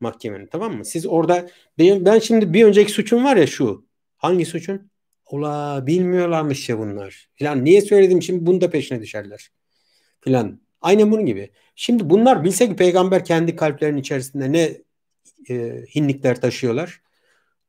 Mahkemenin 0.00 0.46
tamam 0.46 0.76
mı? 0.76 0.84
Siz 0.84 1.06
orada 1.06 1.48
ben 1.78 2.18
şimdi 2.18 2.52
bir 2.52 2.64
önceki 2.64 2.92
suçum 2.92 3.24
var 3.24 3.36
ya 3.36 3.46
şu. 3.46 3.86
Hangi 4.16 4.46
suçun? 4.46 4.89
Ola 5.30 5.86
bilmiyorlarmış 5.86 6.68
ya 6.68 6.78
bunlar. 6.78 7.28
Filan 7.34 7.64
niye 7.64 7.80
söyledim 7.80 8.22
şimdi 8.22 8.46
bunu 8.46 8.60
da 8.60 8.70
peşine 8.70 9.00
düşerler. 9.00 9.50
Filan. 10.20 10.60
Aynen 10.80 11.10
bunun 11.10 11.26
gibi. 11.26 11.50
Şimdi 11.74 12.10
bunlar 12.10 12.44
bilse 12.44 12.68
ki 12.68 12.76
peygamber 12.76 13.24
kendi 13.24 13.56
kalplerinin 13.56 14.00
içerisinde 14.00 14.52
ne 14.52 14.76
e, 15.54 15.84
hinlikler 15.94 16.40
taşıyorlar. 16.40 17.02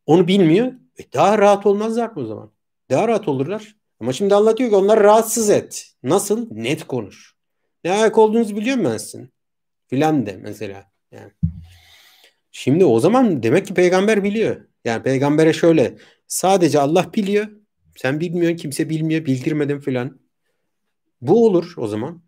Onu 0.05 0.27
bilmiyor. 0.27 0.67
E, 0.99 1.13
daha 1.13 1.37
rahat 1.37 1.65
olmazlar 1.65 2.07
mı 2.07 2.21
o 2.21 2.25
zaman? 2.25 2.51
Daha 2.89 3.07
rahat 3.07 3.27
olurlar. 3.27 3.75
Ama 3.99 4.13
şimdi 4.13 4.35
Allah 4.35 4.57
diyor 4.57 4.69
ki 4.69 4.75
onları 4.75 5.03
rahatsız 5.03 5.49
et. 5.49 5.93
Nasıl? 6.03 6.47
Net 6.51 6.83
konuş. 6.83 7.35
Ne 7.83 7.91
ayak 7.91 8.17
olduğunuzu 8.17 8.55
biliyor 8.55 8.77
musun 8.77 8.91
ben 8.91 8.97
sizin? 8.97 9.29
Filan 9.87 10.25
de 10.25 10.37
mesela. 10.41 10.91
Yani. 11.11 11.31
Şimdi 12.51 12.85
o 12.85 12.99
zaman 12.99 13.43
demek 13.43 13.67
ki 13.67 13.73
peygamber 13.73 14.23
biliyor. 14.23 14.70
Yani 14.85 15.03
peygambere 15.03 15.53
şöyle 15.53 15.97
sadece 16.27 16.79
Allah 16.79 17.13
biliyor. 17.13 17.47
Sen 17.95 18.19
bilmiyorsun 18.19 18.57
kimse 18.57 18.89
bilmiyor 18.89 19.25
bildirmedim 19.25 19.79
filan. 19.79 20.19
Bu 21.21 21.45
olur 21.45 21.73
o 21.77 21.87
zaman. 21.87 22.23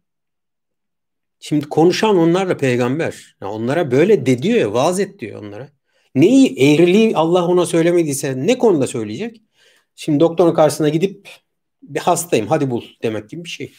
Şimdi 1.40 1.70
konuşan 1.70 2.18
onlarla 2.18 2.58
peygamber. 2.58 3.38
Yani 3.42 3.52
onlara 3.52 3.92
böyle 3.92 4.26
de 4.26 4.44
diyor 4.44 4.60
ya 4.60 4.74
vaaz 4.74 5.00
et 5.00 5.20
diyor 5.20 5.44
onlara. 5.44 5.70
Neyi 6.16 6.60
eğriliği 6.60 7.18
Allah 7.18 7.48
ona 7.48 7.66
söylemediyse 7.66 8.48
ne 8.48 8.58
konuda 8.58 8.88
söyleyecek? 8.88 9.42
Şimdi 9.96 10.20
doktorun 10.20 10.54
karşısına 10.54 10.90
gidip 10.90 11.30
bir 11.82 12.00
hastayım 12.00 12.48
hadi 12.48 12.72
bul 12.72 12.84
demek 13.04 13.30
gibi 13.30 13.44
bir 13.44 13.50
şey. 13.50 13.74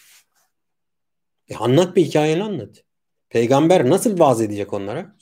E 1.48 1.56
anlat 1.56 1.96
bir 1.96 2.04
hikayeni 2.04 2.42
anlat. 2.42 2.84
Peygamber 3.28 3.90
nasıl 3.90 4.18
vaaz 4.18 4.40
edecek 4.40 4.72
onlara? 4.72 5.16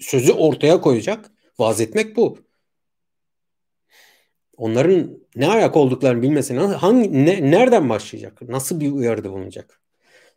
Sözü 0.00 0.32
ortaya 0.32 0.80
koyacak. 0.80 1.30
Vaaz 1.58 1.80
etmek 1.80 2.16
bu 2.16 2.38
onların 4.56 5.18
ne 5.36 5.48
ayak 5.48 5.76
olduklarını 5.76 6.22
bilmesine 6.22 6.60
hangi 6.60 7.24
ne, 7.26 7.50
nereden 7.50 7.88
başlayacak? 7.88 8.42
Nasıl 8.42 8.80
bir 8.80 8.92
uyarıda 8.92 9.30
bulunacak? 9.30 9.80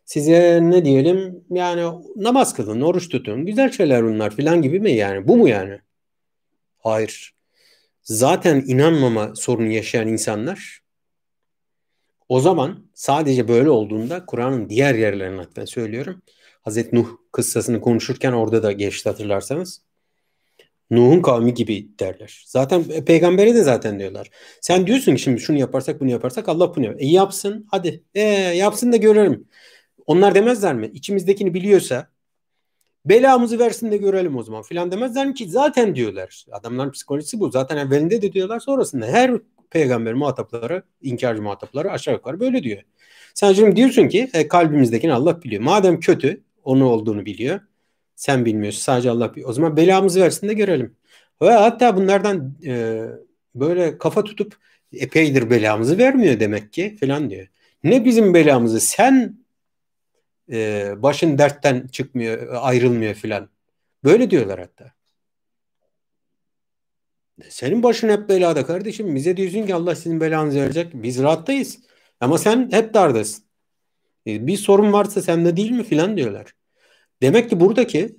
Size 0.04 0.60
ne 0.62 0.84
diyelim 0.84 1.44
yani 1.50 2.00
namaz 2.16 2.54
kılın, 2.54 2.80
oruç 2.80 3.08
tutun, 3.08 3.46
güzel 3.46 3.72
şeyler 3.72 4.04
bunlar 4.04 4.36
filan 4.36 4.62
gibi 4.62 4.80
mi 4.80 4.92
yani? 4.92 5.28
Bu 5.28 5.36
mu 5.36 5.48
yani? 5.48 5.78
Hayır. 6.78 7.34
Zaten 8.02 8.64
inanmama 8.66 9.34
sorunu 9.34 9.72
yaşayan 9.72 10.08
insanlar 10.08 10.80
o 12.28 12.40
zaman 12.40 12.86
sadece 12.94 13.48
böyle 13.48 13.70
olduğunda 13.70 14.26
Kur'an'ın 14.26 14.68
diğer 14.68 14.94
yerlerine 14.94 15.36
hatta 15.40 15.66
söylüyorum. 15.66 16.22
Hazreti 16.62 16.96
Nuh 16.96 17.08
kıssasını 17.32 17.80
konuşurken 17.80 18.32
orada 18.32 18.62
da 18.62 18.72
geçti 18.72 19.08
hatırlarsanız. 19.08 19.87
Nuh'un 20.90 21.22
kavmi 21.22 21.54
gibi 21.54 21.88
derler. 22.00 22.44
Zaten 22.46 22.84
peygambere 23.04 23.54
de 23.54 23.62
zaten 23.62 23.98
diyorlar. 23.98 24.30
Sen 24.60 24.86
diyorsun 24.86 25.14
ki 25.14 25.22
şimdi 25.22 25.40
şunu 25.40 25.58
yaparsak 25.58 26.00
bunu 26.00 26.10
yaparsak 26.10 26.48
Allah 26.48 26.76
bunu 26.76 26.84
yapar. 26.84 27.00
E 27.00 27.06
yapsın 27.06 27.66
hadi. 27.70 28.04
E 28.14 28.20
yapsın 28.56 28.92
da 28.92 28.96
görelim. 28.96 29.48
Onlar 30.06 30.34
demezler 30.34 30.74
mi? 30.74 30.90
İçimizdekini 30.94 31.54
biliyorsa 31.54 32.08
belamızı 33.04 33.58
versin 33.58 33.90
de 33.90 33.96
görelim 33.96 34.36
o 34.36 34.42
zaman 34.42 34.62
filan 34.62 34.92
demezler 34.92 35.26
mi 35.26 35.34
ki 35.34 35.50
zaten 35.50 35.94
diyorlar. 35.94 36.44
Adamların 36.52 36.90
psikolojisi 36.90 37.40
bu. 37.40 37.50
Zaten 37.50 37.76
evvelinde 37.76 38.22
de 38.22 38.32
diyorlar 38.32 38.60
sonrasında. 38.60 39.06
Her 39.06 39.32
peygamber 39.70 40.14
muhatapları, 40.14 40.82
inkarcı 41.02 41.42
muhatapları 41.42 41.90
aşağı 41.90 42.14
yukarı 42.14 42.40
böyle 42.40 42.62
diyor. 42.62 42.82
Sen 43.34 43.52
şimdi 43.52 43.76
diyorsun 43.76 44.08
ki 44.08 44.30
e, 44.34 44.48
kalbimizdekini 44.48 45.12
Allah 45.12 45.42
biliyor. 45.42 45.62
Madem 45.62 46.00
kötü, 46.00 46.40
onu 46.64 46.88
olduğunu 46.88 47.26
biliyor. 47.26 47.60
Sen 48.18 48.44
bilmiyorsun 48.44 48.80
sadece 48.80 49.10
Allah 49.10 49.32
biliyor. 49.32 49.48
O 49.48 49.52
zaman 49.52 49.76
belamızı 49.76 50.20
versin 50.20 50.48
de 50.48 50.54
görelim. 50.54 50.96
Ve 51.42 51.50
hatta 51.50 51.96
bunlardan 51.96 52.54
e, 52.66 53.02
böyle 53.54 53.98
kafa 53.98 54.24
tutup 54.24 54.56
epeydir 54.92 55.50
belamızı 55.50 55.98
vermiyor 55.98 56.40
demek 56.40 56.72
ki 56.72 56.96
falan 57.00 57.30
diyor. 57.30 57.48
Ne 57.84 58.04
bizim 58.04 58.34
belamızı 58.34 58.80
sen 58.80 59.38
e, 60.52 60.92
başın 60.96 61.38
dertten 61.38 61.86
çıkmıyor 61.86 62.48
ayrılmıyor 62.60 63.14
filan. 63.14 63.48
Böyle 64.04 64.30
diyorlar 64.30 64.60
hatta. 64.60 64.92
Senin 67.48 67.82
başın 67.82 68.08
hep 68.08 68.28
belada 68.28 68.66
kardeşim. 68.66 69.14
Bize 69.14 69.36
diyorsun 69.36 69.66
ki 69.66 69.74
Allah 69.74 69.94
sizin 69.94 70.20
belanızı 70.20 70.60
verecek. 70.60 70.90
Biz 70.94 71.22
rahattayız. 71.22 71.78
Ama 72.20 72.38
sen 72.38 72.68
hep 72.72 72.94
dardasın. 72.94 73.44
E, 74.26 74.46
bir 74.46 74.56
sorun 74.56 74.92
varsa 74.92 75.22
sende 75.22 75.56
değil 75.56 75.70
mi 75.70 75.84
filan 75.84 76.16
diyorlar. 76.16 76.57
Demek 77.22 77.50
ki 77.50 77.60
buradaki 77.60 78.16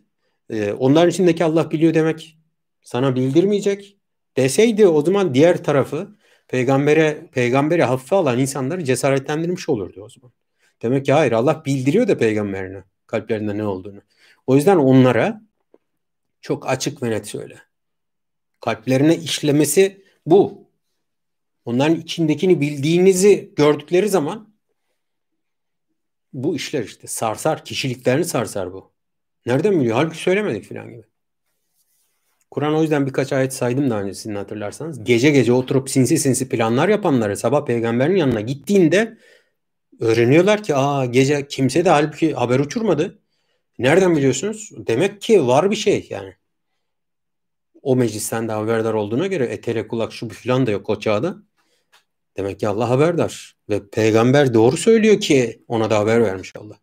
e, 0.50 0.74
onların 0.74 1.10
içindeki 1.10 1.44
Allah 1.44 1.72
biliyor 1.72 1.94
demek 1.94 2.38
sana 2.82 3.16
bildirmeyecek. 3.16 3.98
Deseydi 4.38 4.88
o 4.88 5.02
zaman 5.02 5.34
diğer 5.34 5.64
tarafı 5.64 6.16
peygambere 6.48 7.30
peygamberi 7.32 7.84
hafife 7.84 8.16
alan 8.16 8.40
insanları 8.40 8.84
cesaretlendirmiş 8.84 9.70
olurdu 9.70 10.02
o 10.04 10.10
zaman. 10.10 10.32
Demek 10.82 11.06
ki 11.06 11.14
hayır 11.14 11.32
Allah 11.32 11.66
bildiriyor 11.66 12.08
da 12.08 12.18
peygamberine 12.18 12.84
kalplerinde 13.08 13.58
ne 13.58 13.66
olduğunu. 13.66 14.02
O 14.48 14.56
yüzden 14.56 14.78
onlara 14.78 15.42
çok 16.42 16.70
açık 16.70 17.04
ve 17.04 17.10
net 17.10 17.28
söyle. 17.28 17.60
Kalplerine 18.60 19.16
işlemesi 19.16 20.04
bu. 20.26 20.70
Onların 21.66 21.96
içindekini 21.96 22.62
bildiğinizi 22.62 23.54
gördükleri 23.56 24.10
zaman 24.10 24.49
bu 26.34 26.56
işler 26.56 26.84
işte 26.84 27.08
sarsar. 27.08 27.66
Kişiliklerini 27.66 28.26
sarsar 28.26 28.74
bu. 28.74 28.92
Nereden 29.46 29.80
biliyor? 29.80 29.96
Halbuki 29.96 30.18
söylemedik 30.18 30.70
falan 30.70 30.90
gibi. 30.90 31.04
Kur'an 32.52 32.76
o 32.76 32.82
yüzden 32.82 33.06
birkaç 33.06 33.34
ayet 33.34 33.54
saydım 33.54 33.90
daha 33.90 34.02
öncesinde 34.02 34.38
hatırlarsanız. 34.38 35.04
Gece 35.04 35.32
gece 35.32 35.54
oturup 35.54 35.90
sinsi 35.90 36.18
sinsi 36.18 36.50
planlar 36.50 36.90
yapanları 36.90 37.38
sabah 37.38 37.66
peygamberin 37.66 38.16
yanına 38.16 38.42
gittiğinde 38.42 39.18
öğreniyorlar 40.00 40.64
ki 40.64 40.76
aa 40.76 41.06
gece 41.06 41.48
kimse 41.48 41.86
de 41.86 41.90
halbuki 41.90 42.34
haber 42.34 42.60
uçurmadı. 42.60 43.20
Nereden 43.80 44.16
biliyorsunuz? 44.16 44.72
Demek 44.78 45.22
ki 45.22 45.48
var 45.48 45.72
bir 45.72 45.76
şey 45.76 46.08
yani. 46.10 46.36
O 47.82 47.96
meclisten 47.96 48.48
de 48.48 48.52
haberdar 48.52 48.94
olduğuna 48.94 49.28
göre 49.28 49.46
etere 49.46 49.88
kulak 49.88 50.14
şu 50.14 50.30
filan 50.30 50.68
da 50.68 50.72
yok 50.72 50.90
o 50.90 51.00
çağda. 51.00 51.38
Demek 52.40 52.60
ki 52.60 52.68
Allah 52.68 52.90
haberdar. 52.90 53.56
Ve 53.70 53.90
peygamber 53.90 54.54
doğru 54.54 54.78
söylüyor 54.78 55.20
ki 55.20 55.64
ona 55.68 55.90
da 55.90 56.00
haber 56.00 56.24
vermiş 56.24 56.54
Allah. 56.56 56.80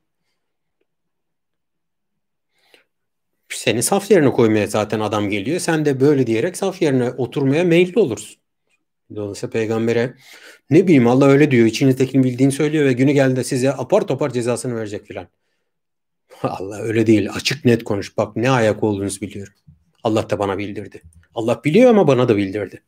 Seni 3.48 3.82
saf 3.82 4.10
yerine 4.10 4.32
koymaya 4.32 4.66
zaten 4.66 5.00
adam 5.00 5.30
geliyor. 5.30 5.60
Sen 5.60 5.84
de 5.84 6.00
böyle 6.00 6.26
diyerek 6.26 6.56
saf 6.56 6.82
yerine 6.82 7.10
oturmaya 7.10 7.64
meyilli 7.64 7.98
olursun. 7.98 8.36
Dolayısıyla 9.14 9.50
peygambere 9.50 10.14
ne 10.70 10.84
bileyim 10.84 11.06
Allah 11.06 11.26
öyle 11.26 11.50
diyor. 11.50 11.66
İçiniztekini 11.66 12.24
bildiğini 12.24 12.52
söylüyor 12.52 12.84
ve 12.84 12.92
günü 12.92 13.12
geldi 13.12 13.44
size 13.44 13.72
apar 13.72 14.06
topar 14.06 14.32
cezasını 14.32 14.76
verecek 14.76 15.06
filan. 15.06 15.28
Allah 16.42 16.78
öyle 16.78 17.06
değil. 17.06 17.30
Açık 17.34 17.64
net 17.64 17.84
konuş. 17.84 18.16
Bak 18.16 18.36
ne 18.36 18.50
ayak 18.50 18.82
olduğunuzu 18.82 19.20
biliyorum. 19.20 19.54
Allah 20.04 20.30
da 20.30 20.38
bana 20.38 20.58
bildirdi. 20.58 21.02
Allah 21.34 21.60
biliyor 21.64 21.90
ama 21.90 22.08
bana 22.08 22.28
da 22.28 22.36
bildirdi. 22.36 22.82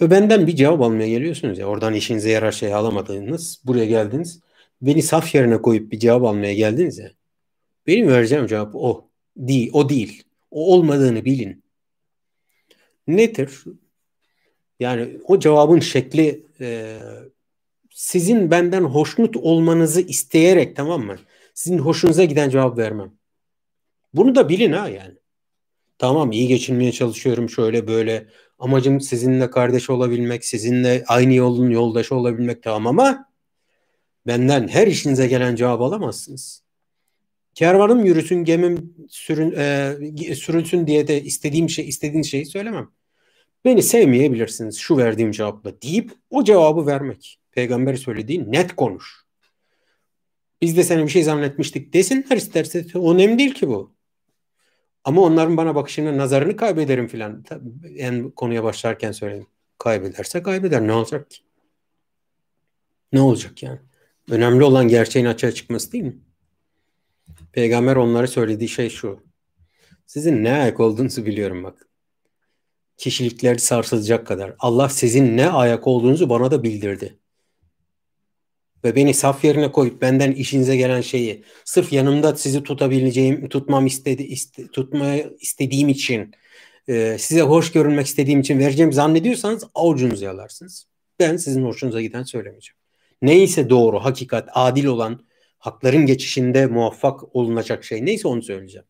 Ve 0.00 0.10
benden 0.10 0.46
bir 0.46 0.56
cevap 0.56 0.80
almaya 0.80 1.08
geliyorsunuz 1.08 1.58
ya. 1.58 1.66
Oradan 1.66 1.94
işinize 1.94 2.30
yarar 2.30 2.52
şey 2.52 2.74
alamadığınız. 2.74 3.60
Buraya 3.64 3.86
geldiniz. 3.86 4.40
Beni 4.82 5.02
saf 5.02 5.34
yerine 5.34 5.62
koyup 5.62 5.92
bir 5.92 5.98
cevap 5.98 6.24
almaya 6.24 6.54
geldiniz 6.54 6.98
ya. 6.98 7.10
Benim 7.86 8.08
vereceğim 8.08 8.46
cevap 8.46 8.74
o. 8.74 9.08
Değil, 9.36 9.70
o 9.72 9.88
değil. 9.88 10.22
O 10.50 10.74
olmadığını 10.74 11.24
bilin. 11.24 11.62
Nedir? 13.06 13.64
Yani 14.80 15.20
o 15.24 15.38
cevabın 15.38 15.80
şekli 15.80 16.46
e, 16.60 16.98
sizin 17.90 18.50
benden 18.50 18.84
hoşnut 18.84 19.36
olmanızı 19.36 20.00
isteyerek 20.00 20.76
tamam 20.76 21.02
mı? 21.06 21.16
Sizin 21.54 21.78
hoşunuza 21.78 22.24
giden 22.24 22.50
cevap 22.50 22.78
vermem. 22.78 23.12
Bunu 24.14 24.34
da 24.34 24.48
bilin 24.48 24.72
ha 24.72 24.88
yani. 24.88 25.14
Tamam 25.98 26.32
iyi 26.32 26.48
geçinmeye 26.48 26.92
çalışıyorum 26.92 27.50
şöyle 27.50 27.86
böyle. 27.86 28.26
Amacım 28.62 29.00
sizinle 29.00 29.50
kardeş 29.50 29.90
olabilmek, 29.90 30.44
sizinle 30.44 31.04
aynı 31.08 31.34
yolun 31.34 31.70
yoldaşı 31.70 32.14
olabilmek 32.14 32.62
tamam 32.62 32.86
ama 32.86 33.28
benden 34.26 34.68
her 34.68 34.86
işinize 34.86 35.26
gelen 35.26 35.56
cevap 35.56 35.80
alamazsınız. 35.80 36.62
Kervanım 37.54 38.04
yürüsün, 38.04 38.44
gemim 38.44 38.94
sürün, 39.08 39.54
e, 39.56 40.34
sürülsün 40.34 40.86
diye 40.86 41.08
de 41.08 41.22
istediğim 41.22 41.70
şey, 41.70 41.88
istediğin 41.88 42.22
şeyi 42.22 42.46
söylemem. 42.46 42.90
Beni 43.64 43.82
sevmeyebilirsiniz 43.82 44.78
şu 44.78 44.96
verdiğim 44.96 45.30
cevapla 45.30 45.82
deyip 45.82 46.12
o 46.30 46.44
cevabı 46.44 46.86
vermek. 46.86 47.38
Peygamber 47.52 47.94
söylediği 47.94 48.52
net 48.52 48.76
konuş. 48.76 49.24
Biz 50.62 50.76
de 50.76 50.84
seni 50.84 51.04
bir 51.04 51.08
şey 51.10 51.22
zannetmiştik 51.22 51.92
desinler 51.92 52.36
isterse. 52.36 52.86
Önemli 52.94 53.38
değil 53.38 53.54
ki 53.54 53.68
bu. 53.68 53.94
Ama 55.04 55.22
onların 55.22 55.56
bana 55.56 55.74
bakışını, 55.74 56.18
nazarını 56.18 56.56
kaybederim 56.56 57.08
filan. 57.08 57.44
En 57.96 58.30
konuya 58.30 58.64
başlarken 58.64 59.12
söyledim. 59.12 59.46
Kaybederse 59.78 60.42
kaybeder. 60.42 60.86
Ne 60.86 60.92
olacak 60.92 61.30
ki? 61.30 61.42
Ne 63.12 63.20
olacak 63.20 63.62
yani? 63.62 63.78
Önemli 64.30 64.64
olan 64.64 64.88
gerçeğin 64.88 65.26
açığa 65.26 65.52
çıkması 65.52 65.92
değil 65.92 66.04
mi? 66.04 66.18
Peygamber 67.52 67.96
onlara 67.96 68.26
söylediği 68.26 68.68
şey 68.68 68.90
şu. 68.90 69.20
Sizin 70.06 70.44
ne 70.44 70.52
ayak 70.52 70.80
olduğunuzu 70.80 71.26
biliyorum 71.26 71.64
bak. 71.64 71.88
Kişilikler 72.96 73.54
sarsılacak 73.54 74.26
kadar. 74.26 74.54
Allah 74.58 74.88
sizin 74.88 75.36
ne 75.36 75.50
ayak 75.50 75.86
olduğunuzu 75.86 76.30
bana 76.30 76.50
da 76.50 76.62
bildirdi 76.62 77.18
ve 78.84 78.96
beni 78.96 79.14
saf 79.14 79.44
yerine 79.44 79.72
koyup 79.72 80.02
benden 80.02 80.32
işinize 80.32 80.76
gelen 80.76 81.00
şeyi 81.00 81.44
sırf 81.64 81.92
yanımda 81.92 82.36
sizi 82.36 82.62
tutabileceğim, 82.62 83.48
tutmam 83.48 83.86
istedi, 83.86 84.22
iste, 84.22 84.68
tutmaya 84.68 85.30
istediğim 85.40 85.88
için 85.88 86.34
e, 86.88 87.16
size 87.18 87.40
hoş 87.40 87.72
görünmek 87.72 88.06
istediğim 88.06 88.40
için 88.40 88.58
vereceğim 88.58 88.92
zannediyorsanız 88.92 89.64
avucunuzu 89.74 90.24
yalarsınız. 90.24 90.86
Ben 91.20 91.36
sizin 91.36 91.64
hoşunuza 91.64 92.00
giden 92.00 92.22
söylemeyeceğim. 92.22 92.76
Neyse 93.22 93.70
doğru, 93.70 94.04
hakikat, 94.04 94.48
adil 94.52 94.84
olan, 94.84 95.24
hakların 95.58 96.06
geçişinde 96.06 96.66
muvaffak 96.66 97.36
olunacak 97.36 97.84
şey 97.84 98.04
neyse 98.04 98.28
onu 98.28 98.42
söyleyeceğim. 98.42 98.86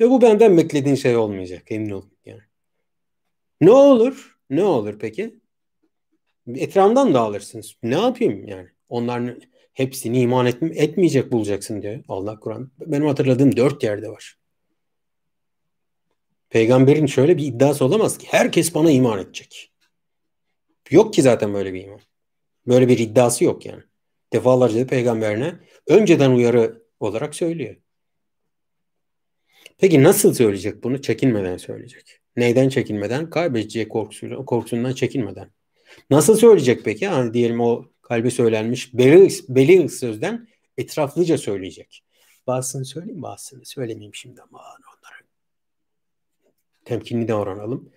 Ve 0.00 0.10
bu 0.10 0.22
benden 0.22 0.56
beklediğin 0.56 0.96
şey 0.96 1.16
olmayacak 1.16 1.62
emin 1.66 1.90
olun 1.90 2.12
yani. 2.24 2.42
Ne 3.60 3.70
olur? 3.70 4.38
Ne 4.50 4.64
olur 4.64 4.98
peki? 4.98 5.39
Etrafından 6.54 7.14
da 7.14 7.20
alırsınız. 7.20 7.76
Ne 7.82 7.98
yapayım 7.98 8.48
yani? 8.48 8.68
Onların 8.88 9.40
hepsini 9.72 10.20
iman 10.20 10.46
et, 10.46 10.62
etmeyecek 10.62 11.32
bulacaksın 11.32 11.82
diyor 11.82 12.04
Allah 12.08 12.40
Kur'an. 12.40 12.70
Benim 12.80 13.06
hatırladığım 13.06 13.56
dört 13.56 13.82
yerde 13.82 14.08
var. 14.08 14.38
Peygamberin 16.50 17.06
şöyle 17.06 17.36
bir 17.36 17.46
iddiası 17.46 17.84
olamaz 17.84 18.18
ki 18.18 18.26
herkes 18.30 18.74
bana 18.74 18.90
iman 18.90 19.18
edecek. 19.18 19.72
Yok 20.90 21.14
ki 21.14 21.22
zaten 21.22 21.54
böyle 21.54 21.74
bir 21.74 21.84
iman. 21.84 22.00
Böyle 22.66 22.88
bir 22.88 22.98
iddiası 22.98 23.44
yok 23.44 23.66
yani. 23.66 23.82
Defalarca 24.32 24.80
da 24.80 24.86
peygamberine 24.86 25.54
önceden 25.86 26.30
uyarı 26.30 26.82
olarak 27.00 27.34
söylüyor. 27.34 27.76
Peki 29.78 30.02
nasıl 30.02 30.34
söyleyecek 30.34 30.84
bunu? 30.84 31.02
Çekinmeden 31.02 31.56
söyleyecek. 31.56 32.20
Neyden 32.36 32.68
çekinmeden? 32.68 33.30
Kaybedecek 33.30 33.90
korkusuyla, 33.90 34.44
korkusundan 34.44 34.92
çekinmeden. 34.92 35.50
Nasıl 36.10 36.36
söyleyecek 36.36 36.84
peki? 36.84 37.04
Yani 37.04 37.34
diyelim 37.34 37.60
o 37.60 37.84
kalbe 38.02 38.30
söylenmiş 38.30 38.94
beli, 38.94 39.28
beli 39.48 39.88
sözden 39.88 40.48
etraflıca 40.78 41.38
söyleyecek. 41.38 42.04
Bazısını 42.46 42.84
söyleyeyim 42.84 43.22
bazısını 43.22 43.64
söylemeyeyim 43.64 44.14
şimdi 44.14 44.42
ama 44.42 44.58
onlara. 44.58 45.16
Temkinli 46.84 47.28
davranalım. 47.28 47.92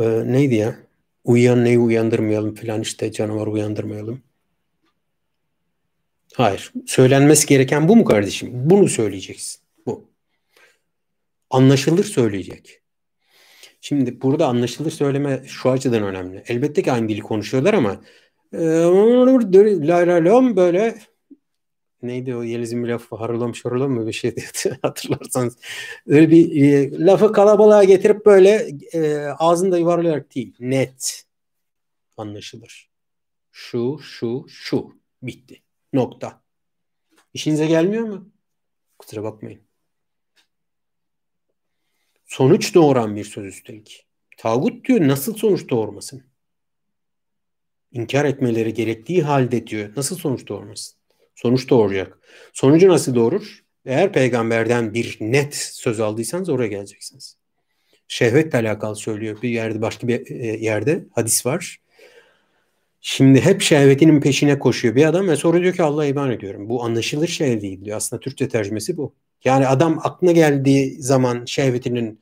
Ee, 0.00 0.32
neydi 0.32 0.54
ya? 0.54 0.78
Uyuyan 1.24 1.64
neyi 1.64 1.78
uyandırmayalım 1.78 2.54
falan 2.54 2.80
işte 2.80 3.12
canavar 3.12 3.46
uyandırmayalım. 3.46 4.22
Hayır. 6.34 6.72
Söylenmesi 6.86 7.46
gereken 7.46 7.88
bu 7.88 7.96
mu 7.96 8.04
kardeşim? 8.04 8.50
Bunu 8.52 8.88
söyleyeceksin. 8.88 9.62
Bu. 9.86 10.10
Anlaşılır 11.50 12.04
söyleyecek. 12.04 12.82
Şimdi 13.80 14.22
burada 14.22 14.46
anlaşılır 14.46 14.90
söyleme 14.90 15.42
şu 15.46 15.70
açıdan 15.70 16.02
önemli. 16.02 16.44
Elbette 16.48 16.82
ki 16.82 16.92
aynı 16.92 17.08
dili 17.08 17.20
konuşuyorlar 17.20 17.74
ama 17.74 18.00
e, 18.52 18.58
böyle 20.56 20.98
neydi 22.02 22.36
o 22.36 22.42
Yeliz'in 22.42 22.84
bir 22.84 22.88
lafı 22.88 23.16
harılam 23.16 23.54
şarılam 23.54 23.90
mı 23.90 24.06
bir 24.06 24.12
şey 24.12 24.34
hatırlarsanız 24.82 25.56
öyle 26.06 26.30
bir 26.30 26.62
e, 26.62 26.90
lafı 27.06 27.32
kalabalığa 27.32 27.84
getirip 27.84 28.26
böyle 28.26 28.68
e, 28.92 29.16
ağzında 29.38 29.78
yuvarlayarak 29.78 30.34
değil 30.34 30.54
net 30.60 31.24
anlaşılır. 32.16 32.90
Şu 33.52 33.98
şu 34.02 34.46
şu 34.48 34.92
bitti 35.22 35.62
nokta. 35.92 36.42
İşinize 37.34 37.66
gelmiyor 37.66 38.04
mu? 38.04 38.30
Kusura 38.98 39.22
bakmayın. 39.22 39.65
Sonuç 42.26 42.74
doğuran 42.74 43.16
bir 43.16 43.24
söz 43.24 43.46
üstelik. 43.46 44.06
Tağut 44.36 44.84
diyor 44.84 45.08
nasıl 45.08 45.34
sonuç 45.34 45.68
doğurmasın? 45.68 46.24
İnkar 47.92 48.24
etmeleri 48.24 48.74
gerektiği 48.74 49.22
halde 49.22 49.66
diyor. 49.66 49.92
Nasıl 49.96 50.16
sonuç 50.16 50.48
doğurmasın? 50.48 50.96
Sonuç 51.34 51.70
doğuracak. 51.70 52.18
Sonucu 52.52 52.88
nasıl 52.88 53.14
doğurur? 53.14 53.64
Eğer 53.86 54.12
peygamberden 54.12 54.94
bir 54.94 55.16
net 55.20 55.54
söz 55.56 56.00
aldıysanız 56.00 56.48
oraya 56.48 56.68
geleceksiniz. 56.68 57.36
Şehvetle 58.08 58.58
alakalı 58.58 58.96
söylüyor 58.96 59.42
bir 59.42 59.48
yerde 59.48 59.82
başka 59.82 60.08
bir 60.08 60.30
e, 60.30 60.46
yerde 60.46 61.04
hadis 61.14 61.46
var. 61.46 61.80
Şimdi 63.00 63.40
hep 63.40 63.62
şehvetinin 63.62 64.20
peşine 64.20 64.58
koşuyor 64.58 64.94
bir 64.94 65.04
adam 65.04 65.28
ve 65.28 65.36
sonra 65.36 65.60
diyor 65.60 65.74
ki 65.74 65.82
Allah'a 65.82 66.06
iman 66.06 66.30
ediyorum. 66.30 66.68
Bu 66.68 66.84
anlaşılır 66.84 67.28
şey 67.28 67.60
değil 67.60 67.84
diyor. 67.84 67.96
Aslında 67.96 68.20
Türkçe 68.20 68.48
tercümesi 68.48 68.96
bu. 68.96 69.14
Yani 69.44 69.66
adam 69.66 69.98
aklına 70.02 70.32
geldiği 70.32 71.02
zaman 71.02 71.44
şehvetinin 71.44 72.20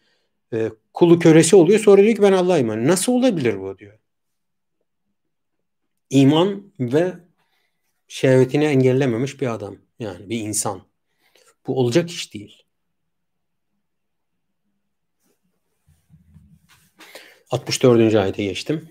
e, 0.52 0.70
kulu 0.94 1.18
köresi 1.18 1.56
oluyor. 1.56 1.80
Sonra 1.80 2.02
diyor 2.02 2.16
ki 2.16 2.22
ben 2.22 2.32
Allah'a 2.32 2.58
iman. 2.58 2.86
Nasıl 2.86 3.12
olabilir 3.12 3.60
bu 3.60 3.78
diyor. 3.78 3.98
İman 6.10 6.72
ve 6.80 7.14
şehvetini 8.08 8.64
engellememiş 8.64 9.40
bir 9.40 9.54
adam. 9.54 9.76
Yani 9.98 10.28
bir 10.30 10.40
insan. 10.40 10.82
Bu 11.66 11.78
olacak 11.80 12.10
iş 12.10 12.34
değil. 12.34 12.64
64. 17.50 18.14
ayete 18.14 18.44
geçtim. 18.44 18.88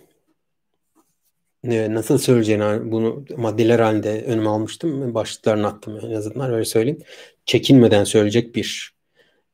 Nasıl 1.63 2.17
söyleyeceğini 2.17 2.91
bunu 2.91 3.25
maddeler 3.37 3.79
halinde 3.79 4.23
önüme 4.23 4.49
almıştım. 4.49 5.13
Başlıklarını 5.13 5.67
attım 5.67 5.99
en 6.05 6.11
azından 6.11 6.53
öyle 6.53 6.65
söyleyeyim. 6.65 6.99
Çekinmeden 7.45 8.03
söyleyecek 8.03 8.55
bir. 8.55 8.93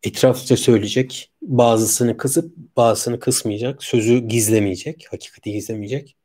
Etraflıca 0.03 0.57
söyleyecek. 0.57 1.31
Bazısını 1.41 2.17
kısıp 2.17 2.57
bazısını 2.77 3.19
kısmayacak. 3.19 3.83
Sözü 3.83 4.19
gizlemeyecek. 4.19 5.07
Hakikati 5.11 5.51
gizlemeyecek. 5.51 6.15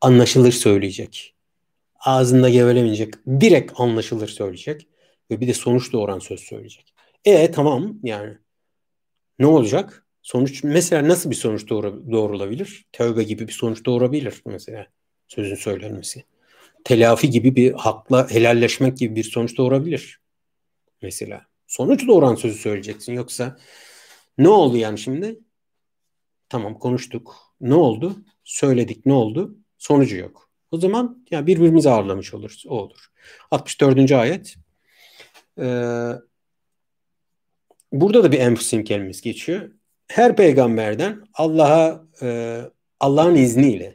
Anlaşılır 0.00 0.52
söyleyecek. 0.52 1.34
Ağzında 2.00 2.48
gevelemeyecek. 2.48 3.14
Direkt 3.40 3.72
anlaşılır 3.76 4.28
söyleyecek. 4.28 4.88
Ve 5.30 5.40
bir 5.40 5.48
de 5.48 5.54
sonuç 5.54 5.92
doğuran 5.92 6.18
söz 6.18 6.40
söyleyecek. 6.40 6.94
E 7.24 7.50
tamam 7.50 7.98
yani. 8.02 8.38
Ne 9.38 9.46
olacak? 9.46 10.06
Sonuç 10.22 10.64
mesela 10.64 11.08
nasıl 11.08 11.30
bir 11.30 11.36
sonuç 11.36 11.68
doğru, 11.68 12.12
doğrulabilir? 12.12 12.86
Tövbe 12.92 13.22
gibi 13.22 13.48
bir 13.48 13.52
sonuç 13.52 13.84
doğurabilir 13.84 14.42
mesela 14.46 14.86
sözün 15.30 15.54
söylenmesi. 15.54 16.24
Telafi 16.84 17.30
gibi 17.30 17.56
bir 17.56 17.72
hakla 17.72 18.30
helalleşmek 18.30 18.98
gibi 18.98 19.16
bir 19.16 19.24
sonuç 19.24 19.58
doğurabilir. 19.58 20.20
Mesela 21.02 21.46
sonuç 21.66 22.06
doğuran 22.06 22.34
sözü 22.34 22.58
söyleyeceksin 22.58 23.12
yoksa 23.12 23.58
ne 24.38 24.48
oldu 24.48 24.76
yani 24.76 24.98
şimdi? 24.98 25.38
Tamam 26.48 26.78
konuştuk. 26.78 27.36
Ne 27.60 27.74
oldu? 27.74 28.16
Söyledik 28.44 29.06
ne 29.06 29.12
oldu? 29.12 29.56
Sonucu 29.78 30.16
yok. 30.16 30.50
O 30.70 30.78
zaman 30.78 31.26
ya 31.30 31.46
birbirimizi 31.46 31.90
ağırlamış 31.90 32.34
oluruz. 32.34 32.64
O 32.68 32.78
olur. 32.78 33.06
64. 33.50 34.12
ayet. 34.12 34.54
Ee, 35.58 36.12
burada 37.92 38.24
da 38.24 38.32
bir 38.32 38.38
enfusim 38.38 38.84
kelimesi 38.84 39.22
geçiyor 39.22 39.70
her 40.10 40.36
peygamberden 40.36 41.22
Allah'a 41.34 42.04
e, 42.22 42.60
Allah'ın 43.00 43.34
izniyle 43.34 43.94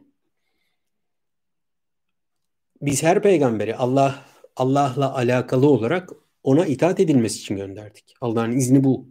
biz 2.81 3.03
her 3.03 3.21
peygamberi 3.21 3.75
Allah 3.75 4.15
Allah'la 4.55 5.15
alakalı 5.15 5.69
olarak 5.69 6.09
ona 6.43 6.65
itaat 6.65 6.99
edilmesi 6.99 7.39
için 7.39 7.57
gönderdik. 7.57 8.15
Allah'ın 8.21 8.51
izni 8.51 8.83
bu. 8.83 9.07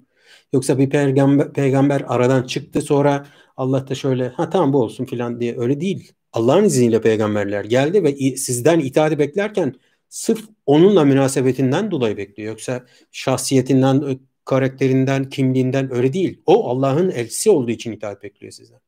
Yoksa 0.53 0.79
bir 0.79 0.91
peygamber, 0.91 1.53
peygamber 1.53 2.05
aradan 2.09 2.43
çıktı 2.43 2.81
sonra 2.83 3.27
Allah 3.57 3.89
da 3.89 3.95
şöyle 3.95 4.29
ha 4.29 4.51
tamam 4.51 4.73
bu 4.73 4.83
olsun 4.83 5.05
filan 5.05 5.41
diye 5.41 5.59
öyle 5.59 5.81
değil. 5.81 6.13
Allah'ın 6.33 6.65
izniyle 6.65 7.01
peygamberler 7.01 7.65
geldi 7.65 8.05
ve 8.05 8.37
sizden 8.37 8.81
itaati 8.81 9.19
beklerken 9.19 9.75
sırf 10.09 10.45
onunla 10.67 11.05
münasebetinden 11.05 11.91
dolayı 11.91 12.17
bekliyor. 12.17 12.49
Yoksa 12.49 12.85
şahsiyetinden 13.13 14.19
karakterinden, 14.45 15.29
kimliğinden 15.29 15.95
öyle 15.95 16.13
değil. 16.13 16.43
O 16.47 16.69
Allah'ın 16.69 17.11
elçisi 17.11 17.51
olduğu 17.51 17.71
için 17.71 17.93
itaat 17.93 18.23
bekliyor 18.23 18.53
sizden. 18.53 18.81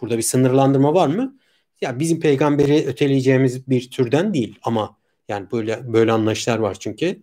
Burada 0.00 0.16
bir 0.16 0.22
sınırlandırma 0.22 0.94
var 0.94 1.06
mı? 1.08 1.38
Ya 1.80 1.98
bizim 1.98 2.20
peygamberi 2.20 2.86
öteleyeceğimiz 2.86 3.68
bir 3.68 3.90
türden 3.90 4.34
değil 4.34 4.58
ama 4.62 4.96
yani 5.28 5.50
böyle 5.52 5.92
böyle 5.92 6.12
anlayışlar 6.12 6.58
var 6.58 6.76
çünkü. 6.80 7.22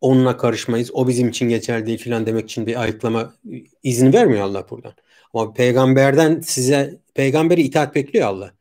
Onunla 0.00 0.36
karışmayız. 0.36 0.90
O 0.94 1.08
bizim 1.08 1.28
için 1.28 1.48
geçerli 1.48 1.86
değil 1.86 1.98
filan 1.98 2.26
demek 2.26 2.44
için 2.44 2.66
bir 2.66 2.82
ayıklama 2.82 3.34
izni 3.82 4.12
vermiyor 4.12 4.42
Allah 4.42 4.70
buradan. 4.70 4.92
Ama 5.34 5.52
peygamberden 5.52 6.40
size 6.40 7.00
peygamberi 7.14 7.62
itaat 7.62 7.94
bekliyor 7.94 8.28
Allah. 8.28 8.54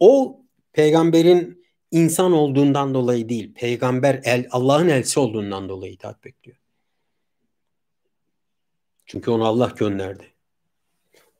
O 0.00 0.40
peygamberin 0.72 1.64
insan 1.90 2.32
olduğundan 2.32 2.94
dolayı 2.94 3.28
değil, 3.28 3.54
peygamber 3.54 4.20
el 4.24 4.46
Allah'ın 4.50 4.88
elçisi 4.88 5.20
olduğundan 5.20 5.68
dolayı 5.68 5.92
itaat 5.92 6.24
bekliyor. 6.24 6.56
Çünkü 9.06 9.30
onu 9.30 9.44
Allah 9.44 9.72
gönderdi. 9.76 10.33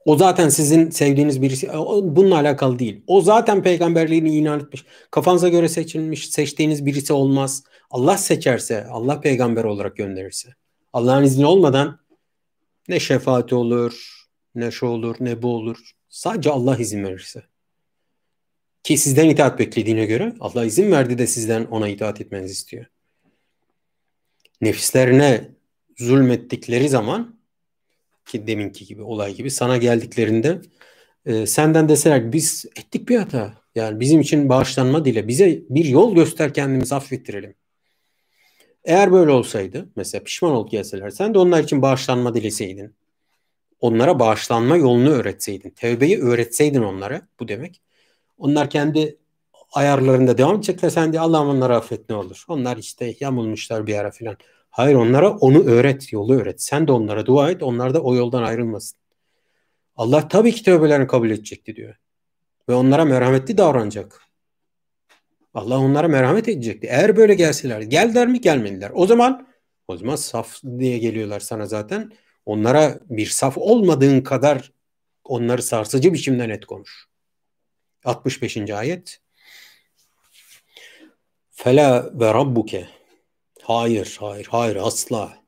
O 0.04 0.16
zaten 0.16 0.48
sizin 0.48 0.90
sevdiğiniz 0.90 1.42
birisi. 1.42 1.68
Bununla 2.02 2.36
alakalı 2.36 2.78
değil. 2.78 3.02
O 3.06 3.20
zaten 3.20 3.62
peygamberliğini 3.62 4.36
inan 4.36 4.60
etmiş. 4.60 4.84
Kafanıza 5.10 5.48
göre 5.48 5.68
seçilmiş, 5.68 6.30
seçtiğiniz 6.30 6.86
birisi 6.86 7.12
olmaz. 7.12 7.64
Allah 7.90 8.16
seçerse, 8.16 8.86
Allah 8.86 9.20
peygamber 9.20 9.64
olarak 9.64 9.96
gönderirse. 9.96 10.54
Allah'ın 10.92 11.24
izni 11.24 11.46
olmadan 11.46 11.98
ne 12.88 13.00
şefaati 13.00 13.54
olur, 13.54 14.24
ne 14.54 14.70
şu 14.70 14.86
olur, 14.86 15.16
ne 15.20 15.42
bu 15.42 15.54
olur. 15.54 15.90
Sadece 16.08 16.50
Allah 16.50 16.76
izin 16.76 17.04
verirse. 17.04 17.42
Ki 18.82 18.98
sizden 18.98 19.28
itaat 19.28 19.58
beklediğine 19.58 20.06
göre 20.06 20.34
Allah 20.40 20.64
izin 20.64 20.92
verdi 20.92 21.18
de 21.18 21.26
sizden 21.26 21.64
ona 21.64 21.88
itaat 21.88 22.20
etmenizi 22.20 22.52
istiyor. 22.52 22.86
Nefislerine 24.60 25.50
zulmettikleri 25.98 26.88
zaman 26.88 27.38
ki 28.26 28.46
deminki 28.46 28.86
gibi 28.86 29.02
olay 29.02 29.34
gibi 29.34 29.50
sana 29.50 29.76
geldiklerinde 29.76 30.60
e, 31.26 31.46
senden 31.46 31.88
deseler 31.88 32.32
biz 32.32 32.66
ettik 32.76 33.08
bir 33.08 33.16
hata. 33.18 33.54
Yani 33.74 34.00
bizim 34.00 34.20
için 34.20 34.48
bağışlanma 34.48 35.04
dile. 35.04 35.28
Bize 35.28 35.62
bir 35.70 35.84
yol 35.84 36.14
göster 36.14 36.54
kendimizi 36.54 36.94
affettirelim. 36.94 37.54
Eğer 38.84 39.12
böyle 39.12 39.30
olsaydı 39.30 39.88
mesela 39.96 40.24
pişman 40.24 40.52
olup 40.52 40.70
gelseler 40.70 41.10
sen 41.10 41.34
de 41.34 41.38
onlar 41.38 41.64
için 41.64 41.82
bağışlanma 41.82 42.34
dileseydin. 42.34 42.94
Onlara 43.80 44.18
bağışlanma 44.18 44.76
yolunu 44.76 45.10
öğretseydin. 45.10 45.70
Tevbeyi 45.70 46.18
öğretseydin 46.18 46.82
onlara 46.82 47.28
bu 47.40 47.48
demek. 47.48 47.82
Onlar 48.38 48.70
kendi 48.70 49.18
ayarlarında 49.72 50.38
devam 50.38 50.56
edecekler. 50.56 50.90
Sen 50.90 51.12
de 51.12 51.20
Allah'ım 51.20 51.48
onları 51.48 51.76
affet 51.76 52.10
ne 52.10 52.16
olur. 52.16 52.44
Onlar 52.48 52.76
işte 52.76 53.14
yamulmuşlar 53.20 53.86
bir 53.86 53.94
ara 53.94 54.10
filan. 54.10 54.36
Hayır 54.74 54.94
onlara 54.94 55.30
onu 55.30 55.64
öğret, 55.64 56.12
yolu 56.12 56.34
öğret. 56.34 56.62
Sen 56.62 56.88
de 56.88 56.92
onlara 56.92 57.26
dua 57.26 57.50
et, 57.50 57.62
onlar 57.62 57.94
da 57.94 58.00
o 58.00 58.14
yoldan 58.14 58.42
ayrılmasın. 58.42 58.98
Allah 59.96 60.28
tabii 60.28 60.52
ki 60.52 60.62
tövbelerini 60.62 61.06
kabul 61.06 61.30
edecekti 61.30 61.76
diyor. 61.76 61.96
Ve 62.68 62.74
onlara 62.74 63.04
merhametli 63.04 63.58
davranacak. 63.58 64.22
Allah 65.54 65.78
onlara 65.78 66.08
merhamet 66.08 66.48
edecekti. 66.48 66.86
Eğer 66.86 67.16
böyle 67.16 67.34
gelseler, 67.34 67.80
geldiler 67.80 68.28
mi 68.28 68.40
gelmediler. 68.40 68.90
O 68.94 69.06
zaman 69.06 69.48
o 69.88 69.96
zaman 69.96 70.16
saf 70.16 70.62
diye 70.78 70.98
geliyorlar 70.98 71.40
sana 71.40 71.66
zaten. 71.66 72.12
Onlara 72.46 72.98
bir 73.10 73.26
saf 73.26 73.58
olmadığın 73.58 74.20
kadar 74.20 74.72
onları 75.24 75.62
sarsıcı 75.62 76.12
biçimde 76.12 76.48
net 76.48 76.66
konuş. 76.66 77.06
65. 78.04 78.70
ayet. 78.70 79.20
Fela 81.50 82.20
ve 82.20 82.34
rabbuke 82.34 82.88
Hayır, 83.64 84.16
hayır, 84.20 84.46
hayır 84.50 84.76
asla. 84.76 85.44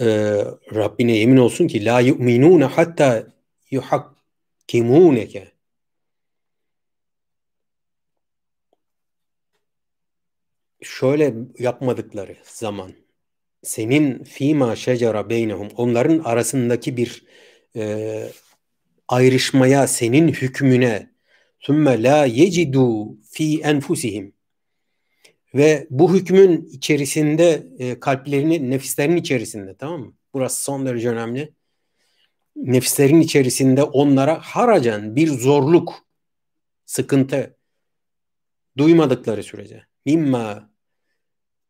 Ee, 0.00 0.44
Rabbine 0.74 1.16
yemin 1.16 1.36
olsun 1.36 1.66
ki 1.68 1.84
la 1.84 2.00
yu'minune 2.00 2.64
hatta 2.64 3.26
yuhakkimuneke. 3.70 5.52
Şöyle 10.82 11.34
yapmadıkları 11.58 12.36
zaman 12.44 12.92
senin 13.62 14.24
fima 14.24 14.76
şecera 14.76 15.30
beynehum 15.30 15.68
onların 15.76 16.18
arasındaki 16.18 16.96
bir 16.96 17.24
e, 17.76 18.32
ayrışmaya 19.08 19.86
senin 19.86 20.28
hükmüne 20.28 21.10
sümme 21.60 22.02
la 22.02 22.24
yecidu 22.26 23.18
fi 23.22 23.60
enfusihim 23.60 24.33
ve 25.54 25.86
bu 25.90 26.14
hükmün 26.14 26.66
içerisinde 26.66 27.66
e, 27.78 28.00
kalplerini, 28.00 28.70
nefislerin 28.70 29.16
içerisinde 29.16 29.76
tamam 29.76 30.00
mı? 30.00 30.14
Burası 30.34 30.64
son 30.64 30.86
derece 30.86 31.08
önemli. 31.08 31.52
Nefislerin 32.56 33.20
içerisinde 33.20 33.82
onlara 33.82 34.40
haracan 34.40 35.16
bir 35.16 35.28
zorluk, 35.28 35.94
sıkıntı 36.84 37.56
duymadıkları 38.76 39.42
sürece. 39.42 39.86
Mimma 40.06 40.70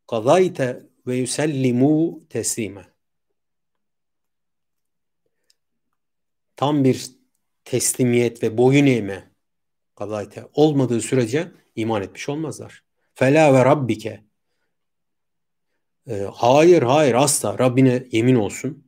kazayte 0.06 0.82
ve 1.06 1.16
yusellimu 1.16 2.28
teslime. 2.28 2.94
tam 6.56 6.84
bir 6.84 7.10
teslimiyet 7.64 8.42
ve 8.42 8.58
boyun 8.58 8.86
eğme 8.86 9.30
kadayte 9.94 10.44
olmadığı 10.52 11.00
sürece 11.00 11.52
iman 11.76 12.02
etmiş 12.02 12.28
olmazlar. 12.28 12.84
Fela 13.14 13.54
ve 13.54 13.64
rabbike 13.64 14.24
e, 16.10 16.28
hayır 16.34 16.82
hayır 16.82 17.14
asla 17.14 17.58
Rabbine 17.58 18.06
yemin 18.12 18.34
olsun. 18.34 18.84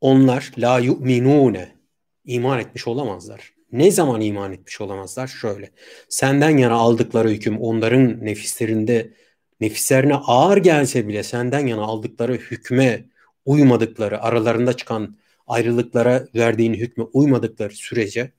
Onlar 0.00 0.52
la 0.58 0.78
yu'minune 0.78 1.76
iman 2.24 2.60
etmiş 2.60 2.86
olamazlar. 2.86 3.54
Ne 3.72 3.90
zaman 3.90 4.20
iman 4.20 4.52
etmiş 4.52 4.80
olamazlar? 4.80 5.26
Şöyle. 5.26 5.70
Senden 6.08 6.56
yana 6.58 6.74
aldıkları 6.74 7.28
hüküm 7.30 7.60
onların 7.60 8.24
nefislerinde 8.24 9.14
nefislerine 9.60 10.14
ağır 10.14 10.56
gelse 10.56 11.08
bile 11.08 11.22
senden 11.22 11.66
yana 11.66 11.82
aldıkları 11.82 12.34
hükme 12.34 13.04
uymadıkları, 13.44 14.22
aralarında 14.22 14.72
çıkan 14.72 15.18
ayrılıklara 15.46 16.26
verdiğin 16.34 16.74
hükme 16.74 17.04
uymadıkları 17.04 17.74
sürece 17.74 18.32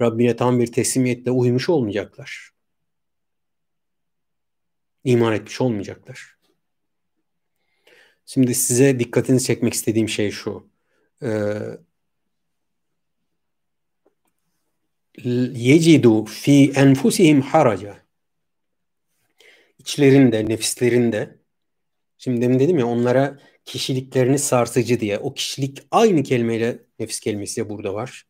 Rabbine 0.00 0.36
tam 0.36 0.60
bir 0.60 0.72
teslimiyetle 0.72 1.30
uymuş 1.30 1.68
olmayacaklar. 1.68 2.50
İman 5.04 5.32
etmiş 5.32 5.60
olmayacaklar. 5.60 6.36
Şimdi 8.26 8.54
size 8.54 8.98
dikkatinizi 8.98 9.46
çekmek 9.46 9.74
istediğim 9.74 10.08
şey 10.08 10.30
şu. 10.30 10.68
Ee, 11.22 11.78
yecidu 15.54 16.24
fi 16.24 16.72
enfusihim 16.74 17.40
haraca. 17.40 18.06
İçlerinde, 19.78 20.48
nefislerinde 20.48 21.38
şimdi 22.18 22.40
demin 22.40 22.60
dedim 22.60 22.78
ya 22.78 22.86
onlara 22.86 23.38
kişiliklerini 23.64 24.38
sarsıcı 24.38 25.00
diye. 25.00 25.18
O 25.18 25.34
kişilik 25.34 25.78
aynı 25.90 26.22
kelimeyle 26.22 26.78
nefis 26.98 27.20
kelimesi 27.20 27.60
de 27.60 27.68
burada 27.68 27.94
var. 27.94 28.26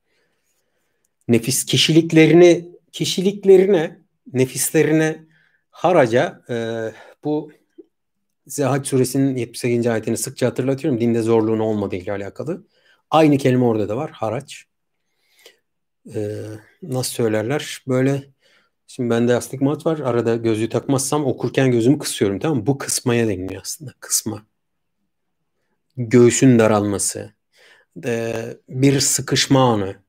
Nefis 1.29 1.65
kişiliklerini 1.65 2.69
kişiliklerine, 2.93 3.99
nefislerine 4.33 5.25
haraca 5.71 6.43
e, 6.51 6.57
bu 7.25 7.53
Zehac 8.47 8.89
suresinin 8.89 9.37
78. 9.37 9.87
ayetini 9.87 10.17
sıkça 10.17 10.47
hatırlatıyorum. 10.47 11.01
Dinde 11.01 11.23
zorluğun 11.23 11.59
olmadığı 11.59 11.97
ile 11.97 12.13
alakalı. 12.13 12.67
Aynı 13.11 13.39
kelime 13.39 13.65
orada 13.65 13.89
da 13.89 13.97
var. 13.97 14.11
Haraç. 14.11 14.65
Ee, 16.15 16.43
nasıl 16.83 17.13
söylerler? 17.13 17.85
Böyle 17.89 18.23
şimdi 18.87 19.11
bende 19.11 19.37
astigmat 19.37 19.87
var. 19.87 19.99
Arada 19.99 20.37
gözlüğü 20.37 20.69
takmazsam 20.69 21.27
okurken 21.27 21.71
gözümü 21.71 21.99
kısıyorum. 21.99 22.39
Tamam 22.39 22.59
mı? 22.59 22.67
Bu 22.67 22.79
kısmaya 22.79 23.29
deniliyor 23.29 23.63
aslında. 23.63 23.95
Kısma. 24.01 24.47
Göğsün 25.97 26.59
daralması. 26.59 27.33
Ee, 28.05 28.57
bir 28.69 29.01
sıkışma 29.01 29.73
anı. 29.73 30.06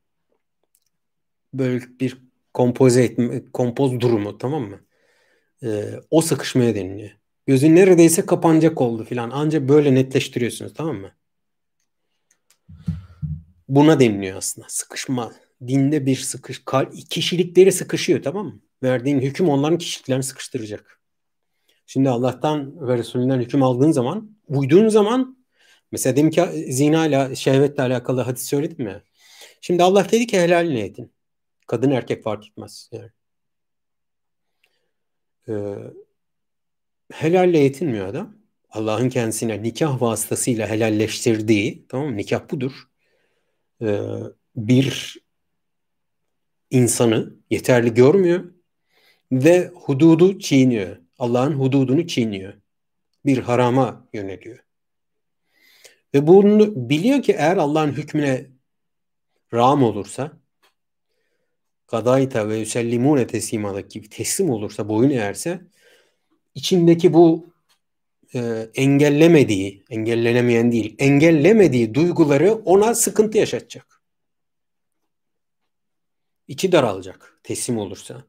Böyle 1.53 1.83
bir 1.99 2.17
kompoze 2.53 3.03
etme, 3.03 3.43
kompoz 3.53 3.99
durumu 3.99 4.37
tamam 4.37 4.63
mı? 4.63 4.79
Ee, 5.63 5.83
o 6.11 6.21
sıkışmaya 6.21 6.75
deniliyor. 6.75 7.11
Gözün 7.45 7.75
neredeyse 7.75 8.25
kapanacak 8.25 8.81
oldu 8.81 9.03
filan. 9.03 9.29
Ancak 9.33 9.69
böyle 9.69 9.95
netleştiriyorsunuz 9.95 10.73
tamam 10.73 10.95
mı? 10.95 11.11
Buna 13.67 13.99
deniliyor 13.99 14.37
aslında. 14.37 14.67
Sıkışma. 14.69 15.33
Dinde 15.67 16.05
bir 16.05 16.15
sıkış, 16.15 16.63
kişilikleri 17.09 17.71
sıkışıyor 17.71 18.23
tamam 18.23 18.45
mı? 18.45 18.59
Verdiğin 18.83 19.19
hüküm 19.19 19.49
onların 19.49 19.77
kişiliklerini 19.77 20.23
sıkıştıracak. 20.23 21.01
Şimdi 21.85 22.09
Allah'tan 22.09 22.87
ve 22.87 22.97
Resulünden 22.97 23.39
hüküm 23.39 23.63
aldığın 23.63 23.91
zaman, 23.91 24.37
uyduğun 24.47 24.87
zaman 24.87 25.37
mesela 25.91 26.15
dedim 26.15 26.29
ki 26.29 26.43
zina 26.69 27.07
ile 27.07 27.35
şehvetle 27.35 27.83
alakalı 27.83 28.21
hadis 28.21 28.43
söyledim 28.43 28.85
mi? 28.85 29.01
Şimdi 29.61 29.83
Allah 29.83 30.07
dedi 30.11 30.27
ki 30.27 30.39
helal 30.39 30.67
niyetin. 30.67 31.11
Kadın 31.67 31.91
erkek 31.91 32.23
fark 32.23 32.47
etmez. 32.47 32.89
Yani. 32.91 33.09
Ee, 35.49 35.75
helalle 37.11 37.59
yetinmiyor 37.59 38.07
adam. 38.07 38.35
Allah'ın 38.69 39.09
kendisine 39.09 39.63
nikah 39.63 40.01
vasıtasıyla 40.01 40.69
helalleştirdiği, 40.69 41.85
tamam 41.89 42.07
mı? 42.09 42.17
Nikah 42.17 42.51
budur. 42.51 42.71
Ee, 43.81 43.99
bir 44.55 45.17
insanı 46.69 47.33
yeterli 47.49 47.93
görmüyor 47.93 48.53
ve 49.31 49.67
hududu 49.67 50.39
çiğniyor. 50.39 50.97
Allah'ın 51.19 51.53
hududunu 51.53 52.07
çiğniyor. 52.07 52.53
Bir 53.25 53.37
harama 53.37 54.07
yöneliyor. 54.13 54.59
Ve 56.13 56.27
bunu 56.27 56.89
biliyor 56.89 57.21
ki 57.21 57.31
eğer 57.31 57.57
Allah'ın 57.57 57.91
hükmüne 57.91 58.45
ram 59.53 59.83
olursa 59.83 60.31
kadayta 61.87 62.49
ve 62.49 62.57
yüsellimune 62.57 63.27
teslimadaki 63.27 63.99
gibi 63.99 64.09
teslim 64.09 64.49
olursa, 64.49 64.89
boyun 64.89 65.09
eğerse 65.09 65.61
içindeki 66.55 67.13
bu 67.13 67.53
e, 68.35 68.69
engellemediği, 68.75 69.83
engellenemeyen 69.89 70.71
değil, 70.71 70.95
engellemediği 70.99 71.93
duyguları 71.93 72.53
ona 72.53 72.95
sıkıntı 72.95 73.37
yaşatacak. 73.37 74.01
İçi 76.47 76.71
daralacak 76.71 77.39
teslim 77.43 77.77
olursa. 77.77 78.23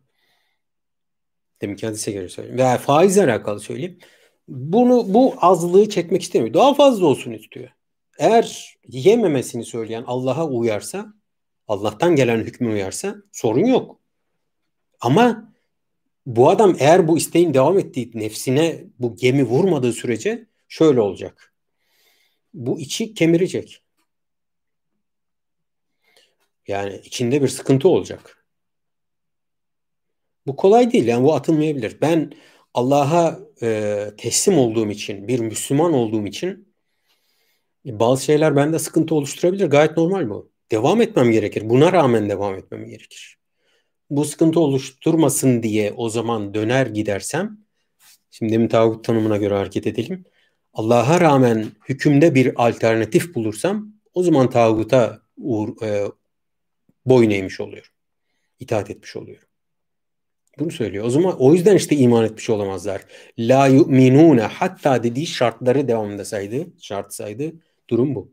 Demek 1.61 1.79
ki 1.79 1.87
hadise 1.87 2.13
göre 2.13 2.29
söyleyeyim. 2.29 2.59
Veya 2.59 2.79
faizle 2.79 3.25
alakalı 3.25 3.61
söyleyeyim. 3.61 3.99
Bunu 4.49 5.15
bu 5.15 5.35
azlığı 5.39 5.89
çekmek 5.89 6.23
istemiyor. 6.23 6.55
Daha 6.55 6.75
fazla 6.75 7.07
olsun 7.07 7.33
istiyor. 7.33 7.69
Eğer 8.19 8.77
yememesini 8.89 9.65
söyleyen 9.65 10.05
Allah'a 10.07 10.49
uyarsa, 10.49 11.15
Allah'tan 11.69 12.17
gelen 12.17 12.39
hükmü 12.39 12.73
uyarsa 12.73 13.17
sorun 13.33 13.65
yok. 13.65 14.01
Ama 15.01 15.55
bu 16.27 16.51
adam 16.51 16.77
eğer 16.79 17.09
bu 17.09 17.19
isteğin 17.19 17.55
devam 17.55 17.79
ettiği 17.79 18.11
nefsine 18.15 18.85
bu 18.99 19.17
gemi 19.17 19.45
vurmadığı 19.45 19.93
sürece 19.93 20.47
şöyle 20.69 21.01
olacak. 21.01 21.55
Bu 22.55 22.81
içi 22.81 23.15
kemirecek. 23.15 23.85
Yani 26.67 27.01
içinde 27.05 27.43
bir 27.43 27.49
sıkıntı 27.49 27.89
olacak. 27.89 28.47
Bu 30.47 30.57
kolay 30.57 30.93
değil 30.93 31.07
yani 31.07 31.25
bu 31.25 31.35
atılmayabilir. 31.35 32.01
Ben 32.01 32.33
Allah'a 32.75 33.39
e, 33.63 34.11
teslim 34.19 34.59
olduğum 34.59 34.91
için, 34.91 35.29
bir 35.29 35.41
Müslüman 35.41 35.93
olduğum 35.93 36.27
için 36.27 36.75
bazı 37.85 38.25
şeyler 38.25 38.57
bende 38.57 38.79
sıkıntı 38.79 39.15
oluşturabilir. 39.15 39.67
Gayet 39.67 39.97
normal 39.97 40.31
bu. 40.31 40.51
Devam 40.71 41.01
etmem 41.03 41.31
gerekir. 41.31 41.69
Buna 41.69 41.93
rağmen 41.93 42.31
devam 42.31 42.55
etmem 42.55 42.87
gerekir 42.87 43.39
bu 44.11 44.25
sıkıntı 44.25 44.61
oluşturmasın 44.61 45.63
diye 45.63 45.93
o 45.93 46.09
zaman 46.09 46.55
döner 46.55 46.87
gidersem 46.87 47.59
şimdi 48.31 48.59
mi 48.59 48.69
tağut 48.69 49.05
tanımına 49.05 49.37
göre 49.37 49.55
hareket 49.55 49.87
edelim. 49.87 50.25
Allah'a 50.73 51.21
rağmen 51.21 51.67
hükümde 51.89 52.35
bir 52.35 52.67
alternatif 52.67 53.35
bulursam 53.35 53.93
o 54.15 54.23
zaman 54.23 54.51
tağuta 54.51 55.23
uğur, 55.37 55.83
e, 55.83 56.05
boyun 57.07 57.31
eğmiş 57.31 57.61
oluyorum. 57.61 57.91
İtaat 58.61 58.91
etmiş 58.91 59.17
oluyorum. 59.17 59.49
Bunu 60.59 60.71
söylüyor. 60.71 61.05
O 61.05 61.11
zaman 61.11 61.41
o 61.41 61.55
yüzden 61.55 61.77
işte 61.77 61.97
iman 61.97 62.25
etmiş 62.25 62.51
olamazlar. 62.51 63.03
La 63.39 63.67
yu'minune 63.67 64.43
hatta 64.43 65.03
dediği 65.03 65.27
şartları 65.27 65.89
devamında 65.89 66.25
saydı. 66.25 66.67
Şart 66.81 67.15
saydı. 67.15 67.53
Durum 67.91 68.15
bu. 68.15 68.33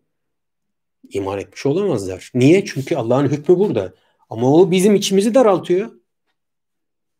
İman 1.09 1.39
etmiş 1.39 1.65
olamazlar. 1.65 2.31
Niye? 2.33 2.65
Çünkü 2.65 2.95
Allah'ın 2.95 3.27
hükmü 3.27 3.59
burada. 3.59 3.93
Ama 4.29 4.53
o 4.53 4.71
bizim 4.71 4.95
içimizi 4.95 5.33
daraltıyor. 5.33 5.91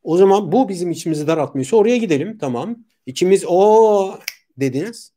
O 0.04 0.18
zaman 0.18 0.52
bu 0.52 0.70
bizim 0.70 0.92
içimizi 0.92 1.28
daraltmıyorsa 1.28 1.78
oraya 1.78 1.98
gidelim. 1.98 2.38
Tamam. 2.38 2.76
İçimiz 3.06 3.44
o 3.48 4.18
dediniz. 4.58 5.14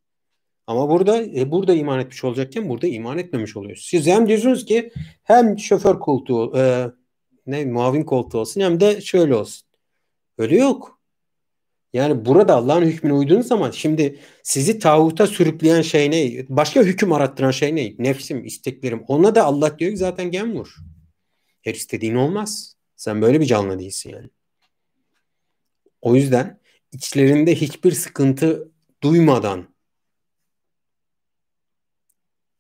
Ama 0.67 0.89
burada 0.89 1.23
e, 1.23 1.51
burada 1.51 1.75
iman 1.75 2.01
etmiş 2.01 2.25
olacakken 2.25 2.69
burada 2.69 2.87
iman 2.87 3.19
etmemiş 3.19 3.57
oluyoruz. 3.57 3.87
Siz 3.91 4.07
hem 4.07 4.29
diyorsunuz 4.29 4.65
ki 4.65 4.93
hem 5.23 5.59
şoför 5.59 5.99
koltuğu 5.99 6.59
e, 6.59 6.87
ne 7.47 7.65
muavin 7.65 8.05
koltuğu 8.05 8.39
olsun 8.39 8.61
hem 8.61 8.81
de 8.81 9.01
şöyle 9.01 9.35
olsun. 9.35 9.69
Öyle 10.39 10.57
yok. 10.57 10.98
Yani 11.93 12.25
burada 12.25 12.55
Allah'ın 12.55 12.83
hükmüne 12.83 13.13
uyduğunuz 13.13 13.47
zaman 13.47 13.71
şimdi 13.71 14.19
sizi 14.43 14.79
tağuta 14.79 15.27
sürükleyen 15.27 15.83
şey 15.83 16.11
ne? 16.11 16.47
Başka 16.49 16.83
hüküm 16.83 17.13
arattıran 17.13 17.51
şey 17.51 17.77
ne? 17.77 17.95
Nefsim, 17.99 18.45
isteklerim. 18.45 19.05
Ona 19.09 19.35
da 19.35 19.45
Allah 19.45 19.79
diyor 19.79 19.91
ki 19.91 19.97
zaten 19.97 20.31
gem 20.31 20.55
vur. 20.55 20.77
Her 21.63 21.75
istediğin 21.75 22.15
olmaz. 22.15 22.77
Sen 22.97 23.23
böyle 23.23 23.41
bir 23.41 23.47
canlı 23.47 23.79
değilsin 23.79 24.11
yani. 24.11 24.29
O 26.01 26.15
yüzden 26.15 26.61
içlerinde 26.93 27.55
hiçbir 27.55 27.93
sıkıntı 27.93 28.73
duymadan 29.03 29.75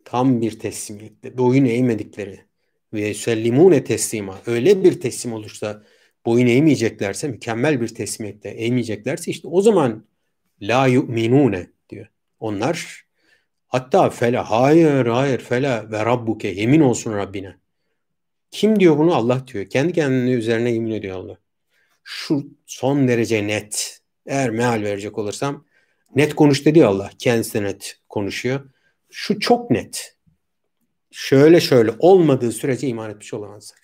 tam 0.05 0.41
bir 0.41 0.59
teslimiyetle 0.59 1.39
boyun 1.39 1.65
eğmedikleri 1.65 2.41
ve 2.93 3.15
sellimune 3.15 3.85
teslima 3.85 4.39
öyle 4.47 4.85
bir 4.85 5.01
teslim 5.01 5.33
olursa 5.33 5.85
boyun 6.29 6.47
eğmeyeceklerse 6.47 7.29
mükemmel 7.29 7.81
bir 7.81 7.89
teslimiyette 7.89 8.49
eğmeyeceklerse 8.49 9.31
işte 9.31 9.49
o 9.49 9.63
zaman 9.63 10.05
la 10.63 10.87
yu'minune 10.87 11.67
diyor. 11.89 12.07
Onlar 12.41 13.09
Hatta 13.69 14.11
fele 14.11 14.39
hayır 14.39 15.07
hayır 15.07 15.39
fele 15.39 15.91
ve 15.91 16.05
rabbuke 16.05 16.49
yemin 16.49 16.81
olsun 16.81 17.13
Rabbine. 17.13 17.57
Kim 18.51 18.81
diyor 18.81 18.99
bunu? 18.99 19.15
Allah 19.15 19.47
diyor. 19.47 19.69
Kendi 19.69 19.93
kendine 19.93 20.31
üzerine 20.31 20.71
yemin 20.71 20.91
ediyor 20.91 21.17
Allah. 21.17 21.39
Şu 22.05 22.47
son 22.67 23.09
derece 23.09 23.47
net. 23.47 24.01
Eğer 24.27 24.51
meal 24.51 24.83
verecek 24.83 25.19
olursam 25.19 25.65
net 26.15 26.35
konuş 26.35 26.67
dedi 26.67 26.87
Allah. 26.87 27.11
Kendisi 27.19 27.63
net 27.63 28.01
konuşuyor. 28.09 28.71
Şu 29.11 29.41
çok 29.41 29.71
net. 29.71 30.17
Şöyle 31.11 31.61
şöyle 31.61 31.93
olmadığı 31.99 32.53
sürece 32.53 32.89
iman 32.89 33.11
etmiş 33.11 33.35
olamazlar. 33.35 33.79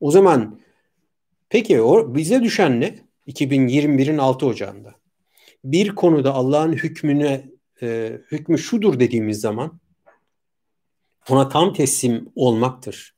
O 0.00 0.10
zaman 0.10 0.60
peki 1.50 1.80
o 1.80 2.14
bize 2.14 2.42
düşen 2.42 2.80
ne? 2.80 2.98
2021'in 3.26 4.18
6 4.18 4.46
Ocağı'nda. 4.46 4.94
Bir 5.64 5.94
konuda 5.94 6.34
Allah'ın 6.34 6.72
hükmüne 6.72 7.50
e, 7.82 8.18
hükmü 8.32 8.58
şudur 8.58 9.00
dediğimiz 9.00 9.40
zaman 9.40 9.80
ona 11.28 11.48
tam 11.48 11.72
teslim 11.72 12.32
olmaktır. 12.34 13.14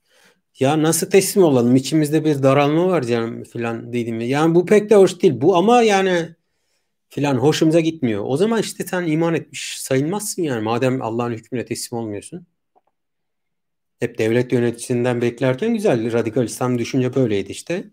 Ya 0.58 0.82
nasıl 0.82 1.10
teslim 1.10 1.44
olalım? 1.44 1.76
İçimizde 1.76 2.24
bir 2.24 2.42
daralma 2.42 2.86
var 2.86 3.02
canım 3.02 3.44
filan 3.44 3.92
dedim. 3.92 4.20
Yani 4.20 4.54
bu 4.54 4.66
pek 4.66 4.90
de 4.90 4.94
hoş 4.94 5.22
değil. 5.22 5.40
Bu 5.40 5.56
ama 5.56 5.82
yani 5.82 6.28
filan 7.08 7.36
hoşumuza 7.36 7.80
gitmiyor. 7.80 8.24
O 8.26 8.36
zaman 8.36 8.60
işte 8.60 8.86
sen 8.86 9.06
iman 9.06 9.34
etmiş 9.34 9.78
sayılmazsın 9.78 10.42
yani. 10.42 10.62
Madem 10.62 11.02
Allah'ın 11.02 11.32
hükmüne 11.32 11.64
teslim 11.64 11.98
olmuyorsun. 11.98 12.46
Hep 14.00 14.18
devlet 14.18 14.52
yöneticisinden 14.52 15.22
beklerken 15.22 15.74
güzel. 15.74 16.12
Radikal 16.12 16.44
İslam 16.44 16.78
düşünce 16.78 17.14
böyleydi 17.14 17.52
işte. 17.52 17.84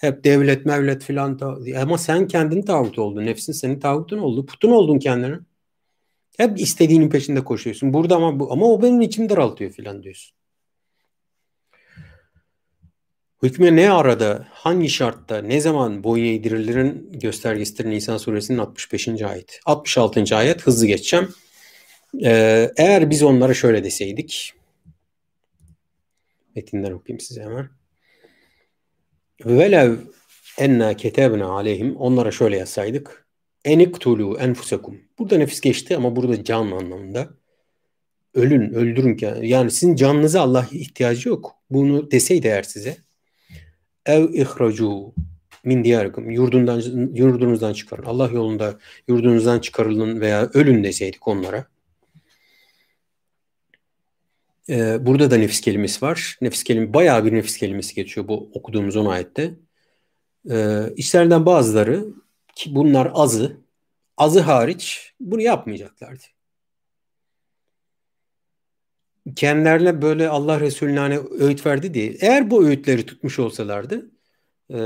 Hep 0.00 0.24
devlet 0.24 0.66
mevlet 0.66 1.04
filan. 1.04 1.40
Ama 1.82 1.98
sen 1.98 2.28
kendin 2.28 2.62
tağut 2.62 2.98
oldun. 2.98 3.26
Nefsin 3.26 3.52
senin 3.52 3.80
tağutun 3.80 4.18
oldu. 4.18 4.46
Putun 4.46 4.70
oldun 4.70 4.98
kendine. 4.98 5.38
Hep 6.36 6.60
istediğinin 6.60 7.10
peşinde 7.10 7.44
koşuyorsun. 7.44 7.92
Burada 7.92 8.16
ama 8.16 8.40
bu, 8.40 8.52
ama 8.52 8.66
o 8.66 8.82
benim 8.82 9.00
içim 9.00 9.28
daraltıyor 9.28 9.70
filan 9.70 10.02
diyorsun. 10.02 10.36
Hükme 13.42 13.76
ne 13.76 13.90
arada, 13.90 14.48
hangi 14.50 14.88
şartta, 14.88 15.42
ne 15.42 15.60
zaman 15.60 16.04
boyun 16.04 16.24
eğdirilerin 16.24 17.12
göstergesidir 17.12 17.90
Nisan 17.90 18.16
suresinin 18.16 18.58
65. 18.58 19.08
ayet. 19.08 19.60
66. 19.66 20.36
ayet 20.36 20.62
hızlı 20.62 20.86
geçeceğim. 20.86 21.34
Ee, 22.24 22.70
eğer 22.76 23.10
biz 23.10 23.22
onlara 23.22 23.54
şöyle 23.54 23.84
deseydik. 23.84 24.52
Metinden 26.56 26.92
okuyayım 26.92 27.20
size 27.20 27.42
hemen. 27.42 27.79
Velev 29.44 29.96
enna 30.58 30.96
ketebna 30.96 31.46
aleyhim 31.46 31.96
onlara 31.96 32.30
şöyle 32.30 32.56
yazsaydık. 32.56 33.26
Eniktulu 33.64 34.38
enfusekum. 34.38 35.00
Burada 35.18 35.38
nefis 35.38 35.60
geçti 35.60 35.96
ama 35.96 36.16
burada 36.16 36.44
can 36.44 36.70
anlamında. 36.70 37.28
Ölün, 38.34 38.74
öldürün. 38.74 39.42
Yani 39.42 39.70
sizin 39.70 39.96
canınıza 39.96 40.40
Allah 40.40 40.66
ihtiyacı 40.72 41.28
yok. 41.28 41.56
Bunu 41.70 42.10
deseydi 42.10 42.46
eğer 42.46 42.62
size 42.62 42.96
ev 44.06 44.32
ihracu 44.32 45.14
min 45.64 45.84
diyarikum 45.84 46.30
yurdundan 46.30 46.80
yurdunuzdan 47.14 47.72
çıkarın. 47.72 48.04
Allah 48.04 48.30
yolunda 48.32 48.78
yurdunuzdan 49.08 49.58
çıkarılın 49.58 50.20
veya 50.20 50.50
ölün 50.54 50.84
deseydik 50.84 51.28
onlara. 51.28 51.66
Ee, 54.70 55.06
burada 55.06 55.30
da 55.30 55.36
nefis 55.36 55.60
kelimesi 55.60 56.02
var. 56.02 56.38
Nefis 56.40 56.64
kelime 56.64 56.94
bayağı 56.94 57.24
bir 57.24 57.32
nefis 57.32 57.56
kelimesi 57.56 57.94
geçiyor 57.94 58.28
bu 58.28 58.50
okuduğumuz 58.54 58.96
on 58.96 59.06
ayette. 59.06 59.54
Ee, 60.50 60.94
işlerden 60.96 61.46
bazıları 61.46 62.06
ki 62.54 62.74
bunlar 62.74 63.10
azı 63.14 63.56
azı 64.16 64.40
hariç 64.40 65.14
bunu 65.20 65.42
yapmayacaklardı. 65.42 66.24
kendilerine 69.36 70.02
böyle 70.02 70.28
Allah 70.28 70.60
Resulüne 70.60 70.98
hani 70.98 71.18
öğüt 71.18 71.66
verdi 71.66 71.94
diye. 71.94 72.16
Eğer 72.20 72.50
bu 72.50 72.66
öğütleri 72.66 73.06
tutmuş 73.06 73.38
olsalardı 73.38 74.10
e, 74.74 74.78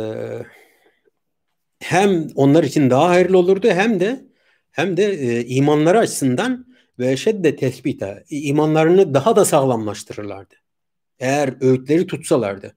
hem 1.80 2.28
onlar 2.35 2.64
için 2.64 2.91
daha 2.91 3.09
hayırlı 3.09 3.39
olurdu 3.39 3.68
hem 3.70 4.01
de 4.01 4.24
hem 4.70 4.97
de 4.97 5.05
e, 5.12 5.47
imanları 5.47 5.99
açısından 5.99 6.74
ve 6.99 7.17
şedde 7.17 7.57
tespita 7.57 8.23
imanlarını 8.31 9.15
daha 9.15 9.37
da 9.37 9.45
sağlamlaştırırlardı. 9.45 10.55
Eğer 11.19 11.55
öğütleri 11.61 12.07
tutsalardı. 12.07 12.77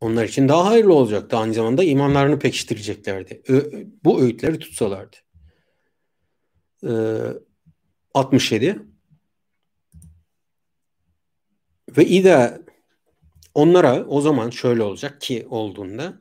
Onlar 0.00 0.24
için 0.24 0.48
daha 0.48 0.66
hayırlı 0.66 0.94
olacaktı. 0.94 1.36
Aynı 1.36 1.54
zamanda 1.54 1.84
imanlarını 1.84 2.38
pekiştireceklerdi. 2.38 3.42
Ö- 3.48 3.86
bu 4.04 4.20
öğütleri 4.22 4.58
tutsalardı. 4.58 5.16
Ee, 6.86 6.88
67 8.14 8.82
ve 11.96 12.06
ida 12.06 12.60
onlara 13.54 14.04
o 14.06 14.20
zaman 14.20 14.50
şöyle 14.50 14.82
olacak 14.82 15.20
ki 15.20 15.46
olduğunda 15.50 16.20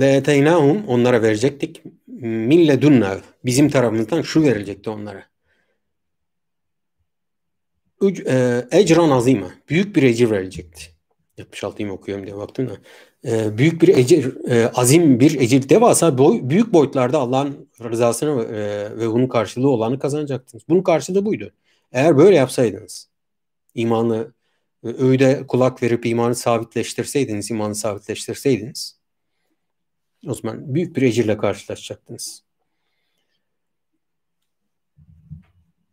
leeteynahum 0.00 0.88
onlara 0.88 1.22
verecektik 1.22 1.82
mille 2.20 2.82
dunna 2.82 3.20
bizim 3.44 3.68
tarafımızdan 3.68 4.22
şu 4.22 4.42
verilecekti 4.42 4.90
onlara 4.90 5.30
e, 8.26 8.66
ecran 8.72 9.10
azima 9.10 9.50
büyük 9.68 9.96
bir 9.96 10.02
ecir 10.02 10.30
verilecekti 10.30 10.82
76'yı 11.38 11.92
okuyorum 11.92 12.26
diye 12.26 12.36
baktım 12.36 12.68
da 12.68 12.76
e, 13.24 13.58
büyük 13.58 13.82
bir 13.82 13.88
ecir, 13.88 14.50
e, 14.50 14.68
azim 14.68 15.20
bir 15.20 15.40
ecir, 15.40 15.68
devasa 15.68 16.18
boy, 16.18 16.40
büyük 16.42 16.72
boyutlarda 16.72 17.18
Allah'ın 17.18 17.68
rızasını 17.82 18.44
e, 18.44 18.98
ve 18.98 19.08
bunun 19.08 19.26
karşılığı 19.26 19.70
olanı 19.70 19.98
kazanacaktınız. 19.98 20.64
Bunun 20.68 20.82
karşılığı 20.82 21.24
buydu. 21.24 21.52
Eğer 21.92 22.18
böyle 22.18 22.36
yapsaydınız, 22.36 23.08
imanı 23.74 24.32
e, 24.84 24.88
öğüde 24.88 25.44
kulak 25.48 25.82
verip 25.82 26.06
imanı 26.06 26.34
sabitleştirseydiniz, 26.34 27.50
imanı 27.50 27.74
sabitleştirseydiniz, 27.74 28.99
o 30.26 30.34
zaman 30.34 30.74
büyük 30.74 30.96
bir 30.96 31.02
ecirle 31.02 31.36
karşılaşacaktınız. 31.36 32.42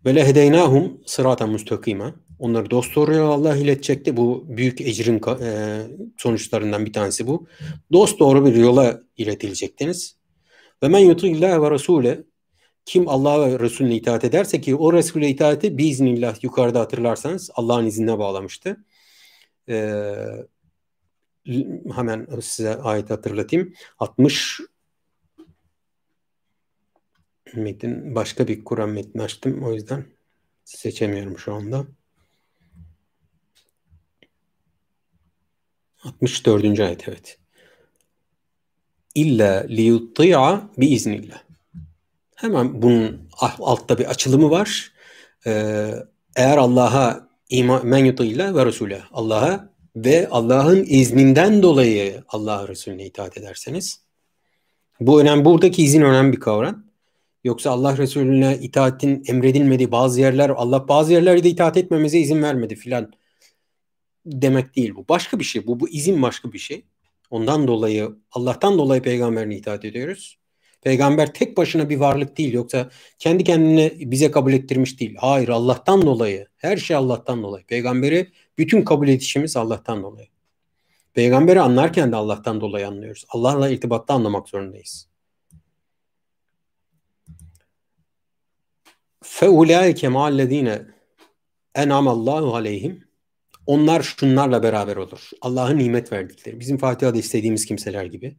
Ve 0.05 0.15
lehedeynahum 0.15 1.01
sıraten 1.05 1.49
müstakime 1.49 2.13
Onları 2.39 2.71
dost 2.71 2.95
doğru 2.95 3.23
Allah 3.23 3.55
iletecekti. 3.57 4.17
Bu 4.17 4.45
büyük 4.47 4.81
ecrin 4.81 5.21
e, 5.41 5.81
sonuçlarından 6.17 6.85
bir 6.85 6.93
tanesi 6.93 7.27
bu. 7.27 7.47
Dost 7.91 8.19
doğru 8.19 8.45
bir 8.45 8.55
yola 8.55 9.01
iletilecektiniz. 9.17 10.17
Ve 10.83 10.87
men 10.87 10.99
yutillah 10.99 11.61
ve 11.61 11.71
rasule 11.71 12.23
kim 12.85 13.07
Allah'a 13.07 13.51
ve 13.51 13.59
Resulüne 13.59 13.95
itaat 13.95 14.23
ederse 14.23 14.61
ki 14.61 14.75
o 14.75 14.93
Resul'e 14.93 15.27
itaati 15.27 15.77
biiznillah 15.77 16.43
yukarıda 16.43 16.79
hatırlarsanız 16.79 17.49
Allah'ın 17.55 17.85
iznine 17.85 18.19
bağlamıştı. 18.19 18.77
Ee, 19.69 20.15
hemen 21.95 22.27
size 22.41 22.75
ayet 22.75 23.09
hatırlatayım. 23.09 23.73
60 23.99 24.59
metin 27.55 28.15
başka 28.15 28.47
bir 28.47 28.63
Kur'an 28.63 28.89
metni 28.89 29.21
açtım 29.21 29.63
o 29.63 29.73
yüzden 29.73 30.05
seçemiyorum 30.63 31.37
şu 31.37 31.53
anda. 31.53 31.85
64. 36.03 36.79
ayet 36.79 37.09
evet. 37.09 37.39
İlla 39.15 39.65
liyutti'a 39.69 40.69
biiznillah. 40.77 41.43
Hemen 42.35 42.81
bunun 42.81 43.29
altta 43.41 43.97
bir 43.97 44.05
açılımı 44.05 44.49
var. 44.49 44.91
Ee, 45.45 45.93
eğer 46.35 46.57
Allah'a 46.57 47.29
iman 47.49 47.87
men 47.87 48.05
yutilla 48.05 48.55
ve 48.55 48.65
Resul'e 48.65 49.01
Allah'a 49.11 49.76
ve 50.05 50.27
Allah'ın 50.31 50.85
izninden 50.87 51.63
dolayı 51.63 52.23
Allah'a 52.27 52.67
Resulüne 52.67 53.05
itaat 53.05 53.37
ederseniz 53.37 54.01
bu 54.99 55.21
önemli. 55.21 55.45
Buradaki 55.45 55.83
izin 55.83 56.01
önemli 56.01 56.33
bir 56.33 56.39
kavram. 56.39 56.83
Yoksa 57.43 57.71
Allah 57.71 57.97
Resulüne 57.97 58.57
itaatin 58.61 59.23
emredilmediği 59.27 59.91
bazı 59.91 60.21
yerler 60.21 60.49
Allah 60.49 60.87
bazı 60.87 61.13
yerlerde 61.13 61.49
itaat 61.49 61.77
etmemize 61.77 62.19
izin 62.19 62.43
vermedi 62.43 62.75
filan 62.75 63.13
demek 64.25 64.75
değil 64.75 64.95
bu. 64.95 65.05
Başka 65.09 65.39
bir 65.39 65.43
şey. 65.43 65.67
Bu, 65.67 65.79
bu 65.79 65.89
izin 65.89 66.21
başka 66.21 66.53
bir 66.53 66.59
şey. 66.59 66.85
Ondan 67.29 67.67
dolayı 67.67 68.09
Allah'tan 68.31 68.77
dolayı 68.77 69.01
peygamberine 69.01 69.55
itaat 69.57 69.85
ediyoruz. 69.85 70.37
Peygamber 70.81 71.33
tek 71.33 71.57
başına 71.57 71.89
bir 71.89 71.97
varlık 71.97 72.37
değil 72.37 72.53
yoksa 72.53 72.89
kendi 73.19 73.43
kendine 73.43 73.91
bize 73.99 74.31
kabul 74.31 74.53
ettirmiş 74.53 74.99
değil. 74.99 75.15
Hayır 75.19 75.49
Allah'tan 75.49 76.01
dolayı. 76.01 76.47
Her 76.57 76.77
şey 76.77 76.97
Allah'tan 76.97 77.43
dolayı. 77.43 77.65
Peygamberi 77.65 78.27
bütün 78.58 78.84
kabul 78.84 79.08
edişimiz 79.08 79.56
Allah'tan 79.56 80.02
dolayı. 80.02 80.28
Peygamberi 81.14 81.60
anlarken 81.60 82.12
de 82.12 82.16
Allah'tan 82.16 82.60
dolayı 82.60 82.88
anlıyoruz. 82.88 83.24
Allah'la 83.28 83.68
irtibatta 83.68 84.14
anlamak 84.14 84.48
zorundayız. 84.48 85.08
فَاُولَٰئِكَ 89.24 90.06
مَا 90.06 90.32
الَّذ۪ينَ 90.32 90.86
اَنْعَمَ 91.74 92.08
اللّٰهُ 92.08 92.44
عَلَيْهِمْ 92.58 93.02
onlar 93.66 94.02
şunlarla 94.02 94.62
beraber 94.62 94.96
olur. 94.96 95.30
Allah'ın 95.40 95.78
nimet 95.78 96.12
verdikleri. 96.12 96.60
Bizim 96.60 96.78
Fatiha'da 96.78 97.18
istediğimiz 97.18 97.66
kimseler 97.66 98.04
gibi. 98.04 98.36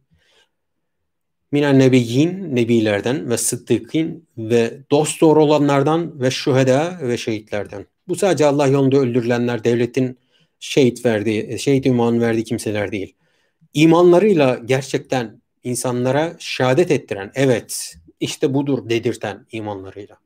minen 1.52 1.78
nebiyyin, 1.78 2.56
nebilerden 2.56 3.30
ve 3.30 3.36
sıddıkin 3.36 4.28
ve 4.38 4.78
dost 4.90 5.20
doğru 5.20 5.42
olanlardan 5.42 6.20
ve 6.20 6.30
şüheda 6.30 6.98
ve 7.02 7.16
şehitlerden. 7.16 7.86
Bu 8.09 8.15
sadece 8.15 8.45
Allah 8.45 8.67
yolunda 8.67 8.97
öldürülenler, 8.97 9.63
devletin 9.63 10.19
şehit 10.59 11.05
verdiği, 11.05 11.59
şehit 11.59 11.85
ünvanı 11.85 12.21
verdiği 12.21 12.43
kimseler 12.43 12.91
değil. 12.91 13.15
İmanlarıyla 13.73 14.59
gerçekten 14.65 15.41
insanlara 15.63 16.35
şehadet 16.39 16.91
ettiren, 16.91 17.31
evet 17.35 17.95
işte 18.19 18.53
budur 18.53 18.89
dedirten 18.89 19.45
imanlarıyla. 19.51 20.17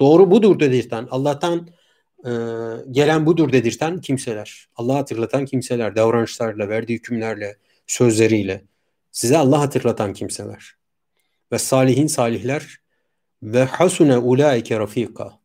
Doğru 0.00 0.30
budur 0.30 0.60
dedirten, 0.60 1.08
Allah'tan 1.10 1.68
e, 2.24 2.30
gelen 2.90 3.26
budur 3.26 3.52
dedirten 3.52 4.00
kimseler. 4.00 4.68
Allah'ı 4.76 4.96
hatırlatan 4.96 5.44
kimseler, 5.44 5.96
davranışlarla, 5.96 6.68
verdiği 6.68 6.94
hükümlerle, 6.94 7.56
sözleriyle. 7.86 8.64
Size 9.12 9.38
Allah 9.38 9.60
hatırlatan 9.60 10.12
kimseler. 10.12 10.76
Ve 11.52 11.58
salihin 11.58 12.06
salihler 12.06 12.78
ve 13.42 13.64
hasune 13.64 14.18
ulaike 14.18 14.78
rafika. 14.78 15.37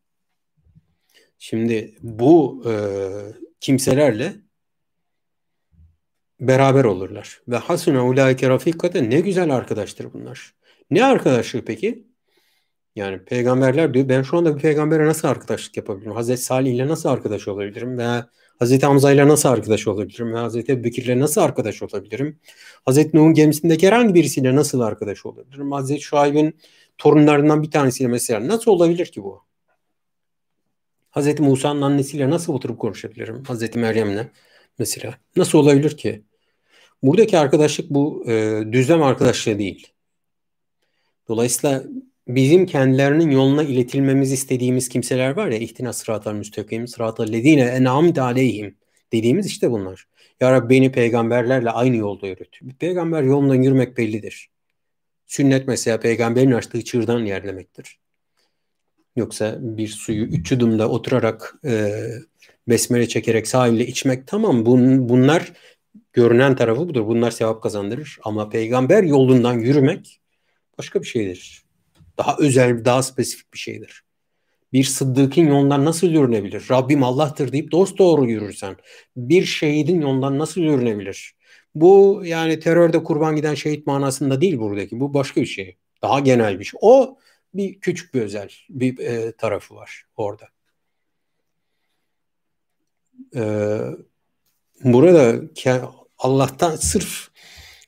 Şimdi 1.38 1.94
bu 2.02 2.64
e, 2.66 2.72
kimselerle 3.60 4.36
beraber 6.40 6.84
olurlar. 6.84 7.40
Ve 7.48 7.56
hasune 7.56 8.00
ulaike 8.00 8.48
rafika 8.48 8.94
da 8.94 9.00
ne 9.00 9.20
güzel 9.20 9.50
arkadaştır 9.50 10.12
bunlar. 10.12 10.54
Ne 10.90 11.04
arkadaşlığı 11.04 11.64
peki? 11.64 12.06
Yani 12.96 13.24
peygamberler 13.24 13.94
diyor 13.94 14.08
ben 14.08 14.22
şu 14.22 14.36
anda 14.36 14.56
bir 14.56 14.62
peygambere 14.62 15.06
nasıl 15.06 15.28
arkadaşlık 15.28 15.76
yapabilirim? 15.76 16.12
Hazreti 16.12 16.42
Salih 16.42 16.74
ile 16.74 16.88
nasıl 16.88 17.08
arkadaş 17.08 17.48
olabilirim? 17.48 17.98
Veya 17.98 18.30
Hazreti 18.58 18.86
Hamza 18.86 19.12
ile 19.12 19.28
nasıl 19.28 19.48
arkadaş 19.48 19.88
olabilirim? 19.88 20.32
Veya 20.32 20.42
Hazreti 20.42 20.84
Bekir 20.84 21.04
ile 21.04 21.20
nasıl 21.20 21.40
arkadaş 21.40 21.82
olabilirim? 21.82 22.40
Hazreti 22.84 23.16
Nuh'un 23.16 23.34
gemisindeki 23.34 23.86
herhangi 23.86 24.14
birisiyle 24.14 24.56
nasıl 24.56 24.80
arkadaş 24.80 25.26
olabilirim? 25.26 25.72
Hazreti 25.72 26.00
Şuayb'in 26.00 26.56
torunlarından 26.98 27.62
bir 27.62 27.70
tanesiyle 27.70 28.08
mesela 28.08 28.48
nasıl 28.48 28.70
olabilir 28.70 29.06
ki 29.06 29.22
bu? 29.22 29.44
Hazreti 31.14 31.42
Musa'nın 31.42 31.82
annesiyle 31.82 32.30
nasıl 32.30 32.52
oturup 32.52 32.78
konuşabilirim? 32.78 33.42
Hazreti 33.44 33.78
Meryem'le 33.78 34.26
mesela. 34.78 35.18
Nasıl 35.36 35.58
olabilir 35.58 35.96
ki? 35.96 36.24
Buradaki 37.02 37.38
arkadaşlık 37.38 37.90
bu 37.90 38.24
e, 38.30 38.62
düzlem 38.72 39.02
arkadaşlığı 39.02 39.58
değil. 39.58 39.92
Dolayısıyla 41.28 41.84
bizim 42.28 42.66
kendilerinin 42.66 43.30
yoluna 43.30 43.62
iletilmemizi 43.62 44.34
istediğimiz 44.34 44.88
kimseler 44.88 45.30
var 45.30 45.48
ya 45.48 45.58
ihtina 45.58 45.92
sıratal 45.92 46.32
müstakim 46.32 46.88
sıratal 46.88 47.32
lezine 47.32 47.62
en'amde 47.62 48.20
aleyhim 48.20 48.76
dediğimiz 49.12 49.46
işte 49.46 49.70
bunlar. 49.70 50.04
Ya 50.40 50.52
Rabbi 50.52 50.70
beni 50.70 50.92
peygamberlerle 50.92 51.70
aynı 51.70 51.96
yolda 51.96 52.26
yürüt. 52.26 52.60
Peygamber 52.78 53.22
yolundan 53.22 53.62
yürümek 53.62 53.98
bellidir. 53.98 54.50
Sünnet 55.26 55.68
mesela 55.68 56.00
peygamberin 56.00 56.52
açtığı 56.52 56.84
çığırdan 56.84 57.24
yerlemektir. 57.24 58.03
Yoksa 59.16 59.56
bir 59.60 59.88
suyu 59.88 60.24
üç 60.24 60.52
yudumda 60.52 60.88
oturarak 60.88 61.54
e, 61.64 61.92
besmele 62.68 63.08
çekerek 63.08 63.48
sahilde 63.48 63.86
içmek 63.86 64.26
tamam 64.26 64.66
bun, 64.66 65.08
bunlar 65.08 65.52
görünen 66.12 66.56
tarafı 66.56 66.88
budur. 66.88 67.06
Bunlar 67.06 67.30
sevap 67.30 67.62
kazandırır. 67.62 68.18
Ama 68.22 68.48
peygamber 68.48 69.02
yolundan 69.02 69.58
yürümek 69.58 70.20
başka 70.78 71.02
bir 71.02 71.06
şeydir. 71.06 71.64
Daha 72.18 72.36
özel, 72.38 72.84
daha 72.84 73.02
spesifik 73.02 73.54
bir 73.54 73.58
şeydir. 73.58 74.04
Bir 74.72 74.84
sıddıkın 74.84 75.42
yolundan 75.42 75.84
nasıl 75.84 76.06
yürünebilir? 76.06 76.64
Rabbim 76.70 77.02
Allah'tır 77.02 77.52
deyip 77.52 77.72
dost 77.72 77.98
doğru 77.98 78.30
yürürsen. 78.30 78.76
Bir 79.16 79.44
şehidin 79.44 80.00
yolundan 80.00 80.38
nasıl 80.38 80.60
yürünebilir? 80.60 81.34
Bu 81.74 82.22
yani 82.24 82.60
terörde 82.60 83.02
kurban 83.02 83.36
giden 83.36 83.54
şehit 83.54 83.86
manasında 83.86 84.40
değil 84.40 84.58
buradaki. 84.58 85.00
Bu 85.00 85.14
başka 85.14 85.40
bir 85.40 85.46
şey. 85.46 85.76
Daha 86.02 86.20
genel 86.20 86.58
bir 86.58 86.64
şey. 86.64 86.78
O 86.82 87.18
bir 87.54 87.80
küçük 87.80 88.14
bir 88.14 88.22
özel 88.22 88.52
bir 88.70 88.98
e, 88.98 89.32
tarafı 89.32 89.74
var 89.74 90.04
orada. 90.16 90.48
Ee, 93.36 93.78
burada 94.84 95.42
Allah'tan 96.18 96.76
sırf 96.76 97.28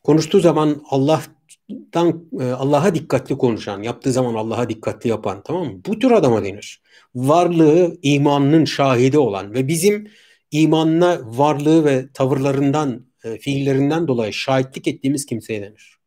konuştuğu 0.03 0.41
zaman 0.41 0.83
Allah'tan 0.91 2.29
e, 2.41 2.45
Allah'a 2.45 2.95
dikkatli 2.95 3.39
konuşan, 3.39 3.83
yaptığı 3.83 4.13
zaman 4.13 4.35
Allah'a 4.35 4.69
dikkatli 4.69 5.11
yapan 5.11 5.43
tamam 5.43 5.67
mı? 5.67 5.81
Bu 5.87 5.99
tür 5.99 6.11
adama 6.11 6.45
denir. 6.45 6.83
Varlığı 7.15 7.99
imanının 8.03 8.65
şahidi 8.65 9.19
olan 9.19 9.55
ve 9.55 9.69
bizim 9.69 10.11
imanına 10.51 11.21
varlığı 11.39 11.85
ve 11.85 12.13
tavırlarından, 12.13 13.07
e, 13.25 13.39
fiillerinden 13.39 14.09
dolayı 14.09 14.33
şahitlik 14.33 14.89
ettiğimiz 14.89 15.27
kimseye 15.27 15.63
denir. 15.63 15.99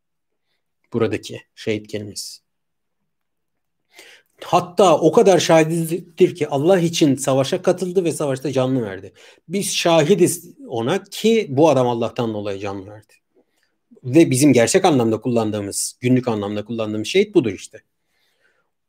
Buradaki 0.92 1.40
şehit 1.54 1.86
kelimesi. 1.88 2.39
Hatta 4.44 4.98
o 4.98 5.12
kadar 5.12 5.38
şahittir 5.38 6.34
ki 6.34 6.48
Allah 6.48 6.80
için 6.80 7.16
savaşa 7.16 7.62
katıldı 7.62 8.04
ve 8.04 8.12
savaşta 8.12 8.52
canlı 8.52 8.82
verdi. 8.82 9.12
Biz 9.48 9.76
şahidiz 9.76 10.54
ona 10.68 11.04
ki 11.04 11.46
bu 11.50 11.68
adam 11.68 11.88
Allah'tan 11.88 12.34
dolayı 12.34 12.58
canlı 12.58 12.86
verdi. 12.86 13.12
Ve 14.04 14.30
bizim 14.30 14.52
gerçek 14.52 14.84
anlamda 14.84 15.20
kullandığımız, 15.20 15.98
günlük 16.00 16.28
anlamda 16.28 16.64
kullandığımız 16.64 17.08
şehit 17.08 17.34
budur 17.34 17.52
işte. 17.52 17.82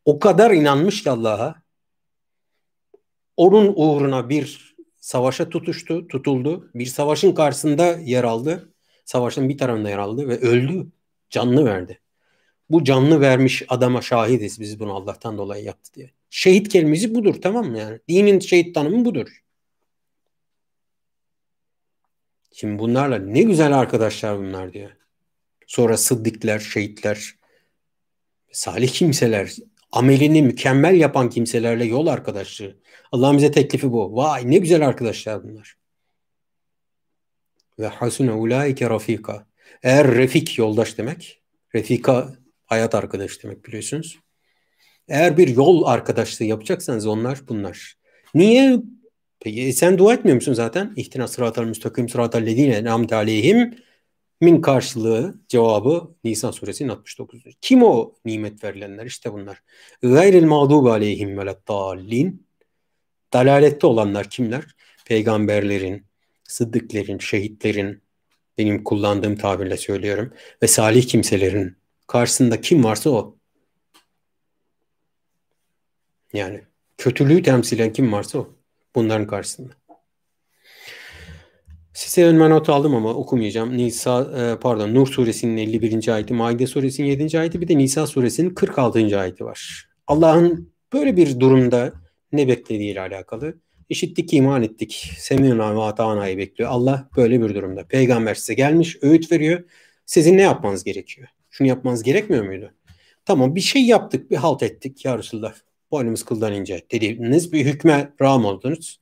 O 0.06 0.20
kadar 0.20 0.52
inanmış 0.52 1.04
ki 1.04 1.10
Allah'a 1.10 1.56
onun 3.38 3.74
uğruna 3.76 4.30
bir 4.30 4.76
savaşa 5.00 5.50
tutuştu, 5.50 6.08
tutuldu. 6.08 6.72
Bir 6.76 6.86
savaşın 6.86 7.32
karşısında 7.32 7.98
yer 8.00 8.24
aldı. 8.24 8.74
Savaşın 9.06 9.50
bir 9.50 9.58
tarafında 9.58 9.90
yer 9.90 9.98
aldı 9.98 10.28
ve 10.28 10.40
öldü. 10.40 10.88
Canlı 11.30 11.66
verdi 11.66 12.02
bu 12.72 12.84
canlı 12.84 13.22
vermiş 13.22 13.64
adama 13.68 14.02
şahidiz 14.02 14.60
biz 14.60 14.80
bunu 14.80 14.94
Allah'tan 14.94 15.38
dolayı 15.38 15.64
yaptı 15.64 15.94
diye. 15.94 16.12
Şehit 16.30 16.70
kelimesi 16.70 17.16
budur 17.16 17.36
tamam 17.42 17.66
mı 17.66 17.78
yani? 17.78 18.00
Dinin 18.10 18.40
şehit 18.40 18.76
tanımı 18.76 19.06
budur. 19.06 19.42
Şimdi 22.54 22.80
bunlarla 22.80 23.18
ne 23.18 23.42
güzel 23.42 23.80
arkadaşlar 23.80 24.40
bunlar 24.40 24.74
diyor. 24.74 24.92
Sonra 25.68 25.98
sıddıklar, 25.98 26.60
şehitler, 26.60 27.36
salih 28.52 28.90
kimseler, 28.90 29.56
amelini 29.92 30.42
mükemmel 30.42 30.96
yapan 30.96 31.30
kimselerle 31.30 31.86
yol 31.86 32.08
arkadaşlığı. 32.08 32.78
Allah'ın 33.12 33.38
bize 33.38 33.52
teklifi 33.52 33.92
bu. 33.92 34.16
Vay 34.16 34.52
ne 34.52 34.58
güzel 34.58 34.88
arkadaşlar 34.88 35.44
bunlar. 35.44 35.78
Ve 37.80 37.88
hasune 37.88 38.32
ulaike 38.32 38.90
rafika. 38.90 39.48
Eğer 39.84 40.08
refik 40.08 40.58
yoldaş 40.58 40.98
demek, 40.98 41.42
refika 41.76 42.34
hayat 42.72 42.96
arkadaşı 42.96 43.44
demek 43.44 43.66
biliyorsunuz. 43.66 44.20
Eğer 45.08 45.38
bir 45.38 45.48
yol 45.48 45.84
arkadaşlığı 45.86 46.46
yapacaksanız 46.46 47.08
onlar 47.08 47.40
bunlar. 47.48 47.96
Niye? 48.36 48.80
Peki 49.40 49.62
e, 49.62 49.74
sen 49.74 49.98
dua 49.98 50.14
etmiyor 50.14 50.36
musun 50.36 50.54
zaten? 50.54 50.94
İhtina 50.96 51.28
sıratal 51.28 51.64
müstakim 51.64 52.10
sıratal 52.10 52.42
ledine 52.42 52.84
namte 52.84 53.16
aleyhim 53.16 53.76
min 54.42 54.62
karşılığı 54.62 55.36
cevabı 55.48 56.16
Nisan 56.24 56.52
suresinin 56.52 56.90
69. 56.90 57.44
Kim 57.62 57.84
o 57.84 58.14
nimet 58.26 58.64
verilenler? 58.64 59.06
İşte 59.06 59.34
bunlar. 59.34 59.64
Gayril 60.02 60.44
mağdubu 60.44 60.92
aleyhim 60.92 61.38
velettallin 61.38 62.48
Dalalette 63.34 63.88
olanlar 63.88 64.30
kimler? 64.30 64.64
Peygamberlerin, 65.06 66.06
sıddıklerin, 66.44 67.20
şehitlerin, 67.20 68.02
benim 68.58 68.84
kullandığım 68.84 69.36
tabirle 69.36 69.78
söylüyorum 69.78 70.34
ve 70.64 70.68
salih 70.68 71.08
kimselerin 71.08 71.81
karşısında 72.12 72.62
kim 72.62 72.84
varsa 72.84 73.10
o. 73.10 73.38
Yani 76.34 76.62
kötülüğü 76.98 77.44
temsilen 77.44 77.94
kim 77.94 78.12
varsa 78.12 78.40
o. 78.40 78.56
Bunların 78.96 79.28
karşısında. 79.28 79.74
Size 81.94 82.26
önüme 82.26 82.50
not 82.50 82.70
aldım 82.70 82.96
ama 82.96 83.14
okumayacağım. 83.14 83.78
Nisa 83.78 84.22
e, 84.22 84.60
pardon 84.60 84.94
Nur 84.94 85.08
suresinin 85.08 85.58
51. 85.58 86.08
ayeti, 86.08 86.34
Maide 86.34 86.68
suresinin 86.68 87.08
7. 87.08 87.40
ayeti 87.40 87.62
bir 87.62 87.68
de 87.68 87.78
Nisa 87.78 88.08
suresinin 88.08 88.50
46. 88.50 89.20
ayeti 89.20 89.46
var. 89.46 89.90
Allah'ın 90.08 90.74
böyle 90.94 91.18
bir 91.18 91.40
durumda 91.40 91.94
ne 92.32 92.48
beklediği 92.48 92.92
ile 92.92 93.02
alakalı. 93.02 93.58
İşittik, 93.90 94.34
iman 94.34 94.64
ettik. 94.64 95.14
Semiyona 95.18 95.76
ve 95.76 95.82
atana'yı 95.82 96.38
bekliyor. 96.38 96.70
Allah 96.70 97.10
böyle 97.18 97.42
bir 97.42 97.56
durumda. 97.56 97.88
Peygamber 97.88 98.36
size 98.36 98.54
gelmiş, 98.54 98.98
öğüt 99.02 99.32
veriyor. 99.32 99.64
Sizin 100.06 100.38
ne 100.38 100.42
yapmanız 100.42 100.84
gerekiyor? 100.84 101.28
Şunu 101.52 101.68
yapmanız 101.68 102.04
gerekmiyor 102.04 102.46
muydu? 102.46 102.72
Tamam 103.26 103.56
bir 103.56 103.62
şey 103.62 103.86
yaptık, 103.86 104.32
bir 104.32 104.36
halt 104.36 104.64
ettik 104.64 105.06
ya 105.06 105.18
Resulullah. 105.18 105.54
Boynumuz 105.92 106.26
kıldan 106.26 106.54
ince 106.54 106.82
dediğiniz 106.92 107.54
bir 107.54 107.66
hükme 107.66 108.14
rağm 108.22 108.46
oldunuz. 108.46 109.00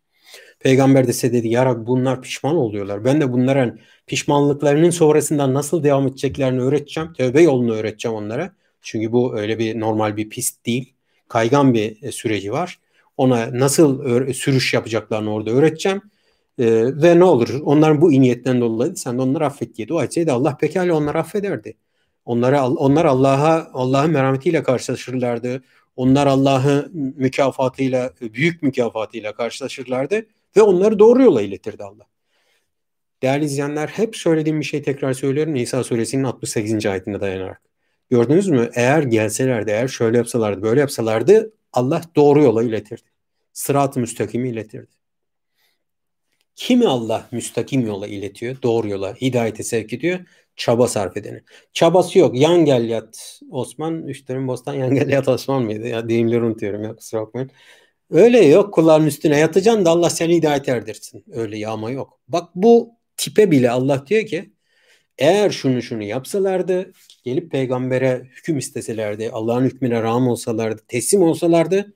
Peygamber 0.60 1.08
de 1.08 1.14
size 1.14 1.34
dedi 1.34 1.48
ya 1.48 1.66
Rabbi 1.66 1.88
bunlar 1.88 2.22
pişman 2.22 2.56
oluyorlar. 2.56 3.06
Ben 3.06 3.22
de 3.22 3.34
bunların 3.34 3.80
pişmanlıklarının 4.08 4.90
sonrasından 4.90 5.54
nasıl 5.54 5.84
devam 5.84 6.08
edeceklerini 6.08 6.62
öğreteceğim. 6.62 7.14
Tövbe 7.14 7.42
yolunu 7.42 7.74
öğreteceğim 7.74 8.18
onlara. 8.18 8.54
Çünkü 8.82 9.12
bu 9.12 9.40
öyle 9.40 9.60
bir 9.60 9.80
normal 9.80 10.18
bir 10.18 10.30
pist 10.30 10.66
değil. 10.66 10.94
Kaygan 11.28 11.74
bir 11.74 12.04
e, 12.04 12.12
süreci 12.12 12.52
var. 12.52 12.80
Ona 13.18 13.60
nasıl 13.60 14.04
sürüş 14.34 14.74
yapacaklarını 14.74 15.34
orada 15.34 15.52
öğreteceğim. 15.52 16.02
Ee, 16.60 16.66
ve 17.02 17.20
ne 17.20 17.24
olur 17.24 17.62
onların 17.64 18.02
bu 18.02 18.12
iyi 18.12 18.22
niyetten 18.22 18.62
dolayı 18.62 18.96
sen 18.96 19.18
de 19.18 19.22
onları 19.22 19.46
affet 19.46 19.76
diye 19.78 19.88
dua 19.88 20.04
etseydi 20.04 20.32
Allah 20.32 20.58
pekala 20.58 20.96
onları 20.96 21.20
affederdi. 21.20 21.78
Onlara 22.30 22.70
onlar 22.70 23.06
Allah'a 23.06 23.70
Allah'ın 23.74 24.12
merhametiyle 24.12 24.64
karşılaşırlardı. 24.64 25.64
Onlar 25.96 26.28
Allah'ın 26.28 26.92
mükafatıyla, 27.18 28.14
büyük 28.22 28.64
mükafatıyla 28.64 29.36
karşılaşırlardı 29.36 30.26
ve 30.58 30.62
onları 30.62 31.00
doğru 31.00 31.24
yola 31.24 31.42
iletirdi 31.42 31.84
Allah. 31.84 32.08
Değerli 33.22 33.46
izleyenler 33.46 33.88
hep 33.88 34.16
söylediğim 34.16 34.60
bir 34.60 34.66
şey 34.66 34.84
tekrar 34.84 35.14
söylüyorum. 35.14 35.54
Nisa 35.54 35.84
suresinin 35.84 36.24
68. 36.24 36.86
ayetine 36.86 37.22
dayanarak. 37.22 37.62
Gördünüz 38.10 38.48
mü? 38.48 38.70
Eğer 38.76 39.04
gelselerdi, 39.04 39.72
eğer 39.72 39.88
şöyle 39.88 40.18
yapsalardı, 40.18 40.62
böyle 40.62 40.80
yapsalardı 40.80 41.54
Allah 41.74 42.02
doğru 42.16 42.44
yola 42.44 42.64
iletirdi. 42.64 43.10
Sırat-ı 43.54 44.00
müstakimi 44.00 44.50
iletirdi. 44.50 44.92
Kimi 46.56 46.88
Allah 46.88 47.28
müstakim 47.32 47.86
yola 47.88 48.08
iletiyor, 48.08 48.62
doğru 48.62 48.90
yola, 48.90 49.16
hidayete 49.16 49.64
sevk 49.64 49.94
ediyor? 49.94 50.20
Çaba 50.60 50.88
sarf 50.88 51.18
edeni. 51.18 51.42
Çabası 51.74 52.20
yok. 52.20 52.36
Yan 52.40 52.66
gel 52.66 52.90
yat 52.90 53.40
Osman, 53.52 54.08
Üçlerin 54.08 54.48
Bostan 54.48 54.74
yan 54.74 54.96
gel 54.96 55.10
yat 55.10 55.28
Osman 55.28 55.64
mıydı? 55.64 55.88
Ya 55.88 56.10
deyimleri 56.10 56.42
unutuyorum 56.42 56.84
ya 56.84 56.96
kusura 56.96 57.22
bakmayın. 57.22 57.52
Öyle 58.12 58.46
yok 58.46 58.74
kulların 58.74 59.08
üstüne 59.08 59.38
yatacaksın 59.40 59.86
da 59.86 59.90
Allah 59.90 60.10
seni 60.10 60.36
hidayet 60.36 60.70
erdirsin. 60.70 61.26
Öyle 61.32 61.58
yağma 61.58 61.92
yok. 61.92 62.20
Bak 62.28 62.50
bu 62.56 62.92
tipe 63.18 63.52
bile 63.52 63.72
Allah 63.72 64.08
diyor 64.08 64.26
ki 64.26 64.54
eğer 65.18 65.50
şunu 65.50 65.82
şunu 65.82 66.04
yapsalardı 66.04 66.94
gelip 67.24 67.52
peygambere 67.52 68.30
hüküm 68.38 68.58
isteselerdi 68.58 69.30
Allah'ın 69.34 69.66
hükmüne 69.66 70.04
rağm 70.04 70.28
olsalardı 70.28 70.82
teslim 70.88 71.22
olsalardı 71.22 71.94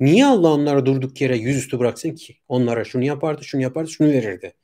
niye 0.00 0.26
Allah 0.26 0.52
onlara 0.52 0.86
durduk 0.86 1.20
yere 1.20 1.36
yüzüstü 1.36 1.78
bıraksın 1.78 2.14
ki? 2.14 2.36
Onlara 2.48 2.84
şunu 2.84 3.04
yapardı 3.04 3.44
şunu 3.44 3.62
yapardı 3.62 3.90
şunu 3.90 4.08
verirdi 4.08 4.54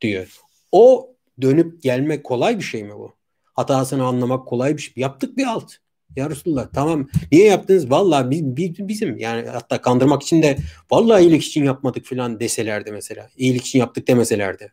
diyor. 0.00 0.40
O 0.72 1.13
dönüp 1.40 1.82
gelmek 1.82 2.24
kolay 2.24 2.58
bir 2.58 2.64
şey 2.64 2.84
mi 2.84 2.94
bu? 2.94 3.14
Hatasını 3.44 4.04
anlamak 4.04 4.48
kolay 4.48 4.76
bir 4.76 4.82
şey. 4.82 4.92
Yaptık 4.96 5.36
bir 5.36 5.46
alt. 5.46 5.72
Ya 6.16 6.30
Resulullah 6.30 6.68
tamam 6.74 7.08
niye 7.32 7.44
yaptınız? 7.44 7.90
Biz, 7.90 8.88
bizim 8.88 9.18
yani 9.18 9.48
hatta 9.48 9.80
kandırmak 9.80 10.22
için 10.22 10.42
de 10.42 10.56
vallahi 10.90 11.22
iyilik 11.22 11.44
için 11.44 11.64
yapmadık 11.64 12.06
falan 12.06 12.40
deselerdi 12.40 12.92
mesela. 12.92 13.30
İyilik 13.36 13.66
için 13.66 13.78
yaptık 13.78 14.08
demeselerdi. 14.08 14.72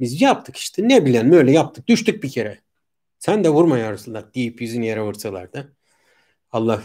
Biz 0.00 0.20
yaptık 0.20 0.56
işte 0.56 0.88
ne 0.88 1.06
bilen 1.06 1.32
öyle 1.32 1.52
yaptık 1.52 1.88
düştük 1.88 2.22
bir 2.22 2.30
kere. 2.30 2.58
Sen 3.18 3.44
de 3.44 3.48
vurma 3.48 3.78
ya 3.78 3.92
Resulullah 3.92 4.34
deyip 4.34 4.60
yüzünü 4.60 4.84
yere 4.84 5.02
vursalardı. 5.02 5.76
Allah 6.52 6.82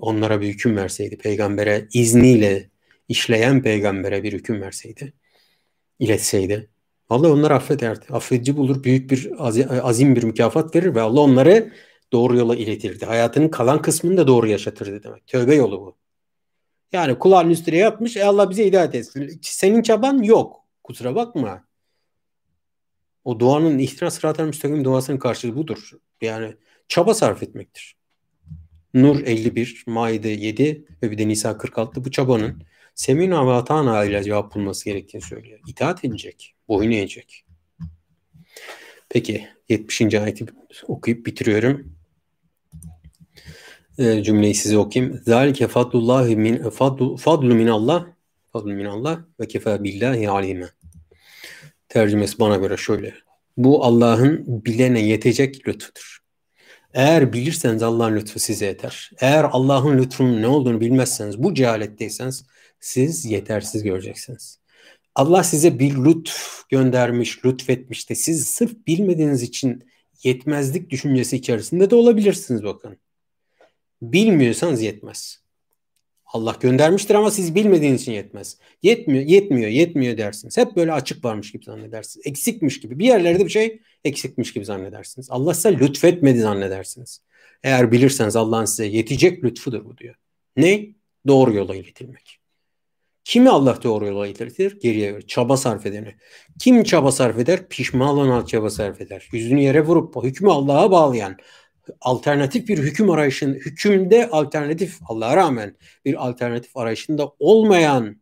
onlara 0.00 0.40
bir 0.40 0.48
hüküm 0.48 0.76
verseydi 0.76 1.18
peygambere 1.18 1.88
izniyle 1.92 2.70
işleyen 3.08 3.62
peygambere 3.62 4.22
bir 4.22 4.32
hüküm 4.32 4.60
verseydi 4.60 5.12
iletseydi 5.98 6.70
Allah 7.12 7.32
onları 7.32 7.54
affederdi. 7.54 8.06
Affedici 8.10 8.56
bulur, 8.56 8.84
büyük 8.84 9.10
bir 9.10 9.30
azim 9.88 10.16
bir 10.16 10.22
mükafat 10.22 10.76
verir 10.76 10.94
ve 10.94 11.00
Allah 11.00 11.20
onları 11.20 11.72
doğru 12.12 12.36
yola 12.36 12.56
iletirdi. 12.56 13.06
Hayatının 13.06 13.48
kalan 13.48 13.82
kısmını 13.82 14.16
da 14.16 14.26
doğru 14.26 14.46
yaşatırdı 14.46 15.02
demek. 15.02 15.26
Tövbe 15.26 15.54
yolu 15.54 15.80
bu. 15.80 15.96
Yani 16.92 17.18
kulağın 17.18 17.50
üstüne 17.50 17.76
yatmış, 17.76 18.16
e 18.16 18.24
Allah 18.24 18.50
bize 18.50 18.66
hidayet 18.66 18.94
etsin. 18.94 19.40
Senin 19.42 19.82
çaban 19.82 20.22
yok. 20.22 20.64
Kusura 20.84 21.14
bakma. 21.14 21.64
O 23.24 23.40
duanın 23.40 23.78
ihtiras 23.78 24.14
sıratel 24.14 24.44
müstakim 24.44 24.84
duasının 24.84 25.18
karşılığı 25.18 25.56
budur. 25.56 25.90
Yani 26.20 26.54
çaba 26.88 27.14
sarf 27.14 27.42
etmektir. 27.42 27.96
Nur 28.94 29.20
51, 29.20 29.84
Maide 29.86 30.28
7 30.28 30.86
ve 31.02 31.10
bir 31.10 31.18
de 31.18 31.28
Nisa 31.28 31.58
46 31.58 32.04
bu 32.04 32.10
çabanın 32.10 32.62
Semina 32.94 33.46
ve 33.46 33.52
Atana 33.52 34.04
ile 34.04 34.24
cevap 34.24 34.54
bulması 34.54 34.84
gerektiğini 34.84 35.22
söylüyor. 35.22 35.60
İtaat 35.66 36.04
edecek, 36.04 36.54
boyun 36.68 36.90
eğecek. 36.90 37.44
Peki 39.08 39.48
70. 39.68 40.14
ayeti 40.14 40.46
okuyup 40.88 41.26
bitiriyorum. 41.26 41.96
E, 43.98 44.22
cümleyi 44.22 44.54
size 44.54 44.78
okuyayım. 44.78 45.20
Zalike 45.26 45.68
fadlullahi 45.68 46.36
min 46.36 46.70
fadlu, 46.70 47.16
fadlu 47.16 47.54
min 47.54 47.66
Allah 47.66 48.16
fadlu 48.52 48.72
min 48.72 48.84
Allah 48.84 49.24
ve 49.40 49.48
kefa 49.48 49.84
billahi 49.84 50.30
alime. 50.30 50.68
Tercümesi 51.88 52.38
bana 52.38 52.56
göre 52.56 52.76
şöyle. 52.76 53.14
Bu 53.56 53.84
Allah'ın 53.84 54.64
bilene 54.64 55.00
yetecek 55.00 55.68
lütfudur. 55.68 56.18
Eğer 56.94 57.32
bilirseniz 57.32 57.82
Allah'ın 57.82 58.16
lütfu 58.16 58.38
size 58.38 58.66
yeter. 58.66 59.10
Eğer 59.20 59.44
Allah'ın 59.44 59.98
lütfunun 59.98 60.42
ne 60.42 60.46
olduğunu 60.46 60.80
bilmezseniz, 60.80 61.42
bu 61.42 61.54
cehaletteyseniz 61.54 62.46
siz 62.82 63.24
yetersiz 63.24 63.82
göreceksiniz. 63.82 64.58
Allah 65.14 65.42
size 65.42 65.78
bir 65.78 65.96
lütf 65.96 66.68
göndermiş, 66.68 67.44
lütfetmiş 67.44 68.10
de 68.10 68.14
siz 68.14 68.46
sırf 68.48 68.86
bilmediğiniz 68.86 69.42
için 69.42 69.84
yetmezlik 70.22 70.90
düşüncesi 70.90 71.36
içerisinde 71.36 71.90
de 71.90 71.94
olabilirsiniz 71.94 72.64
bakın. 72.64 72.96
Bilmiyorsanız 74.02 74.82
yetmez. 74.82 75.42
Allah 76.26 76.56
göndermiştir 76.60 77.14
ama 77.14 77.30
siz 77.30 77.54
bilmediğiniz 77.54 78.02
için 78.02 78.12
yetmez. 78.12 78.58
Yetmiyor, 78.82 79.24
yetmiyor, 79.24 79.70
yetmiyor 79.70 80.18
dersiniz. 80.18 80.56
Hep 80.56 80.76
böyle 80.76 80.92
açık 80.92 81.24
varmış 81.24 81.52
gibi 81.52 81.64
zannedersiniz. 81.64 82.26
Eksikmiş 82.26 82.80
gibi. 82.80 82.98
Bir 82.98 83.04
yerlerde 83.04 83.44
bir 83.44 83.50
şey 83.50 83.80
eksikmiş 84.04 84.52
gibi 84.52 84.64
zannedersiniz. 84.64 85.30
Allah 85.30 85.54
size 85.54 85.78
lütfetmedi 85.78 86.40
zannedersiniz. 86.40 87.22
Eğer 87.62 87.92
bilirseniz 87.92 88.36
Allah'ın 88.36 88.64
size 88.64 88.86
yetecek 88.86 89.44
lütfudur 89.44 89.84
bu 89.84 89.98
diyor. 89.98 90.14
Ne? 90.56 90.86
Doğru 91.26 91.54
yola 91.54 91.76
iletilmek. 91.76 92.41
Kimi 93.24 93.50
Allah 93.50 93.82
doğru 93.82 94.06
yola 94.06 94.26
iletir? 94.26 94.80
Geriye 94.80 95.22
çaba 95.22 95.56
sarf 95.56 95.86
edeni. 95.86 96.16
Kim 96.58 96.84
çaba 96.84 97.12
sarf 97.12 97.38
eder? 97.38 97.68
Pişman 97.68 98.18
olan 98.18 98.44
çaba 98.44 98.70
sarf 98.70 99.00
eder. 99.00 99.28
Yüzünü 99.32 99.60
yere 99.60 99.84
vurup 99.84 100.24
hükmü 100.24 100.50
Allah'a 100.50 100.90
bağlayan, 100.90 101.36
alternatif 102.00 102.68
bir 102.68 102.78
hüküm 102.78 103.10
arayışın, 103.10 103.54
hükümde 103.54 104.30
alternatif 104.30 104.98
Allah'a 105.08 105.36
rağmen 105.36 105.76
bir 106.04 106.28
alternatif 106.28 106.76
arayışında 106.76 107.32
olmayan 107.38 108.20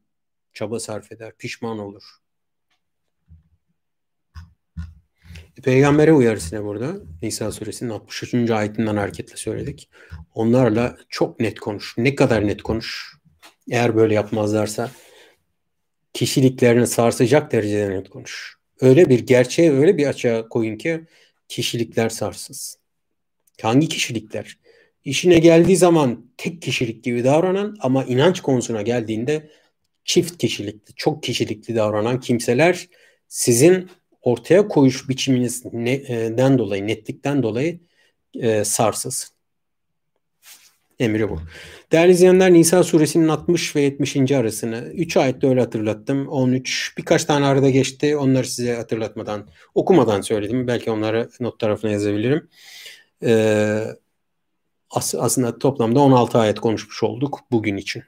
çaba 0.52 0.80
sarf 0.80 1.12
eder, 1.12 1.32
pişman 1.38 1.78
olur. 1.78 2.02
Peygamber'e 5.64 6.12
uyarısına 6.12 6.64
burada 6.64 6.96
Nisa 7.22 7.52
suresinin 7.52 7.90
63. 7.90 8.50
ayetinden 8.50 8.96
hareketle 8.96 9.36
söyledik. 9.36 9.90
Onlarla 10.34 10.96
çok 11.08 11.40
net 11.40 11.60
konuş. 11.60 11.94
Ne 11.98 12.14
kadar 12.14 12.46
net 12.46 12.62
konuş. 12.62 13.19
Eğer 13.70 13.96
böyle 13.96 14.14
yapmazlarsa 14.14 14.90
kişiliklerini 16.12 16.86
sarsacak 16.86 17.52
derecede 17.52 17.90
net 17.90 18.08
konuş. 18.08 18.56
Öyle 18.80 19.08
bir 19.08 19.18
gerçeğe 19.18 19.72
öyle 19.72 19.96
bir 19.96 20.06
açığa 20.06 20.48
koyun 20.48 20.76
ki 20.76 21.00
kişilikler 21.48 22.08
sarsılsın. 22.08 22.80
Hangi 23.62 23.88
kişilikler? 23.88 24.58
İşine 25.04 25.38
geldiği 25.38 25.76
zaman 25.76 26.30
tek 26.36 26.62
kişilik 26.62 27.04
gibi 27.04 27.24
davranan 27.24 27.76
ama 27.80 28.04
inanç 28.04 28.40
konusuna 28.40 28.82
geldiğinde 28.82 29.50
çift 30.04 30.38
kişilikli, 30.38 30.94
çok 30.96 31.22
kişilikli 31.22 31.76
davranan 31.76 32.20
kimseler 32.20 32.88
sizin 33.28 33.90
ortaya 34.22 34.68
koyuş 34.68 35.08
biçiminizden 35.08 36.58
dolayı, 36.58 36.86
netlikten 36.86 37.42
dolayı 37.42 37.80
e, 38.34 38.64
sarsılsın. 38.64 39.39
Emri 41.00 41.30
bu. 41.30 41.40
Değerli 41.92 42.12
izleyenler 42.12 42.52
Nisa 42.52 42.82
suresinin 42.84 43.28
60 43.28 43.76
ve 43.76 43.80
70. 43.80 44.32
arasını 44.32 44.92
3 44.94 45.16
ayette 45.16 45.48
öyle 45.48 45.60
hatırlattım. 45.60 46.28
13 46.28 46.94
birkaç 46.98 47.24
tane 47.24 47.46
arada 47.46 47.70
geçti. 47.70 48.16
Onları 48.16 48.46
size 48.46 48.74
hatırlatmadan, 48.74 49.48
okumadan 49.74 50.20
söyledim. 50.20 50.66
Belki 50.66 50.90
onları 50.90 51.30
not 51.40 51.58
tarafına 51.58 51.90
yazabilirim. 51.90 52.48
Ee, 53.24 53.84
as- 54.90 55.14
aslında 55.14 55.58
toplamda 55.58 56.00
16 56.00 56.38
ayet 56.38 56.60
konuşmuş 56.60 57.02
olduk 57.02 57.40
bugün 57.50 57.76
için. 57.76 58.02